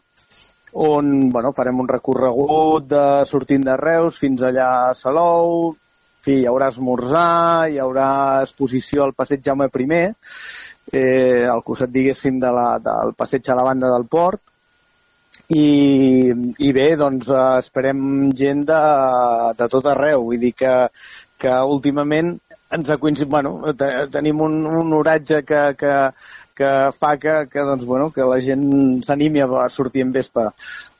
[0.75, 5.75] on bueno, farem un recorregut de, sortint de Reus fins allà a Salou,
[6.25, 8.09] fi, hi haurà esmorzar, hi haurà
[8.43, 10.01] exposició al passeig Jaume I,
[10.93, 14.41] eh, al costat, diguéssim, de la, del passeig a la banda del port,
[15.49, 18.81] i, i bé, doncs eh, esperem gent de,
[19.57, 20.73] de tot arreu, vull dir que,
[21.39, 22.35] que últimament
[22.71, 23.59] ens ha coincidit, bueno,
[24.11, 25.93] tenim un, un oratge que, que,
[26.55, 28.65] que fa que, que, doncs, bueno, que la gent
[29.05, 30.49] s'animi a sortir en vespa.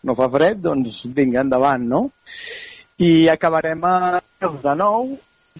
[0.05, 2.03] No fa fred, doncs vinga, endavant, no?
[3.01, 3.95] I acabarem a
[4.41, 5.15] de nou,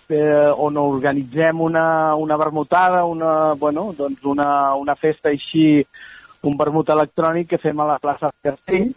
[0.09, 5.83] eh, on organitzem una, una vermutada, una, bueno, doncs una, una festa així,
[6.45, 8.91] un vermut electrònic que fem a la plaça del Castell,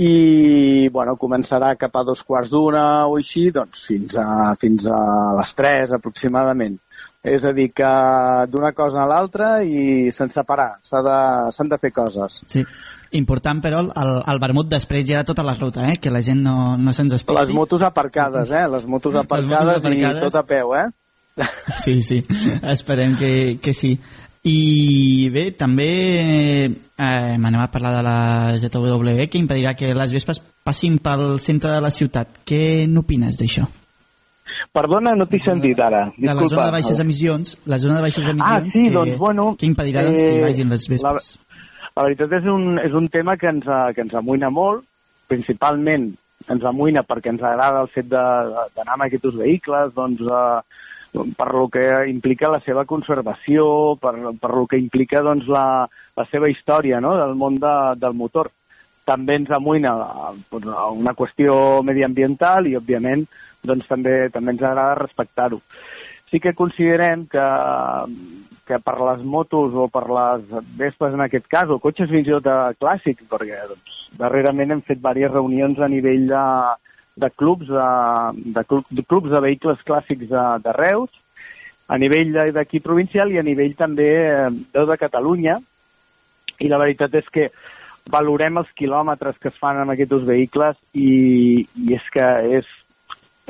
[0.00, 5.00] i bueno, començarà cap a dos quarts d'una o així, doncs fins a, fins a
[5.38, 6.78] les tres aproximadament.
[7.20, 7.90] És a dir, que
[8.48, 12.40] d'una cosa a l'altra i sense parar, s'han de, de fer coses.
[12.48, 12.64] Sí.
[13.18, 15.96] Important, però, el, el vermut després ja de tota la ruta, eh?
[15.98, 17.40] que la gent no, no se'ns despisti.
[17.40, 18.68] Les motos aparcades, eh?
[18.70, 20.86] Les motos aparcades, Les motos aparcades i tot a peu, eh?
[21.80, 22.22] Sí, sí,
[22.70, 23.96] esperem que, que sí.
[24.48, 25.90] I bé, també
[26.64, 28.18] eh, m'anem a parlar de la
[28.56, 32.40] ZWE, que impedirà que les vespes passin pel centre de la ciutat.
[32.48, 33.66] Què n'opines d'això?
[34.72, 36.06] Perdona, no t'he sentit ara.
[36.14, 36.30] Disculpa.
[36.30, 39.18] De la zona de baixes emissions, la zona de baixes emissions ah, sí, que, doncs,
[39.18, 41.04] bueno, que impedirà doncs, que hi vagin les vespes.
[41.04, 41.60] La,
[41.98, 44.86] la veritat és un, és un tema que ens, que ens amoïna molt,
[45.28, 46.12] principalment
[46.48, 51.66] ens amoïna perquè ens agrada el fet d'anar amb aquests vehicles, doncs, eh, per lo
[51.68, 57.00] que implica la seva conservació, per, per lo que implica doncs, la, la seva història
[57.02, 57.16] no?
[57.18, 58.52] del món de, del motor.
[59.08, 59.94] També ens amoïna
[60.94, 63.24] una qüestió mediambiental i, òbviament,
[63.66, 65.58] doncs, també, també ens agrada respectar-ho.
[66.30, 67.48] Sí que considerem que
[68.70, 70.44] que per les motos o per les
[70.78, 75.00] vespes en aquest cas, o cotxes fins i tot clàssics, perquè doncs, darrerament hem fet
[75.00, 76.44] diverses reunions a nivell de,
[77.16, 77.88] de clubs de,
[78.54, 81.10] de, de clubs de vehicles clàssics de, de Reus,
[81.90, 84.10] a nivell d'aquí provincial i a nivell també
[84.50, 85.58] de, de Catalunya,
[86.60, 87.48] i la veritat és que
[88.10, 92.28] valorem els quilòmetres que es fan amb aquests vehicles i, i és que
[92.60, 92.68] és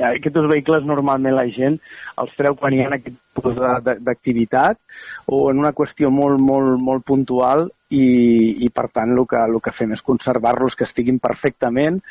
[0.01, 1.77] aquests vehicles normalment la gent
[2.21, 3.59] els treu quan hi ha aquest tipus
[4.05, 4.79] d'activitat
[5.27, 9.59] o en una qüestió molt, molt, molt puntual i, i per tant el que, el
[9.63, 12.01] que fem és conservar-los que estiguin perfectament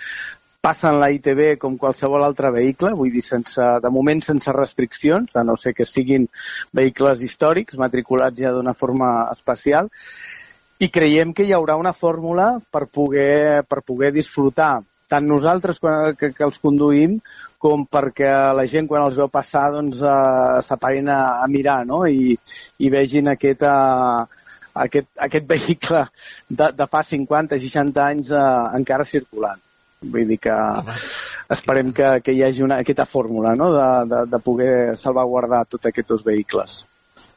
[0.60, 5.44] passen la ITB com qualsevol altre vehicle, vull dir, sense, de moment sense restriccions, a
[5.46, 6.28] no ser que siguin
[6.76, 9.88] vehicles històrics, matriculats ja d'una forma especial,
[10.80, 14.80] i creiem que hi haurà una fórmula per poder, per poder disfrutar
[15.10, 17.16] tant nosaltres que, que els conduïm
[17.60, 22.04] com perquè la gent quan els veu passar doncs eh, s'apaguin a, a mirar no?
[22.06, 22.36] I,
[22.78, 24.44] i vegin aquest, eh,
[24.86, 26.04] aquest, aquest vehicle
[26.48, 28.46] de, de fa 50-60 anys eh,
[28.78, 29.60] encara circulant.
[30.00, 30.54] Vull dir que
[31.52, 33.72] esperem que, que hi hagi una, aquesta fórmula no?
[33.74, 36.84] de, de, de poder salvaguardar tots aquests vehicles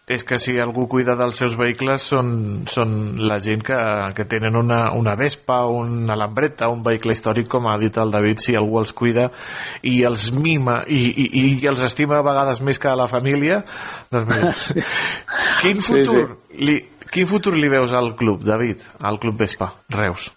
[0.06, 2.31] és que si algú cuida dels seus vehicles són,
[2.68, 3.77] són la gent que,
[4.18, 8.44] que tenen una, una Vespa, una Lambreta, un vehicle històric, com ha dit el David,
[8.44, 9.30] si algú els cuida
[9.88, 13.61] i els mima i, i, i els estima a vegades més que a la família,
[14.11, 14.53] doncs mira,
[15.64, 16.64] quin futur, sí, sí.
[16.68, 16.80] Li,
[17.14, 20.34] quin futur li veus al club, David, al club Vespa, Reus?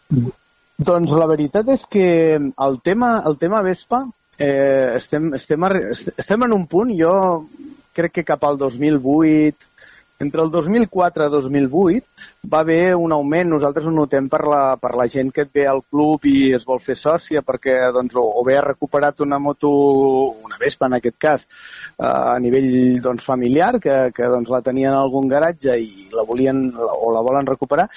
[0.77, 4.03] Doncs la veritat és que el tema, el tema Vespa
[4.37, 7.47] eh, estem, estem, estem en un punt, jo
[7.97, 9.71] crec que cap al 2008,
[10.21, 14.93] entre el 2004 i 2008 va haver un augment, nosaltres ho notem per la, per
[15.01, 18.29] la gent que et ve al club i es vol fer sòcia perquè doncs, o,
[18.37, 19.73] o bé ha recuperat una moto,
[20.45, 21.49] una Vespa en aquest cas,
[21.97, 26.29] eh, a nivell doncs, familiar, que, que doncs, la tenien en algun garatge i la
[26.29, 27.89] volien o la volen recuperar.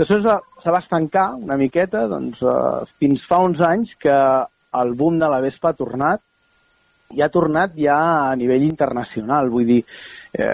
[0.00, 0.24] Després
[0.58, 4.14] se va estancar una miqueta doncs, eh, fins fa uns anys que
[4.80, 6.22] el boom de la Vespa ha tornat
[7.14, 7.96] i ha tornat ja
[8.30, 9.78] a nivell internacional, vull dir,
[10.34, 10.46] eh,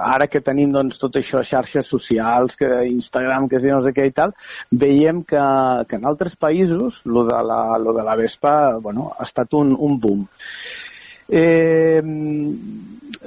[0.00, 4.14] ara que tenim doncs, tot això, xarxes socials, que Instagram, que no sé què i
[4.16, 4.34] tal,
[4.84, 5.44] veiem que,
[5.86, 9.76] que en altres països lo de la, lo de la Vespa bueno, ha estat un,
[9.78, 10.26] un boom.
[11.32, 12.02] Eh,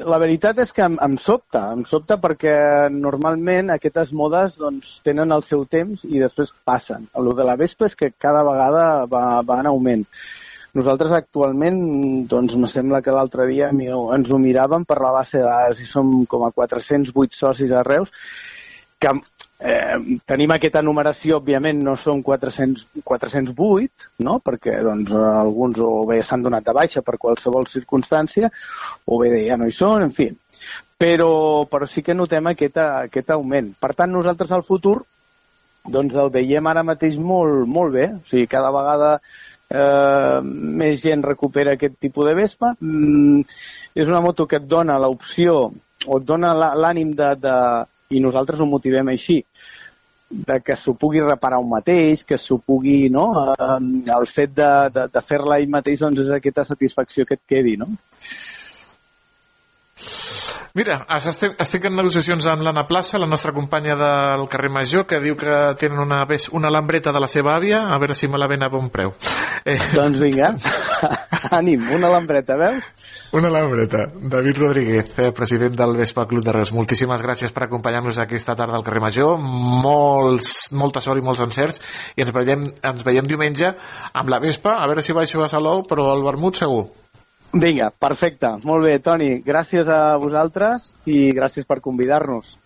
[0.05, 2.55] la veritat és que em, em sobta, em sobta perquè
[2.93, 7.07] normalment aquestes modes doncs, tenen el seu temps i després passen.
[7.17, 10.03] El de la Vespa és que cada vegada va, va en augment.
[10.75, 11.79] Nosaltres actualment,
[12.27, 15.87] doncs me sembla que l'altre dia ens ho miràvem per la base de dades i
[15.87, 18.11] som com a 408 socis a Reus,
[18.99, 19.13] que
[19.59, 24.39] eh, tenim aquesta numeració, òbviament no són 400, 408, no?
[24.43, 28.51] perquè doncs, alguns o bé s'han donat de baixa per qualsevol circumstància,
[29.05, 30.31] o bé ja no hi són, en fi.
[30.97, 33.73] Però, però sí que notem aquest, aquest augment.
[33.79, 35.01] Per tant, nosaltres al futur
[35.85, 38.07] doncs el veiem ara mateix molt, molt bé.
[38.15, 42.73] O sigui, cada vegada eh, més gent recupera aquest tipus de Vespa.
[42.79, 43.43] Mm,
[43.95, 45.57] és una moto que et dona l'opció
[46.05, 47.57] o et dona l'ànim de, de,
[48.09, 49.41] i nosaltres ho motivem així,
[50.29, 53.27] de que s'ho pugui reparar un mateix, que s'ho pugui, no?
[53.53, 53.77] Eh,
[54.17, 57.75] el fet de, de, de fer-la ell mateix doncs és aquesta satisfacció que et quedi,
[57.81, 57.91] no?
[60.75, 65.21] Mira, estic, estic en negociacions amb l'Anna Plaça, la nostra companya del carrer Major, que
[65.23, 66.17] diu que tenen una,
[66.51, 69.13] una lambreta de la seva àvia, a veure si me la ven a bon preu.
[69.63, 69.77] Eh.
[69.93, 70.49] Doncs vinga,
[71.61, 72.89] ànim, una lambreta, veus?
[73.39, 74.03] Una lambreta.
[74.35, 76.75] David Rodríguez, eh, president del Vespa Club de Reus.
[76.75, 79.39] Moltíssimes gràcies per acompanyar-nos aquesta tarda al carrer Major.
[79.39, 81.79] Molts, molta sort i molts encerts.
[82.19, 83.71] I ens veiem, ens veiem diumenge
[84.11, 86.89] amb la Vespa, a veure si baixo a Salou, però al vermut segur.
[87.55, 88.49] Vinga, perfecte.
[88.67, 89.39] Molt bé, Toni.
[89.45, 92.57] Gràcies a vosaltres i gràcies per convidar-nos.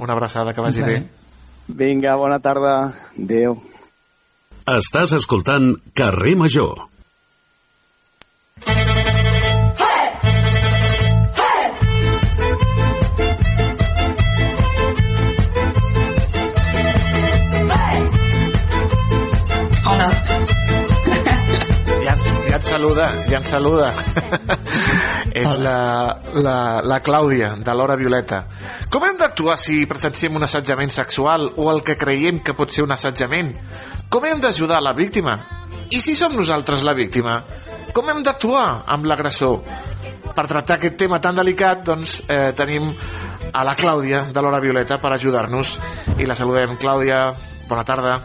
[0.00, 1.02] Una abraçada, que vagi okay.
[1.04, 1.76] bé.
[1.76, 2.74] Vinga, bona tarda.
[3.18, 3.58] Adéu.
[4.64, 6.86] Estàs escoltant Carrer Major.
[22.62, 23.88] Saluda, ja ens saluda.
[25.44, 25.78] és la,
[26.38, 28.44] la, la Clàudia, de l'Hora Violeta.
[28.92, 32.84] Com hem d'actuar si presenciem un assetjament sexual o el que creiem que pot ser
[32.86, 33.50] un assetjament?
[34.12, 35.34] Com hem d'ajudar la víctima?
[35.90, 37.40] I si som nosaltres la víctima?
[37.94, 39.58] Com hem d'actuar amb l'agressor?
[40.34, 42.92] Per tractar aquest tema tan delicat, doncs, eh, tenim
[43.52, 45.78] a la Clàudia, de l'Hora Violeta, per ajudar-nos.
[46.18, 46.78] I la saludem.
[46.78, 47.20] Clàudia,
[47.68, 48.16] bona tarda.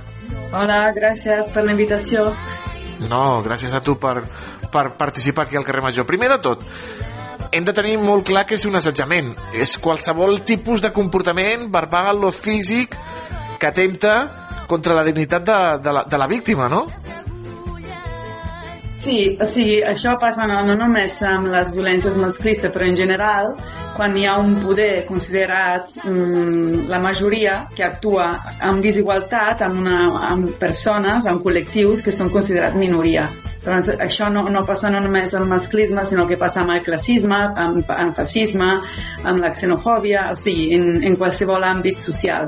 [0.53, 2.31] Hola, gràcies per la invitació.
[3.07, 4.23] No, gràcies a tu per,
[4.71, 6.07] per participar aquí al carrer Major.
[6.07, 6.65] Primer de tot,
[7.51, 9.31] hem de tenir molt clar que és un assetjament.
[9.55, 12.97] És qualsevol tipus de comportament verbal o físic
[13.59, 14.15] que atempta
[14.69, 16.85] contra la dignitat de, de, la, de la víctima, no?
[18.99, 23.53] Sí, o sigui, això passa no, no només amb les violències masclistes, però en general
[23.99, 28.30] quan hi ha un poder considerat mm, la majoria que actua
[28.63, 29.97] amb desigualtat amb, una,
[30.30, 33.26] amb persones, amb col·lectius que són considerats minoria.
[33.65, 37.41] Doncs això no, no passa no només amb masclisme, sinó que passa amb el classisme,
[37.65, 38.69] amb, amb fascisme,
[39.27, 42.47] amb la xenofòbia, o sigui, en, en qualsevol àmbit social.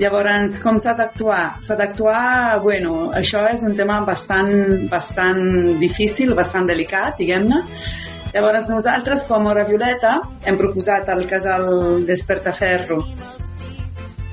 [0.00, 1.42] Llavors, com s'ha d'actuar?
[1.62, 5.44] S'ha d'actuar, bueno, això és un tema bastant, bastant
[5.84, 7.60] difícil, bastant delicat, diguem-ne,
[8.34, 11.68] Llavors nosaltres, com Hora Violeta, hem proposat el casal
[12.08, 12.96] Despertaferro,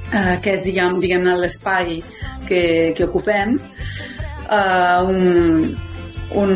[0.09, 1.99] eh, que és, diguem, diguem l'espai
[2.47, 2.63] que,
[2.97, 3.53] que ocupem,
[4.49, 5.75] eh, un,
[6.41, 6.55] un,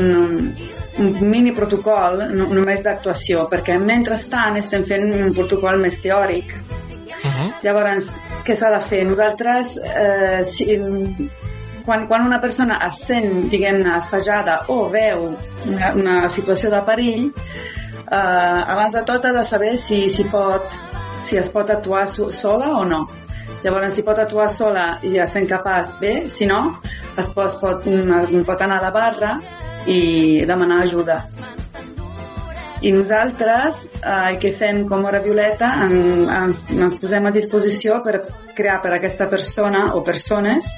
[1.05, 6.49] un mini protocol no, només d'actuació, perquè mentrestant estem fent un protocol més teòric.
[6.49, 7.49] Uh -huh.
[7.61, 8.09] Llavors,
[8.43, 9.05] què s'ha de fer?
[9.05, 10.81] Nosaltres, eh, si,
[11.85, 15.27] quan, quan una persona es sent, diguem-ne, assajada o veu
[15.69, 20.73] una, una situació de perill, eh, abans de tot ha de saber si, si, pot,
[21.23, 23.05] si es pot actuar sola o no.
[23.63, 26.81] Llavors, si pot actuar sola i ja sent capaç, bé, si no,
[27.17, 27.87] es pot, es pot,
[28.45, 29.35] pot anar a la barra
[29.89, 31.23] i demanar ajuda.
[32.85, 37.97] I nosaltres, eh, el que fem com Hora Violeta, en, ens, ens posem a disposició
[38.05, 38.19] per
[38.53, 40.69] crear per a aquesta persona o persones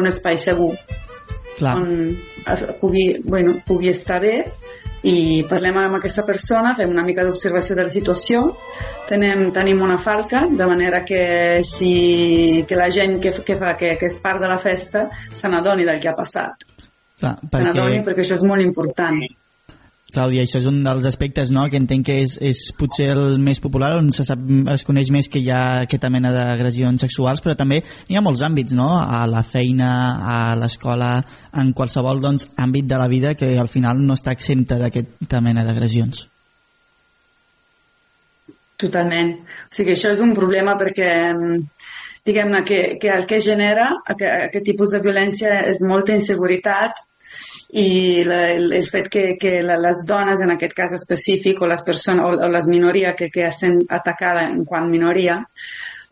[0.00, 0.72] un espai segur
[1.58, 1.76] Clar.
[1.76, 2.16] on
[2.48, 4.38] es pugui, bueno, pugui estar bé
[5.04, 8.42] i parlem amb aquesta persona, fem una mica d'observació de la situació,
[9.08, 13.96] tenem, tenim una falca, de manera que si que la gent que, que, fa, que,
[13.98, 16.64] que és part de la festa se n'adoni del que ha passat.
[17.18, 17.58] Clar, perquè...
[17.58, 19.20] Se n'adoni perquè això és molt important.
[20.14, 23.60] Clàudia, això és un dels aspectes no, que entenc que és, és potser el més
[23.62, 27.56] popular, on se sap, es coneix més que hi ha aquesta mena d'agressions sexuals, però
[27.58, 28.88] també hi ha molts àmbits, no?
[29.00, 29.92] a la feina,
[30.34, 31.14] a l'escola,
[31.58, 35.64] en qualsevol doncs, àmbit de la vida que al final no està exempta d'aquesta mena
[35.66, 36.26] d'agressions.
[38.82, 39.36] Totalment.
[39.70, 41.10] O sigui, això és un problema perquè
[42.26, 47.02] diguem-ne que, que el que genera aquest, aquest tipus de violència és molta inseguretat
[47.72, 51.68] i la, el, el fet que, que la, les dones, en aquest cas específic, o
[51.70, 55.38] les persones, o, o les minories que, que sent atacada en quant minoria,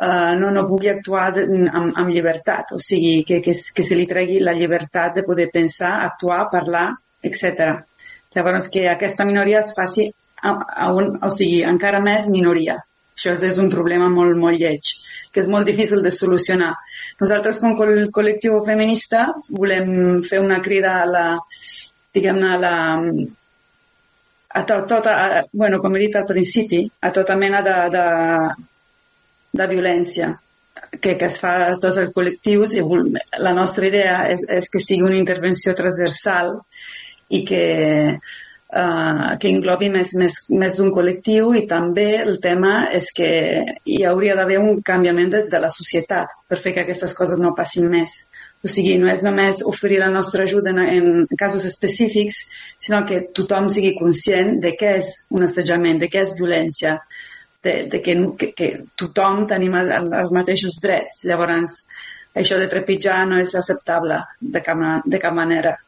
[0.01, 4.09] uh, no, no pugui actuar amb, amb llibertat, o sigui, que, que, que se li
[4.09, 6.87] tregui la llibertat de poder pensar, actuar, parlar,
[7.21, 7.75] etc.
[8.33, 10.09] Llavors, que aquesta minoria es faci
[10.41, 10.57] a,
[10.87, 12.81] a un, o sigui, encara més minoria.
[13.21, 14.95] Això és, un problema molt, molt lleig,
[15.29, 16.71] que és molt difícil de solucionar.
[17.21, 21.25] Nosaltres, com a col·lectiu feminista, volem fer una crida a la,
[22.17, 22.75] diguem-ne, a la,
[24.57, 28.07] a tot, tot a, bueno, com he dit al principi, a tota mena de, de,
[29.61, 30.33] de violència
[30.99, 32.85] que, que es fa a tots els col·lectius i
[33.45, 36.57] la nostra idea és, és que sigui una intervenció transversal
[37.31, 37.63] i que,
[38.73, 43.31] uh, que englobi més, més, més d'un col·lectiu i també el tema és que
[43.85, 47.55] hi hauria d'haver un canviament de, de la societat per fer que aquestes coses no
[47.57, 48.17] passin més.
[48.61, 52.43] O sigui, no és només oferir la nostra ajuda en, en casos específics,
[52.79, 56.99] sinó que tothom sigui conscient de què és un assetjament, de què és violència,
[57.65, 58.69] de, de que, que, que
[59.01, 61.23] tothom tenim els mateixos drets.
[61.29, 61.79] Llavors,
[62.37, 65.79] això de trepitjar no és acceptable de cap, de cap manera.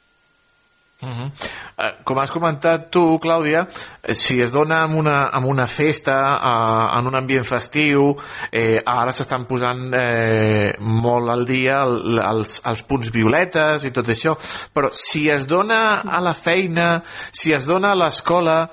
[1.03, 1.31] Uh -huh.
[1.79, 3.67] uh, com has comentat tu, Clàudia,
[4.03, 8.17] eh, si es dona en una, en una festa, uh, en un ambient festiu,
[8.53, 14.09] eh, ara s'estan posant eh, molt al dia el, els, els punts violetes i tot
[14.09, 14.37] això,
[14.73, 17.03] però si es dona a la feina,
[17.33, 18.71] si es dona a l'escola,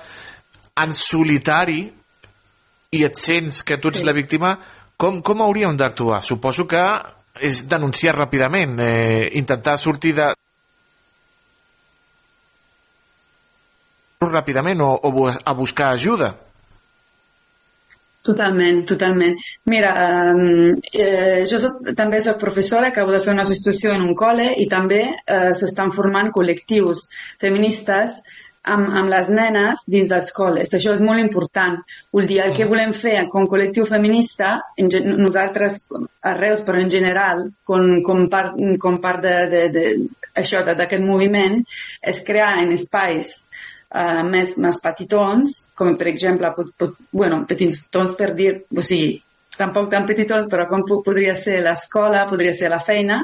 [0.76, 1.92] en solitari,
[2.90, 4.04] i et sents que tu ets sí.
[4.06, 4.56] la víctima,
[4.96, 6.22] com, com hauríem d'actuar?
[6.22, 6.82] Suposo que
[7.40, 10.32] és denunciar ràpidament, eh, intentar sortir de,
[14.28, 16.34] ràpidament o, o a buscar ajuda.
[18.22, 19.38] Totalment, totalment.
[19.64, 19.94] Mira,
[20.92, 24.68] eh, jo soc, també soc professora, acabo de fer una substitució en un col·le i
[24.68, 27.06] també eh, s'estan formant col·lectius
[27.40, 28.18] feministes
[28.60, 30.68] amb, amb les nenes dins dels col·les.
[30.68, 31.80] Això és molt important.
[32.12, 32.74] Vull dir, el que mm.
[32.74, 35.86] volem fer com col·lectiu feminista, en, nosaltres
[36.20, 39.86] a Reus, però en general, com, com part, com part de, de, de,
[40.36, 41.62] això d'aquest moviment,
[42.04, 43.38] és crear en espais
[43.94, 49.18] uh, més, més petitons, com per exemple, pot, pot, bueno, petitons per dir, o sigui,
[49.60, 53.20] tampoc tan petitons, però com podria ser l'escola, podria ser la feina,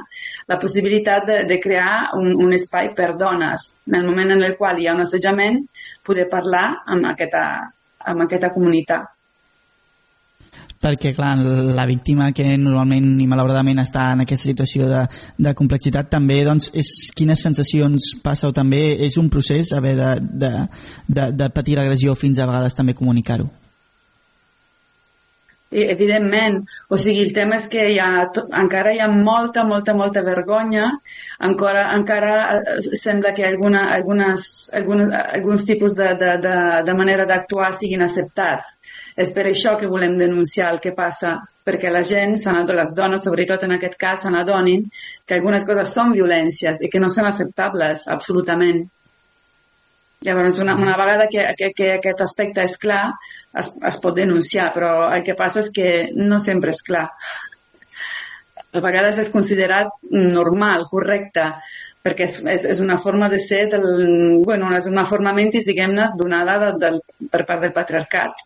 [0.50, 3.68] la possibilitat de, de crear un, un espai per dones.
[3.88, 5.62] En el moment en el qual hi ha un assetjament,
[6.04, 7.44] poder parlar amb aquesta,
[8.12, 9.15] amb aquesta comunitat
[10.82, 11.34] perquè clar,
[11.76, 15.02] la víctima que normalment i malauradament està en aquesta situació de,
[15.38, 20.10] de complexitat també doncs, és quines sensacions passa o també és un procés haver de,
[20.46, 20.52] de,
[21.08, 23.48] de, de patir l'agressió fins a vegades també comunicar-ho.
[25.76, 28.10] Evidentment, o sigui, el tema és que hi ha,
[28.54, 30.92] encara hi ha molta, molta, molta vergonya,
[31.48, 36.54] encara, encara eh, sembla que alguna, algunes, algunes, alguns tipus de, de, de,
[36.86, 38.78] de manera d'actuar siguin acceptats.
[39.16, 42.36] És per això que volem denunciar el que passa, perquè la gent,
[42.68, 44.84] les dones, sobretot en aquest cas, se n'adonin
[45.26, 48.84] que algunes coses són violències i que no són acceptables, absolutament.
[50.26, 53.02] Llavors, una, una vegada que, que, que aquest aspecte és clar,
[53.56, 57.08] es, es pot denunciar, però el que passa és que no sempre és clar.
[58.76, 61.50] A vegades és considerat normal, correcte,
[62.04, 63.86] perquè és, és, és una forma de ser, del,
[64.44, 67.00] bueno, és una forma mentis, diguem-ne, donada de, del,
[67.32, 68.44] per part del patriarcat.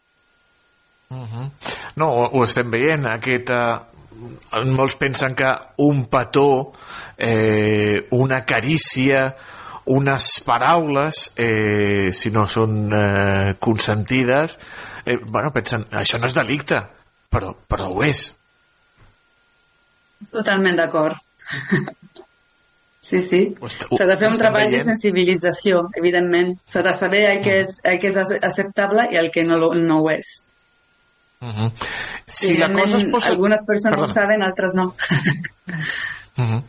[1.10, 1.50] Uh -huh.
[1.96, 3.50] No, ho, ho estem veient, aquest...
[3.50, 6.72] Eh, molts pensen que un petó,
[7.16, 9.34] eh, una carícia,
[9.86, 14.58] unes paraules, eh, si no són eh, consentides,
[15.04, 16.82] eh, bueno, pensen, això no és delicte,
[17.30, 18.34] però, però ho és.
[20.30, 21.16] Totalment d'acord.
[23.00, 23.40] Sí, sí.
[23.64, 24.76] S'ha de fer un treball veient?
[24.76, 26.52] de sensibilització, evidentment.
[26.68, 30.02] S'ha de saber el que, és, el que és acceptable i el que no, no
[30.02, 30.49] ho és.
[31.40, 31.72] Uh -huh.
[32.26, 33.30] Si la cosa es posa...
[33.30, 34.10] Algunes persones Perdona.
[34.10, 34.84] ho saben, altres no.
[36.36, 36.62] uh -huh.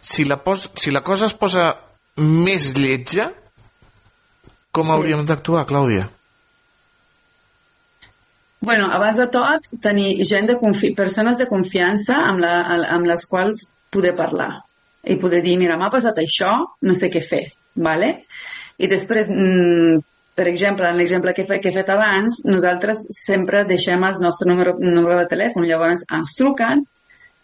[0.00, 0.70] si, la pos...
[0.74, 1.76] si la cosa es posa
[2.16, 3.32] més lletja,
[4.70, 4.90] com sí.
[4.90, 6.10] hauríem d'actuar, Clàudia?
[8.60, 10.94] Bueno, abans de tot, tenir gent de confi...
[10.94, 14.64] persones de confiança amb, la, amb les quals poder parlar
[15.04, 16.52] i poder dir, mira, m'ha passat això,
[16.82, 17.44] no sé què fer,
[17.74, 18.24] vale?
[18.78, 20.02] I després, mmm,
[20.38, 24.76] per exemple, en l'exemple que, que he fet abans, nosaltres sempre deixem el nostre número,
[24.78, 26.84] número de telèfon, llavors ens truquen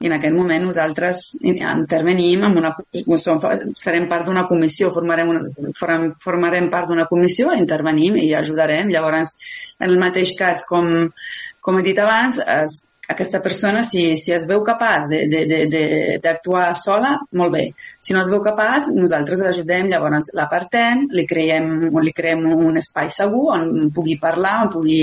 [0.04, 2.70] i en aquest moment nosaltres intervenim amb una,
[3.22, 3.40] som,
[3.78, 8.90] serem part d'una comissió, formarem, una, form, formarem part d'una comissió, intervenim i ajudarem.
[8.92, 9.34] Llavors,
[9.80, 10.90] en el mateix cas, com,
[11.64, 15.10] com he dit abans, es, aquesta persona, si, si es veu capaç
[16.24, 17.64] d'actuar sola, molt bé.
[18.00, 23.10] Si no es veu capaç, nosaltres l'ajudem, llavors l'apartem, li, creem, li creem un espai
[23.12, 25.02] segur on pugui parlar, on pugui,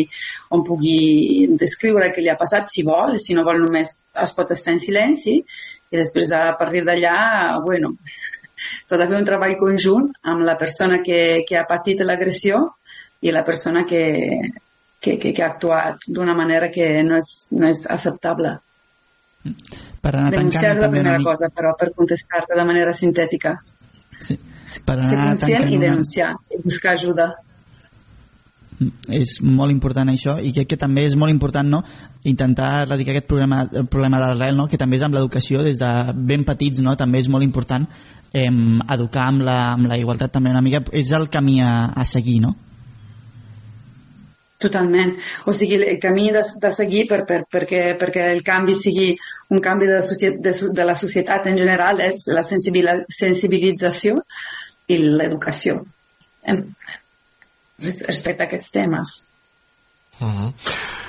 [0.57, 3.93] on pugui descriure què li ha passat, si vol, si no vol només
[4.25, 5.37] es pot estar en silenci,
[5.91, 7.15] i després a partir d'allà,
[7.65, 7.93] bueno,
[8.87, 12.63] s'ha de fer un treball conjunt amb la persona que, que ha patit l'agressió
[13.21, 14.01] i la persona que,
[15.01, 18.55] que, que, que ha actuat d'una manera que no és, no és acceptable.
[19.41, 21.31] Per anar Denunciar tancant la una primera mica.
[21.31, 23.55] cosa, però per contestar-te de manera sintètica.
[24.21, 24.37] Sí.
[24.85, 27.31] Per Ser anar conscient tancant i una- denunciar, i buscar ajuda.
[29.13, 31.83] és molt important això i crec que també és molt important no,
[32.25, 35.77] intentar erradicar aquest problema, el problema de l'arrel no, que també és amb l'educació des
[35.77, 37.85] de ben petits no, també és molt important
[38.33, 38.49] eh,
[38.95, 42.39] educar amb la, amb la igualtat també una mica és el camí a, a seguir
[42.41, 42.55] no?
[44.61, 45.15] Totalment.
[45.49, 49.15] O sigui, el camí de, de seguir per, per, perquè, perquè el canvi sigui
[49.49, 50.01] un canvi de,
[50.37, 54.21] de, de la societat en general és la sensibil- sensibilització
[54.91, 55.81] i l'educació
[57.81, 59.17] respecte a aquests temes.
[60.19, 60.53] Uh -huh.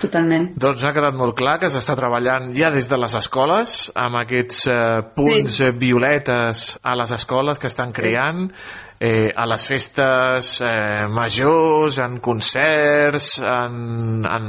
[0.01, 0.49] Totalment.
[0.59, 4.67] Doncs ha quedat molt clar que s'està treballant ja des de les escoles amb aquests
[4.67, 5.71] eh, punts sí.
[5.71, 8.51] violetes a les escoles que estan creant
[9.03, 14.47] eh, a les festes eh, majors, en concerts, en, en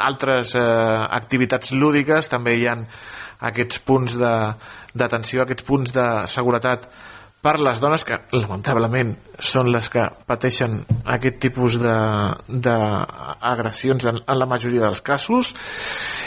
[0.00, 0.64] altres eh,
[1.20, 2.76] activitats lúdiques, també hi ha
[3.50, 6.88] aquests punts d'atenció, aquests punts de seguretat
[7.44, 14.46] per les dones que lamentablement són les que pateixen aquest tipus d'agressions en, en la
[14.48, 15.52] majoria dels casos.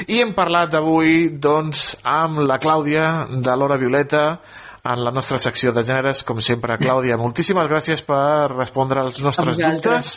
[0.05, 4.37] I hem parlat avui doncs amb la Clàudia de l'Hora Violeta
[4.83, 9.59] en la nostra secció de gèneres com sempre Clàudia, moltíssimes gràcies per respondre als nostres
[9.59, 10.13] A dubtes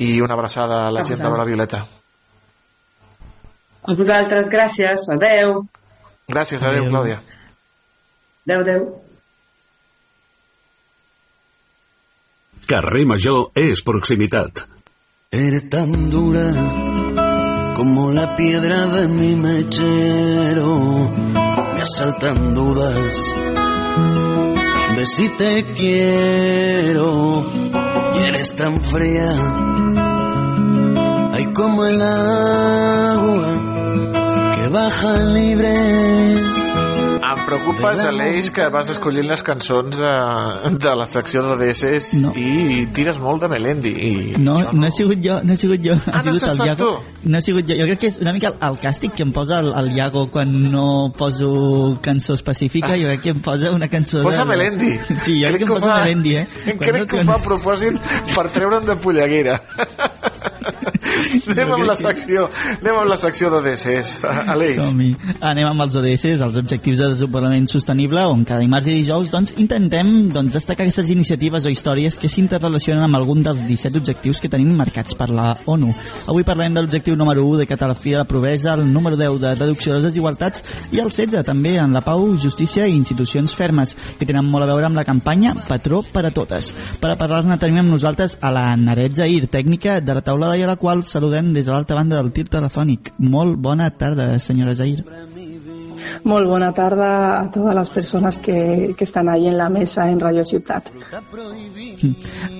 [0.00, 1.84] i una abraçada a la A gent de l'Hora Violeta
[3.82, 5.08] A vosaltres, gràcies.
[5.12, 5.66] Adeu.
[6.28, 6.90] gràcies, adeu, Adeu.
[6.90, 7.20] Clàudia
[8.46, 8.88] Adeu, adeu.
[12.70, 14.64] Carrer Major és proximitat.
[15.30, 16.46] Eres tan dura
[17.76, 20.76] como la piedra de mi mechero.
[21.74, 23.49] Me asaltan dudas
[24.96, 27.44] de si te quiero.
[28.14, 29.32] Y eres tan fría,
[31.32, 33.48] ay como el agua
[34.56, 36.59] que baja libre.
[37.20, 40.10] Em preocupes, Aleix, que vas escollint les cançons de,
[40.80, 42.30] de la secció de DSS no.
[42.38, 43.92] i tires molt de Melendi.
[43.92, 46.54] I No, no he sigut jo, no he sigut jo, ha Ah, no sigut has
[46.56, 46.88] el Iago.
[47.24, 47.76] No he sigut jo.
[47.76, 50.26] Jo crec que és una mica el, el càstig que em posa el, el Iago
[50.32, 50.86] quan no
[51.16, 51.50] poso
[52.02, 54.50] cançó específica, jo crec que em posa una cançó Posa de...
[54.54, 54.94] Melendi.
[55.26, 56.46] Sí, jo crec que em posa Melendi, eh?
[56.80, 58.00] Crec que ho fa a propòsit
[58.34, 59.60] per treure'm de polleguera.
[61.52, 62.46] anem amb la secció,
[62.78, 64.24] anem amb la secció de DSS,
[64.54, 64.78] Aleix.
[64.80, 65.10] Som-hi.
[65.50, 69.54] Anem amb els ODS, els Objectius de Desenvolupament Sostenible, on cada dimarts i dijous doncs,
[69.62, 74.50] intentem doncs, destacar aquestes iniciatives o històries que s'interrelacionen amb algun dels 17 objectius que
[74.52, 75.92] tenim marcats per la ONU.
[76.30, 79.54] Avui parlem de l'objectiu número 1 de Catalafia de la Provesa, el número 10 de
[79.54, 83.96] reducció de les desigualtats i el 16 també en la pau, justícia i institucions fermes,
[84.18, 86.72] que tenen molt a veure amb la campanya Patró per a totes.
[87.00, 90.64] Per a parlar-ne tenim amb nosaltres a la Naret Zahir, tècnica de la taulada i
[90.64, 93.14] a la qual saludem des de l'altra banda del tir telefònic.
[93.18, 95.04] Molt bona tarda, senyora Zahir.
[96.24, 100.20] Molt bona tarda a todas las personas que, que están ahí en la mesa en
[100.20, 100.90] Radio Ciutat.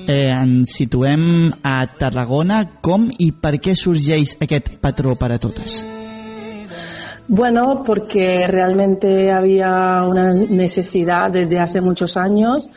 [0.07, 2.65] Eh, ens situem a Tarragona.
[2.81, 5.81] Com i per què sorgeix aquest patró per a totes?
[7.33, 12.69] Bueno, porque realmente había una necesidad desde hace muchos años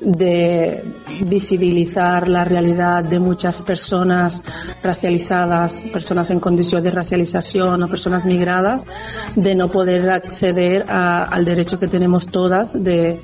[0.00, 0.84] de
[1.22, 4.42] visibilizar la realidad de muchas personas
[4.82, 8.82] racializadas, personas en condición de racialización o personas migradas,
[9.34, 13.20] de no poder acceder a- al derecho que tenemos todas de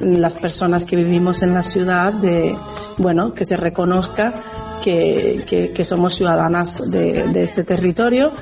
[0.00, 2.56] las personas que vivimos en la ciudad, de,
[2.98, 4.34] bueno, que se reconozca
[4.82, 8.32] que, somos ciudadanas de, de este territorio,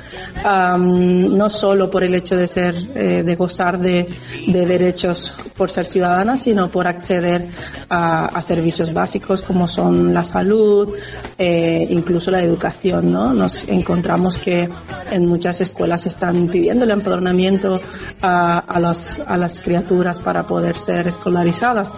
[0.43, 4.07] am, no solo por el hecho de ser, eh, de gozar de,
[4.47, 7.47] de derechos por ser ciudadanas, sino por acceder
[7.89, 10.93] a, servicios básicos como son la salud,
[11.37, 13.33] eh, incluso la educación, ¿no?
[13.33, 14.69] Nos encontramos que
[15.11, 17.81] en muchas escuelas están pidiendo el empadronamiento
[18.21, 21.91] a, a las, a las criaturas para poder ser escolarizadas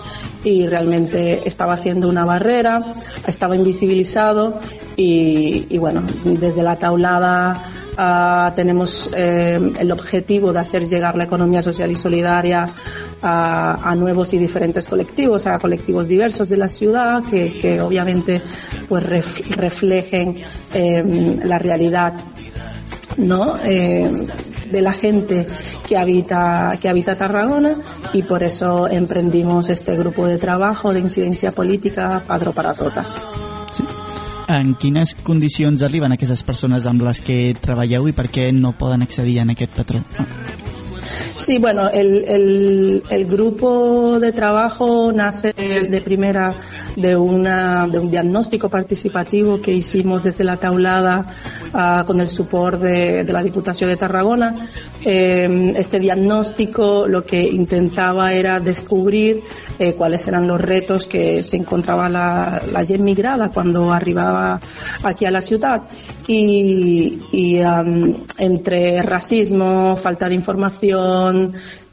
[0.43, 2.81] y realmente estaba siendo una barrera,
[3.27, 3.55] estaba
[4.95, 7.65] y, bueno, desde la taulada
[7.97, 12.69] ah, tenemos eh, el objetivo de hacer llegar la economía social y solidaria
[13.21, 18.41] a, a nuevos y diferentes colectivos, a colectivos diversos de la ciudad que, obviamente
[18.87, 20.35] pues ref- reflejen
[20.73, 22.13] eh, la realidad
[23.17, 23.55] ¿no?
[23.63, 24.09] Eh,
[24.71, 25.47] de la gente
[25.87, 27.75] que habita, que habita Tarragona
[28.13, 32.73] y por eso emprendimos este grupo de trabajo de incidencia política Padro para.
[33.71, 33.83] Sí.
[34.49, 39.05] En quines condicions arriben aquestes persones amb les que treballeu i per què no poden
[39.05, 40.01] accedir a aquest patró?
[41.39, 46.53] Sí, bueno, el, el, grupo de trabajo nace de primera
[46.97, 51.27] de, una, de un diagnóstico participativo que hicimos desde la taulada
[51.73, 54.53] uh, con el support de, de, la Diputación de Tarragona.
[55.03, 59.41] Eh, este diagnóstico lo que intentaba era descubrir
[59.79, 64.59] eh, cuáles eran los retos que se encontraba la, la gente migrada cuando arribaba
[65.03, 65.83] aquí a la ciudad
[66.27, 71.28] y, y um, entre racismo, falta de información,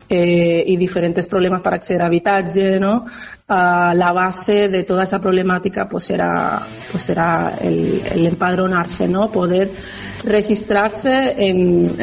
[0.08, 3.04] eh, y diferentes problemas para acceder a habitatge, ¿no?
[3.48, 9.32] Uh, la base de toda esa problemática pues era, pues era el, empadronarse, ¿no?
[9.32, 9.72] Poder
[10.24, 11.96] registrarse en,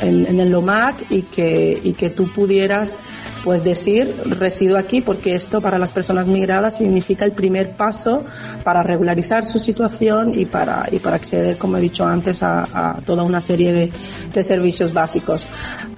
[0.00, 2.96] en el LOMAC y que, y que tú pudieras
[3.44, 8.24] pues decir resido aquí porque esto para las personas migradas significa el primer paso
[8.64, 13.00] para regularizar su situación y para, y para acceder, como he dicho antes, a, a
[13.02, 13.92] toda una serie de,
[14.32, 15.46] de servicios básicos.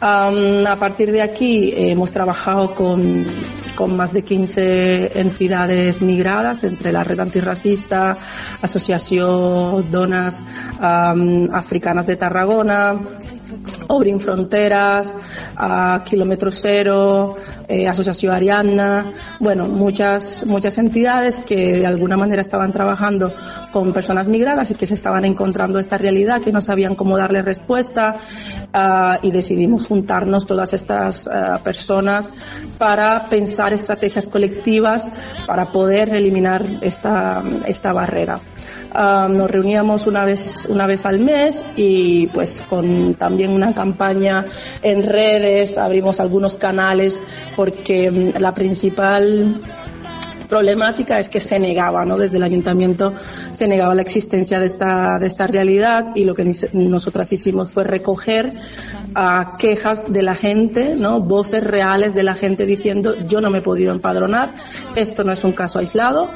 [0.00, 3.26] A partir de aquí hemos trabajado con,
[3.74, 8.16] con más de 15 entidades migradas, entre la Red Antirracista,
[8.62, 10.44] Asociación Donas
[10.80, 12.98] Africanas de Tarragona,
[13.88, 15.14] Obrin Fronteras,
[15.56, 17.36] a Kilómetro Cero,
[17.68, 23.32] eh, Asociación Ariadna, bueno, muchas, muchas entidades que de alguna manera estaban trabajando
[23.72, 27.42] con personas migradas y que se estaban encontrando esta realidad, que no sabían cómo darle
[27.42, 28.16] respuesta
[28.74, 32.30] uh, y decidimos juntarnos todas estas uh, personas
[32.78, 35.08] para pensar estrategias colectivas
[35.46, 38.40] para poder eliminar esta, esta barrera.
[38.92, 44.44] Uh, nos reuníamos una vez, una vez al mes y pues con también una campaña
[44.82, 47.22] en redes, abrimos algunos canales
[47.54, 49.62] porque um, la principal
[50.50, 52.18] problemática es que se negaba, ¿no?
[52.18, 53.14] Desde el ayuntamiento
[53.52, 57.84] se negaba la existencia de esta, de esta realidad y lo que nosotras hicimos fue
[57.84, 58.52] recoger
[59.16, 61.20] uh, quejas de la gente, ¿no?
[61.20, 64.54] Voces reales de la gente diciendo yo no me he podido empadronar,
[64.96, 66.28] esto no es un caso aislado,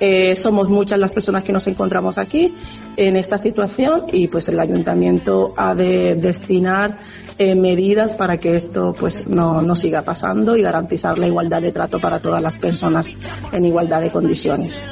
[0.00, 2.54] eh, somos muchas las personas que nos encontramos aquí
[2.96, 6.98] en esta situación y pues el ayuntamiento ha de destinar
[7.38, 11.72] eh, medidas para que esto pues no, no siga pasando y garantizar la igualdad de
[11.72, 13.14] trato para todas las personas
[13.52, 14.82] en igualdad de condiciones.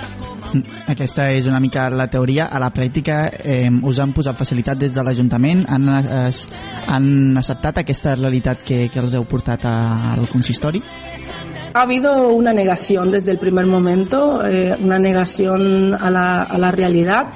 [0.86, 2.46] Aquesta és una mica la teoria.
[2.46, 5.64] A la pràctica eh, us han posat facilitat des de l'Ajuntament?
[5.68, 5.88] Han,
[6.28, 6.44] es,
[6.86, 10.82] han acceptat aquesta realitat que, que els heu portat al consistori?
[11.76, 16.72] Ha habido una negación desde el primer momento, eh, una negación a la, a la,
[16.72, 17.26] realidad.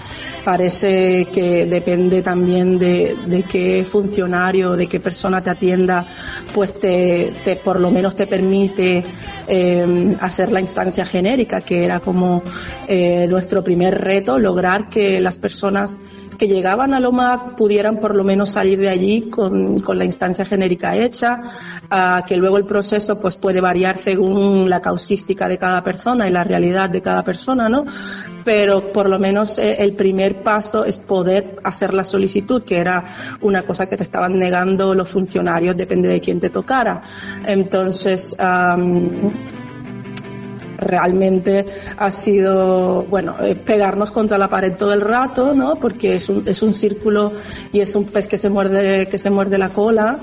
[0.43, 6.07] Parece que depende también de, de, qué funcionario, de qué persona te atienda,
[6.55, 9.05] pues te, por lo menos te permite
[9.47, 12.43] eh, hacer la instancia genérica, que era como
[12.89, 15.99] eh, nuestro primer reto, lograr que las personas
[16.41, 20.43] que llegaban a Loma pudieran por lo menos salir de allí con, con la instancia
[20.43, 21.43] genérica hecha,
[21.93, 26.31] uh, que luego el proceso pues puede variar según la causística de cada persona y
[26.31, 27.85] la realidad de cada persona, ¿no?
[28.43, 33.05] Pero por lo menos eh, el primer paso es poder hacer la solicitud, que era
[33.43, 37.03] una cosa que te estaban negando los funcionarios, depende de quién te tocara.
[37.45, 38.35] Entonces,
[40.81, 41.67] realmente
[42.01, 45.79] ha sido, bueno, eh, pegarnos contra la pared todo el rato, ¿no?
[45.79, 47.35] Porque es un, es un círculo
[47.75, 50.19] y es un pez que se muerde, que se muerde la cola,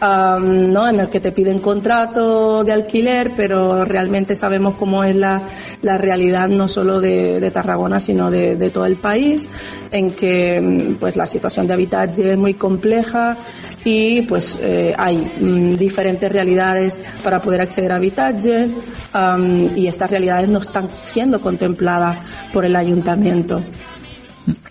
[0.00, 0.88] um, ¿no?
[0.88, 5.42] En el que te piden contrato de alquiler, pero realmente sabemos cómo es la,
[5.82, 9.50] la realidad no solo de, de Tarragona, sino de, de, todo el país,
[9.92, 13.36] en que pues la situación de habitatge es muy compleja
[13.84, 18.70] y pues eh, hay mm, diferentes realidades para poder acceder a habitatge
[19.14, 22.18] um, y estas realidades no están siendo contempladas
[22.52, 23.60] por el ayuntamiento.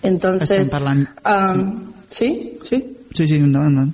[0.02, 2.58] Entonces, um, ¿sí?
[2.62, 2.96] ¿sí?
[3.12, 3.92] Sí, sí, no, no.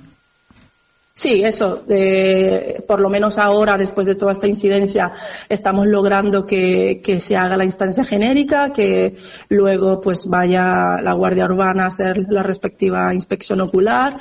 [1.17, 1.83] Sí, eso.
[1.89, 5.11] Eh, por lo menos ahora, después de toda esta incidencia,
[5.49, 9.15] estamos logrando que, que, se haga la instancia genérica, que
[9.49, 14.17] luego pues vaya la Guardia Urbana a hacer la respectiva inspección ocular.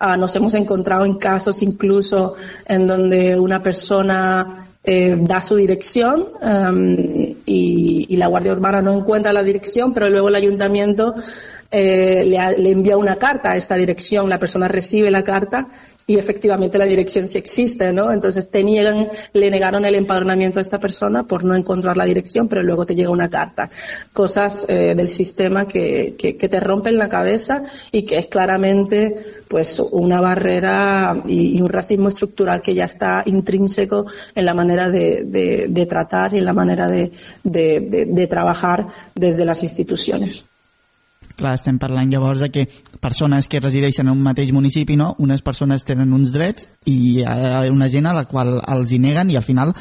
[0.00, 2.34] Uh, nos hemos encontrado en casos incluso
[2.66, 6.96] en donde una persona eh, da su dirección um,
[7.44, 11.14] y, y, la Guardia Urbana no encuentra la dirección, pero luego el ayuntamiento
[11.70, 15.68] eh, le, le, envía una carta a esta dirección, la persona recibe la carta
[16.10, 18.10] y efectivamente la dirección sí existe, ¿no?
[18.10, 22.48] Entonces te niegan, le negaron el empadronamiento a esta persona por no encontrar la dirección,
[22.48, 23.70] pero luego te llega una carta.
[24.12, 27.62] Cosas eh, del sistema que, que, que, te rompen la cabeza
[27.92, 29.14] y que es claramente
[29.46, 35.22] pues una barrera y, un racismo estructural que ya está intrínseco en la manera de,
[35.24, 37.12] de, de tratar y en la manera de,
[37.44, 40.49] de trabajar desde las instituciones.
[41.36, 42.66] Clar, estem parlant llavors de que
[43.00, 45.14] persones que resideixen en un mateix municipi, no?
[45.18, 49.00] unes persones tenen uns drets i hi ha una gent a la qual els hi
[49.00, 49.72] neguen i al final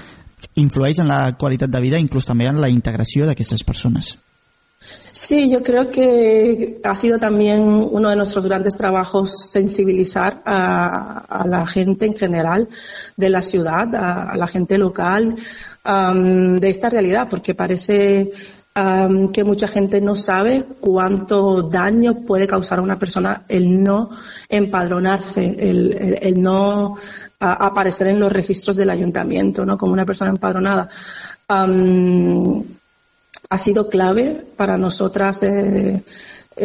[0.55, 4.15] influeix en la qualitat de vida, inclús també en la integració d'aquestes persones.
[5.11, 11.47] Sí, yo creo que ha sido también uno de nuestros grandes trabajos sensibilizar a, a
[11.47, 12.69] la gente en general
[13.17, 15.35] de la ciudad, a, a la gente local,
[15.85, 18.31] um, de esta realidad, porque parece
[18.75, 24.09] um, que mucha gente no sabe cuánto daño puede causar a una persona el no
[24.47, 26.95] empadronarse, el, no
[27.39, 29.77] aparecer en los registros del ayuntamiento, ¿no?
[29.77, 30.89] Como una persona empadronada.
[33.51, 36.03] Ha sido clave para nosotras eh,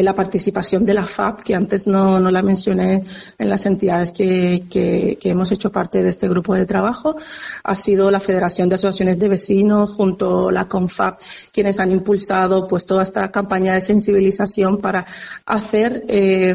[0.02, 3.02] la participación de la FAP, que antes no, no la mencioné
[3.38, 7.16] en las entidades que, que, hemos hecho parte de este grupo de trabajo,
[7.62, 11.20] ha sido la Federación de Asociaciones de Vecinos junto a la CONFAP
[11.52, 15.04] quienes han impulsado pues toda esta campaña de sensibilización para
[15.46, 16.54] hacer eh,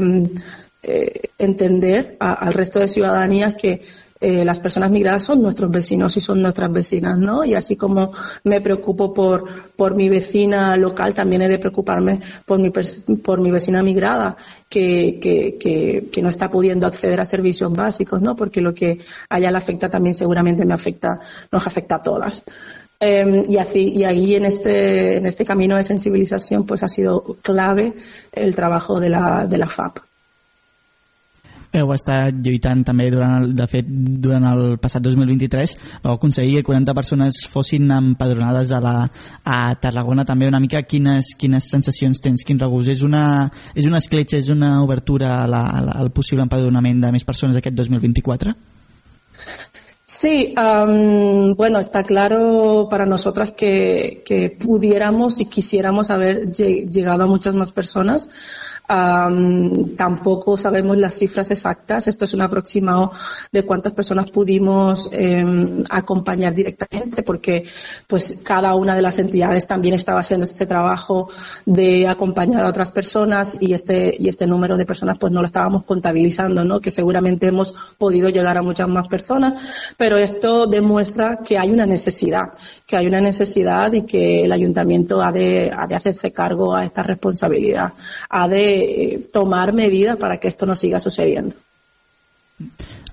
[0.81, 3.81] eh, entender al resto de ciudadanías que
[4.21, 7.45] eh, las personas migradas son nuestros vecinos y son nuestras vecinas, ¿no?
[7.45, 8.11] Y así como
[8.43, 9.45] me preocupo por,
[9.77, 14.35] por mi vecina local, también he de preocuparme por mi, por mi vecina migrada
[14.67, 18.35] que, que, que, no está pudiendo acceder a servicios básicos, ¿no?
[18.35, 22.43] Porque lo que a ella le afecta también seguramente me afecta, nos afecta a todas.
[22.99, 27.37] Eh, y, así, y ahí en este, en este camino de sensibilización pues ha sido
[27.41, 27.93] clave
[28.33, 30.08] el trabajo de la, de la FAP.
[31.71, 35.75] Heu estat lluitant també durant el, de fet durant el passat 2023
[36.05, 38.95] vau aconseguir que 40 persones fossin empadronades a, la,
[39.43, 40.81] a Tarragona també una mica?
[40.81, 42.45] Quines, quines sensacions tens?
[42.45, 43.23] Quin regust, és una,
[43.75, 47.27] és una escletxa és una obertura a la, a la, al possible empadronament de més
[47.27, 48.57] persones aquest 2024?
[50.09, 57.53] Sí, um, bueno, está claro para nosotras que, pudiéramos y quisiéramos haber llegado a muchas
[57.53, 58.27] más personas.
[58.87, 62.07] Tampoco sabemos las cifras exactas.
[62.07, 63.11] Esto es un aproximado
[63.51, 65.45] de cuántas personas pudimos eh,
[65.91, 67.63] acompañar directamente, porque
[68.07, 71.29] pues cada una de las entidades también estaba haciendo este trabajo
[71.67, 75.45] de acompañar a otras personas y este y este número de personas pues no lo
[75.45, 76.81] estábamos contabilizando, ¿no?
[76.81, 81.85] Que seguramente hemos podido llegar a muchas más personas, pero esto demuestra que hay una
[81.85, 82.53] necesidad,
[82.87, 86.85] que hay una necesidad y que el ayuntamiento ha de ha de hacerse cargo a
[86.85, 87.91] esta responsabilidad,
[88.29, 91.53] ha de tomar medidas para que esto no siga sucediendo.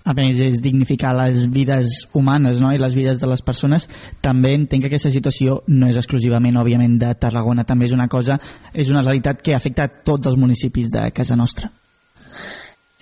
[0.06, 2.70] a més és dignificar les vides humanes no?
[2.70, 3.88] i les vides de les persones
[4.22, 8.38] també entenc que aquesta situació no és exclusivament òbviament de Tarragona també és una cosa,
[8.72, 11.72] és una realitat que afecta tots els municipis de casa nostra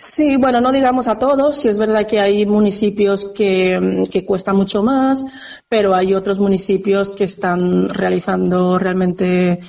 [0.04, 4.52] Sí, bueno, no digamos a todos, si es verdad que hay municipios que, que cuesta
[4.52, 5.24] mucho más,
[5.66, 9.60] pero hay otros municipios que están realizando realmente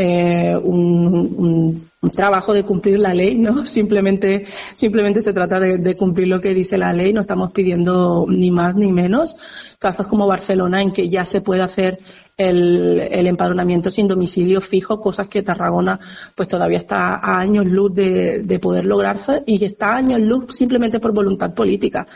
[0.00, 3.66] eh, un, trabajo de cumplir la ley, ¿no?
[3.66, 8.52] Simplemente, simplemente se trata de, cumplir lo que dice la ley, no estamos pidiendo ni
[8.52, 9.34] más ni menos.
[9.80, 11.98] Casos como Barcelona, en que ya se puede hacer
[12.36, 15.98] el, el empadronamiento sin domicilio fijo, cosas que Tarragona
[16.36, 20.54] pues todavía está a años luz de, de poder lograrse y está a años luz
[20.54, 22.06] simplemente por voluntad política.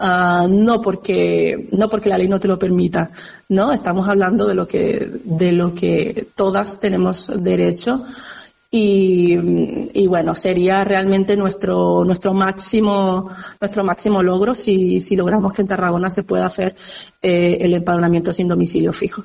[0.00, 3.10] Uh, no porque no porque la ley no te lo permita
[3.50, 8.02] no estamos hablando de lo que de lo que todas tenemos derecho
[8.70, 9.36] y,
[9.92, 13.28] y, bueno sería realmente nuestro nuestro máximo
[13.60, 16.74] nuestro máximo logro si, si logramos que en Tarragona se pueda hacer
[17.20, 19.22] eh, el empadronamiento sin domicilio fijo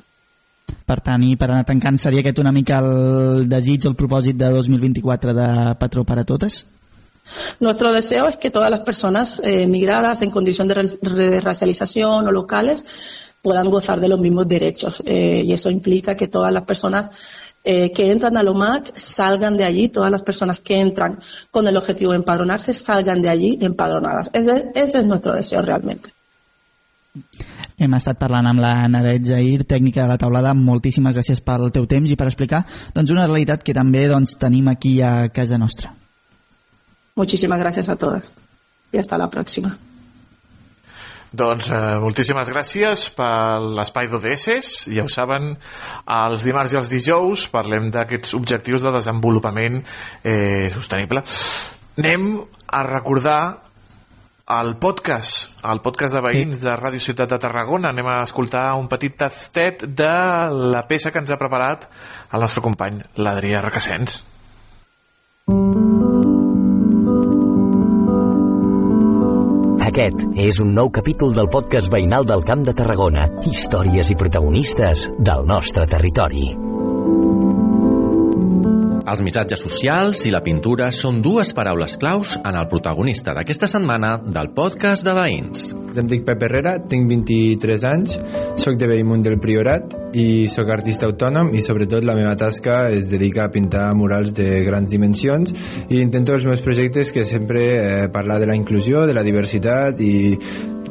[0.85, 6.03] per tant, i per anar tancant, seria aquest el desig propòsit de 2024 de Patró
[6.03, 6.65] per a totes?
[7.59, 12.85] Nuestro deseo es que todas las personas eh, migradas en condición de, racialización o locales
[13.41, 15.03] puedan gozar de los mismos derechos.
[15.05, 17.09] Eh, y eso implica que todas las personas
[17.63, 21.19] eh, que entran a LOMAC salgan de allí, todas las personas que entran
[21.51, 24.29] con el objetivo de empadronarse salgan de allí empadronadas.
[24.33, 26.09] Ese, ese es nuestro deseo realmente.
[27.75, 28.63] Hem estat parlant amb
[29.27, 30.53] Zahir, tècnica de la taulada.
[30.55, 32.63] Moltíssimes gràcies pel teu temps i per explicar
[32.95, 35.94] doncs, una realitat que també doncs, tenim aquí a casa nostra.
[37.15, 38.31] Muchísimas gracias a todas
[38.91, 39.77] y hasta la próxima.
[41.35, 44.85] Doncs eh, moltíssimes gràcies per l'espai d'ODS.
[44.87, 45.55] Ja ho saben,
[46.15, 49.81] els dimarts i els dijous parlem d'aquests objectius de desenvolupament
[50.23, 51.25] eh, sostenible.
[51.99, 52.29] Anem
[52.67, 53.39] a recordar
[54.55, 57.91] el podcast, el podcast de veïns de Ràdio Ciutat de Tarragona.
[57.91, 60.13] Anem a escoltar un petit tastet de
[60.75, 61.89] la peça que ens ha preparat
[62.31, 64.21] el nostre company, l'Adrià Requesens.
[69.95, 73.29] Aquest és un nou capítol del podcast veïnal del Camp de Tarragona.
[73.47, 76.49] Històries i protagonistes del nostre territori.
[79.15, 84.17] Els missatges socials i la pintura són dues paraules claus en el protagonista d'aquesta setmana
[84.19, 85.69] del podcast de veïns.
[85.95, 88.17] Em dic Pep Herrera, tinc 23 anys,
[88.59, 93.07] sóc de Bellmunt del Priorat i sóc artista autònom i sobretot la meva tasca es
[93.07, 95.55] dedica a pintar murals de grans dimensions
[95.87, 100.03] i intento els meus projectes que sempre eh, parlar de la inclusió, de la diversitat
[100.03, 100.15] i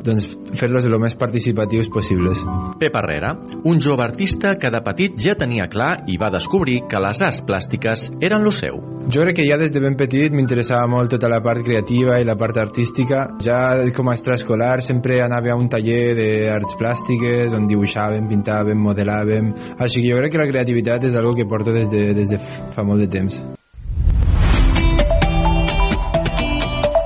[0.04, 2.42] doncs, fer-los el més participatius possibles.
[2.80, 7.00] Pep Herrera, un jove artista que de petit ja tenia clar i va descobrir que
[7.02, 8.80] les arts plàstiques eren lo seu.
[9.08, 12.24] Jo crec que ja des de ben petit m'interessava molt tota la part creativa i
[12.24, 13.26] la part artística.
[13.44, 13.58] Ja
[13.96, 19.52] com a extraescolar sempre anava a un taller d'arts plàstiques on dibuixàvem, pintàvem, modelàvem...
[19.84, 22.40] Així que jo crec que la creativitat és algo que porto des de, des de
[22.40, 23.42] fa molt de temps.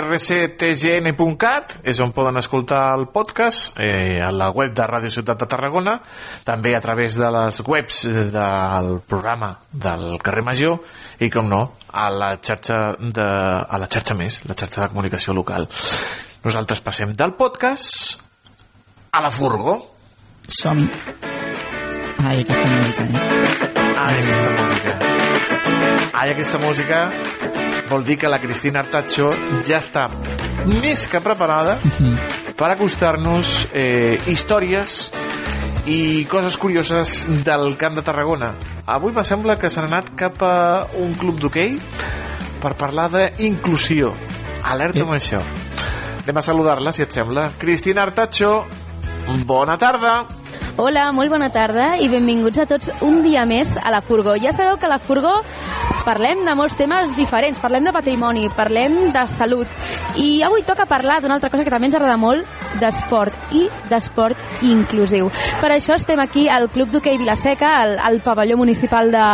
[0.00, 5.48] rctgn.cat és on poden escoltar el podcast eh, a la web de Ràdio Ciutat de
[5.50, 5.98] Tarragona
[6.46, 8.02] també a través de les webs
[8.34, 10.80] del programa del carrer Major
[11.22, 11.62] i com no
[11.94, 15.68] a la xarxa de, a la xarxa més la xarxa de comunicació local.
[16.44, 18.18] Nosaltres passem del podcast
[19.14, 19.78] a la furgo.
[20.44, 20.82] Som
[22.24, 23.44] ai aquesta música eh?
[23.96, 24.98] ai aquesta música.
[26.14, 27.53] Ai aquesta música
[27.94, 29.28] vol dir que la Cristina Artacho
[29.62, 30.08] ja està
[30.66, 31.76] més que preparada
[32.58, 35.12] per acostar-nos eh, històries
[35.86, 37.14] i coses curioses
[37.46, 38.50] del Camp de Tarragona.
[38.90, 40.56] Avui me sembla que s'han anat cap a
[40.98, 41.76] un club d'hoquei
[42.64, 44.10] per parlar d'inclusió.
[44.66, 45.44] Alerta amb això.
[46.24, 47.52] Anem a saludar-la, si et sembla.
[47.62, 48.56] Cristina Artacho,
[49.46, 50.24] bona tarda.
[50.74, 54.32] Hola, molt bona tarda i benvinguts a tots un dia més a la Furgó.
[54.42, 55.36] Ja sabeu que a la Furgó
[56.02, 59.70] parlem de molts temes diferents, parlem de patrimoni, parlem de salut
[60.18, 62.42] i avui toca parlar d'una altra cosa que també ens agrada molt,
[62.80, 65.30] d'esport i d'esport inclusiu.
[65.60, 69.24] Per això estem aquí al Club d'Hockey Vilaseca, al, al pavelló municipal de,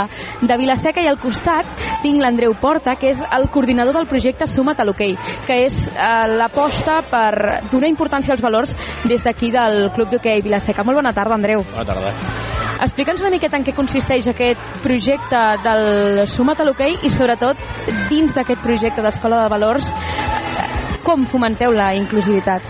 [0.44, 1.64] de Vilaseca i al costat
[2.04, 5.16] tinc l'Andreu Porta, que és el coordinador del projecte Suma't a l'Hockey,
[5.48, 8.76] que és eh, l'aposta per donar importància als valors
[9.08, 10.84] des d'aquí del Club d'Hockey Vilaseca.
[10.84, 11.64] Molt bona tarda tarda, Andreu.
[11.72, 12.12] Bona tarda.
[12.80, 17.60] Explica'ns una miqueta en què consisteix aquest projecte del Sumat a l'hoquei i sobretot
[18.08, 19.92] dins d'aquest projecte d'Escola de Valors
[21.04, 22.64] com fomenteu la inclusivitat?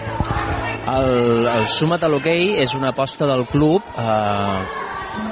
[0.91, 4.90] El, el Sumat a l'hoquei és una aposta del club eh,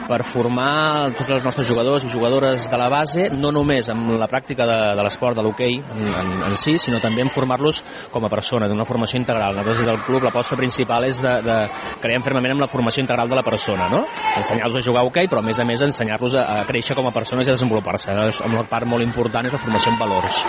[0.08, 4.28] per formar tots els nostres jugadors i jugadores de la base, no només amb la
[4.30, 7.82] pràctica de, de l'esport, de l'hoquei en, en, en si, sinó també en formar-los
[8.12, 9.58] com a persones, una formació integral.
[9.58, 11.58] Nosaltres del club l'aposta principal és de, de
[12.02, 14.04] creiem fermament amb la formació integral de la persona, no?
[14.38, 17.08] Ensenyar-los a jugar a hoquei, però a més a més ensenyar-los a, a créixer com
[17.10, 18.16] a persones i a desenvolupar-se.
[18.48, 20.40] Amb la part molt important és la formació en valors.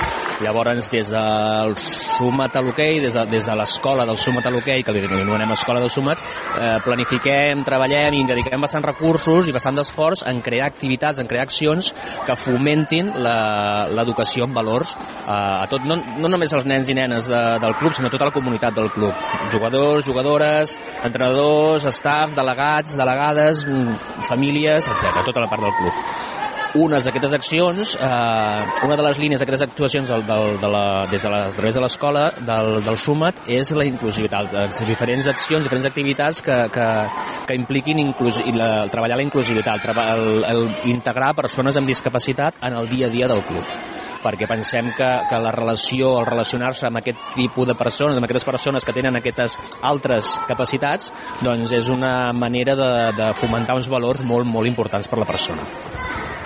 [0.43, 4.83] Llavors, des del Sumat a l'hoquei, des de, des de l'escola del Sumat a l'hoquei,
[4.85, 6.23] que li anomenem escola del Sumat,
[6.55, 11.45] eh, planifiquem, treballem i dediquem bastant recursos i bastant d'esforç en crear activitats, en crear
[11.47, 11.91] accions
[12.27, 17.29] que fomentin l'educació en valors eh, a tot, no, no només als nens i nenes
[17.31, 19.13] de, del club, sinó a tota la comunitat del club.
[19.53, 25.23] Jugadors, jugadores, entrenadors, staff, delegats, delegades, mm, famílies, etc.
[25.25, 26.37] tota la part del club
[26.77, 31.23] unes d'aquestes accions, eh, una de les línies d'aquestes actuacions del, del, de la, des
[31.23, 35.65] de la, a través de l'escola del, del SUMAT és la inclusivitat, les diferents accions,
[35.65, 36.87] diferents activitats que, que,
[37.47, 42.77] que impliquin inclus, la, treballar la inclusivitat, el, el, el integrar persones amb discapacitat en
[42.77, 43.65] el dia a dia del club
[44.19, 48.47] perquè pensem que, que la relació, el relacionar-se amb aquest tipus de persones, amb aquestes
[48.47, 54.19] persones que tenen aquestes altres capacitats, doncs és una manera de, de fomentar uns valors
[54.27, 55.63] molt, molt importants per la persona.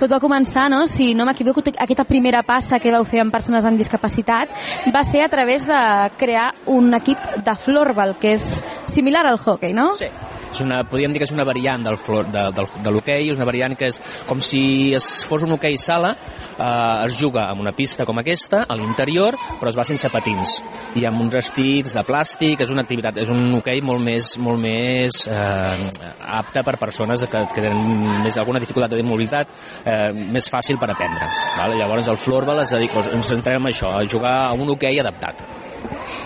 [0.03, 0.83] Tot va començar, no?
[0.91, 4.51] si no m'equivoco, aquesta primera passa que vau fer amb persones amb discapacitat
[4.91, 5.79] va ser a través de
[6.19, 8.49] crear un equip de florbal, que és
[8.91, 9.93] similar al hockey, no?
[10.01, 10.11] Sí
[10.53, 13.39] és una, podríem dir que és una variant del, flor, de, de, de l'hoquei, és
[13.39, 13.99] una variant que és
[14.29, 16.13] com si es fos un hoquei sala,
[16.53, 20.59] eh, es juga amb una pista com aquesta, a l'interior, però es va sense patins,
[20.99, 24.61] i amb uns vestits de plàstic, és una activitat, és un hoquei molt més, molt
[24.61, 25.89] més eh,
[26.41, 30.91] apte per persones que, que tenen més alguna dificultat de mobilitat, eh, més fàcil per
[30.93, 31.27] aprendre.
[31.57, 31.81] Vale?
[31.81, 35.62] Llavors el floorball es dedica, ens centrem en això, a jugar a un hoquei adaptat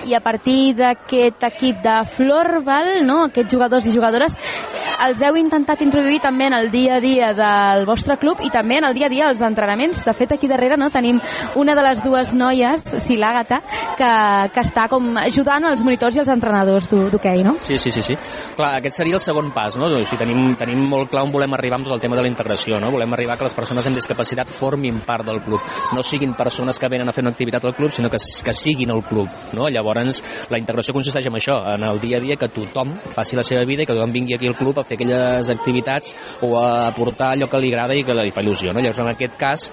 [0.07, 4.37] i a partir d'aquest equip de florbal, no, aquests jugadors i jugadores,
[5.05, 8.79] els heu intentat introduir també en el dia a dia del vostre club i també
[8.79, 10.03] en el dia a dia als entrenaments.
[10.05, 11.19] De fet, aquí darrere no, tenim
[11.55, 13.59] una de les dues noies, sí, l'Àgata,
[13.97, 14.11] que,
[14.53, 17.57] que està com ajudant els monitors i els entrenadors d'hoquei, no?
[17.61, 18.17] Sí, sí, sí, sí.
[18.55, 19.91] Clar, aquest seria el segon pas, no?
[19.91, 22.31] O sigui, tenim, tenim molt clar on volem arribar amb tot el tema de la
[22.31, 22.91] integració, no?
[22.93, 25.61] Volem arribar que les persones amb discapacitat formin part del club,
[25.93, 28.91] no siguin persones que venen a fer una activitat al club, sinó que, que siguin
[28.95, 29.69] el club, no?
[29.69, 29.96] Llavors,
[30.51, 33.65] la integració consisteix en això, en el dia a dia que tothom faci la seva
[33.65, 37.33] vida i que tothom vingui aquí al club a fer aquelles activitats o a aportar
[37.35, 38.73] allò que li agrada i que li fa il·lusió.
[38.73, 38.81] No?
[38.81, 39.67] Llavors, en aquest cas,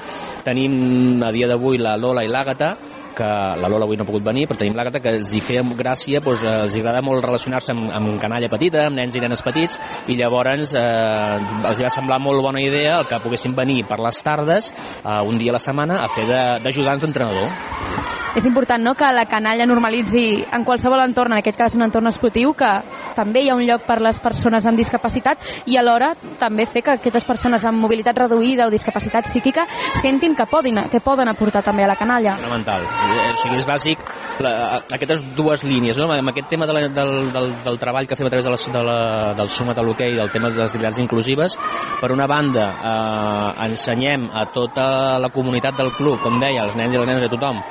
[0.44, 2.74] tenim a dia d'avui la Lola i l'Àgata,
[3.14, 5.62] que la Lola avui no ha pogut venir, però tenim l'Àgata que els hi feia
[5.78, 9.78] gràcia, doncs, els agrada molt relacionar-se amb, amb canalla petita, amb nens i nenes petits,
[10.10, 11.38] i llavors eh,
[11.70, 15.38] els va semblar molt bona idea el que poguessin venir per les tardes, eh, un
[15.38, 20.44] dia a la setmana, a fer d'ajudants d'entrenador és important no, que la canalla normalitzi
[20.52, 22.70] en qualsevol entorn, en aquest cas un entorn esportiu, que
[23.14, 25.38] també hi ha un lloc per les persones amb discapacitat
[25.70, 29.66] i alhora també fer que aquestes persones amb mobilitat reduïda o discapacitat psíquica
[30.00, 32.36] sentin que poden, que poden aportar també a la canalla.
[32.42, 32.82] Fonamental.
[32.82, 34.02] Eh, o sigui, és bàsic
[34.42, 36.10] la, aquestes dues línies, no?
[36.12, 38.60] amb aquest tema de la, del, del, del treball que fem a través de la,
[38.78, 38.98] de la,
[39.38, 41.58] del sumat a l'hoquei, del tema de les activitats inclusives,
[42.00, 44.86] per una banda eh, ensenyem a tota
[45.22, 47.62] la comunitat del club, com deia, els nens i les nenes de tothom,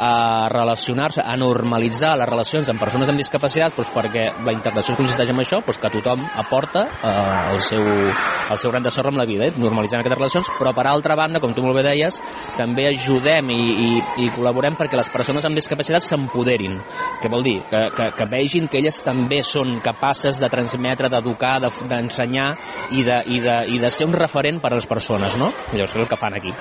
[0.00, 5.28] a relacionar-se, a normalitzar les relacions amb persones amb discapacitat doncs perquè la integració consisteix
[5.28, 9.20] en això, doncs que tothom aporta eh, el, seu, el seu gran de sorra amb
[9.20, 12.16] la vida, eh, normalitzant aquestes relacions, però per altra banda, com tu molt bé deies,
[12.56, 13.90] també ajudem i, i,
[14.24, 16.80] i col·laborem perquè les persones amb discapacitat s'empoderin.
[17.20, 17.58] Què vol dir?
[17.68, 22.48] Que, que, que vegin que elles també són capaces de transmetre, d'educar, d'ensenyar
[22.96, 25.52] i, de, i, de, i de ser un referent per a les persones, no?
[25.74, 26.56] Llavors, és el que fan aquí.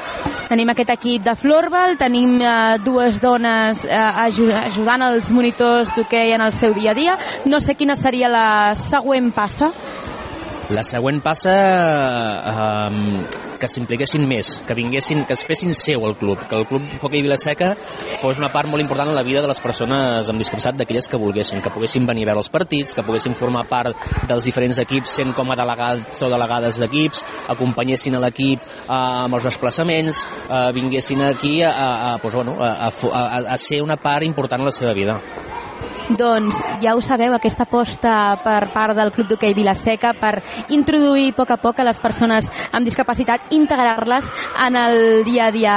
[0.50, 2.54] Tenim aquest equip de florbal, tenim eh,
[2.84, 3.29] dues dones
[3.86, 7.18] eh, ajudant els monitors d'hoquei en el seu dia a dia.
[7.46, 9.72] No sé quina seria la següent passa.
[10.70, 11.54] La següent passa
[12.46, 16.86] eh, que s'impliquessin més, que vinguessin, que es fessin seu el club, que el club
[17.02, 17.72] Hockey Vilaseca
[18.22, 21.18] fos una part molt important en la vida de les persones amb discapacitat, d'aquelles que
[21.18, 23.98] volguessin, que poguessin venir a veure els partits, que poguessin formar part
[24.30, 27.26] dels diferents equips sent com a delegats o delegades d'equips,
[27.58, 32.90] acompanyessin a l'equip eh, amb els desplaçaments, eh, vinguessin aquí a, a, a, bueno, a,
[32.94, 35.18] a, a ser una part important en la seva vida.
[36.10, 40.40] Doncs ja ho sabeu, aquesta aposta per part del Club d'Hockey Vilaseca per
[40.74, 44.30] introduir a poc a poc a les persones amb discapacitat, integrar-les
[44.66, 45.76] en el dia a dia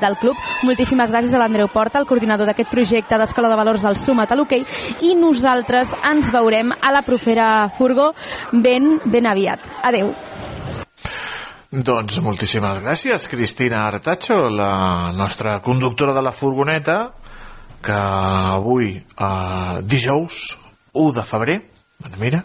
[0.00, 0.40] del club.
[0.64, 4.38] Moltíssimes gràcies a l'Andreu Porta, el coordinador d'aquest projecte d'Escola de Valors al Sumat a
[4.38, 4.64] l'Hockey,
[5.04, 8.14] i nosaltres ens veurem a la profera Furgó
[8.52, 9.60] ben, ben aviat.
[9.84, 10.14] Adeu.
[11.74, 17.10] Doncs moltíssimes gràcies, Cristina Artacho, la nostra conductora de la furgoneta,
[17.84, 20.58] que avui, eh, dijous
[20.94, 21.60] 1 de febrer,
[22.00, 22.44] doncs mira,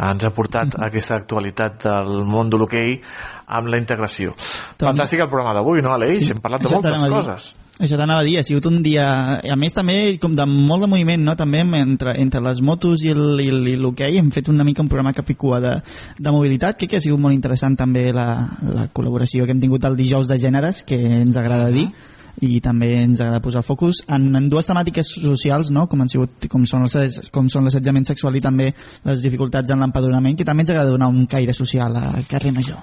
[0.00, 0.86] ens ha portat mm -hmm.
[0.86, 3.00] aquesta actualitat del món de l'hoquei
[3.46, 4.34] amb la integració.
[4.76, 4.92] Toni.
[4.92, 6.24] Fantàstic el programa d'avui, no, Aleix?
[6.24, 6.32] Sí.
[6.32, 7.54] Hem parlat de Això moltes coses.
[7.80, 9.40] Això t'anava a dir, ha sigut un dia...
[9.40, 11.34] A més, també, com de molt de moviment, no?
[11.34, 15.82] També entre, entre les motos i l'hoquei hem fet una mica un programa capicua de,
[16.18, 16.76] de mobilitat.
[16.76, 20.28] Crec que ha sigut molt interessant també la, la col·laboració que hem tingut el dijous
[20.28, 21.86] de gèneres, que ens agrada dir.
[21.86, 25.86] Uh -huh i també ens agrada posar focus en, en dues temàtiques socials no?
[25.90, 28.70] com, han sigut, com són els, com són l'assetjament sexual i també
[29.04, 32.80] les dificultats en l'empadronament que també ens agrada donar un caire social a carrer Major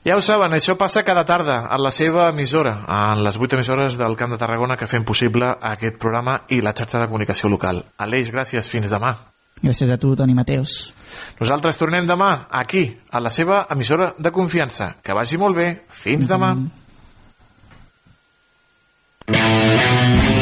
[0.00, 3.98] ja ho saben, això passa cada tarda a la seva emissora, en les 8 emissores
[4.00, 7.82] del Camp de Tarragona que fem possible aquest programa i la xarxa de comunicació local.
[8.00, 9.12] Aleix, gràcies, fins demà.
[9.60, 10.94] Gràcies a tu, Toni Mateus.
[11.36, 14.94] Nosaltres tornem demà, aquí, a la seva emissora de confiança.
[15.04, 15.68] Que vagi molt bé.
[15.92, 16.54] Fins demà.
[16.54, 16.79] Mm -hmm.
[16.79, 16.79] tocado
[19.32, 20.39] Thank you.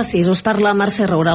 [0.00, 0.28] Les 6.
[0.32, 1.34] Us parla Mercè Roura.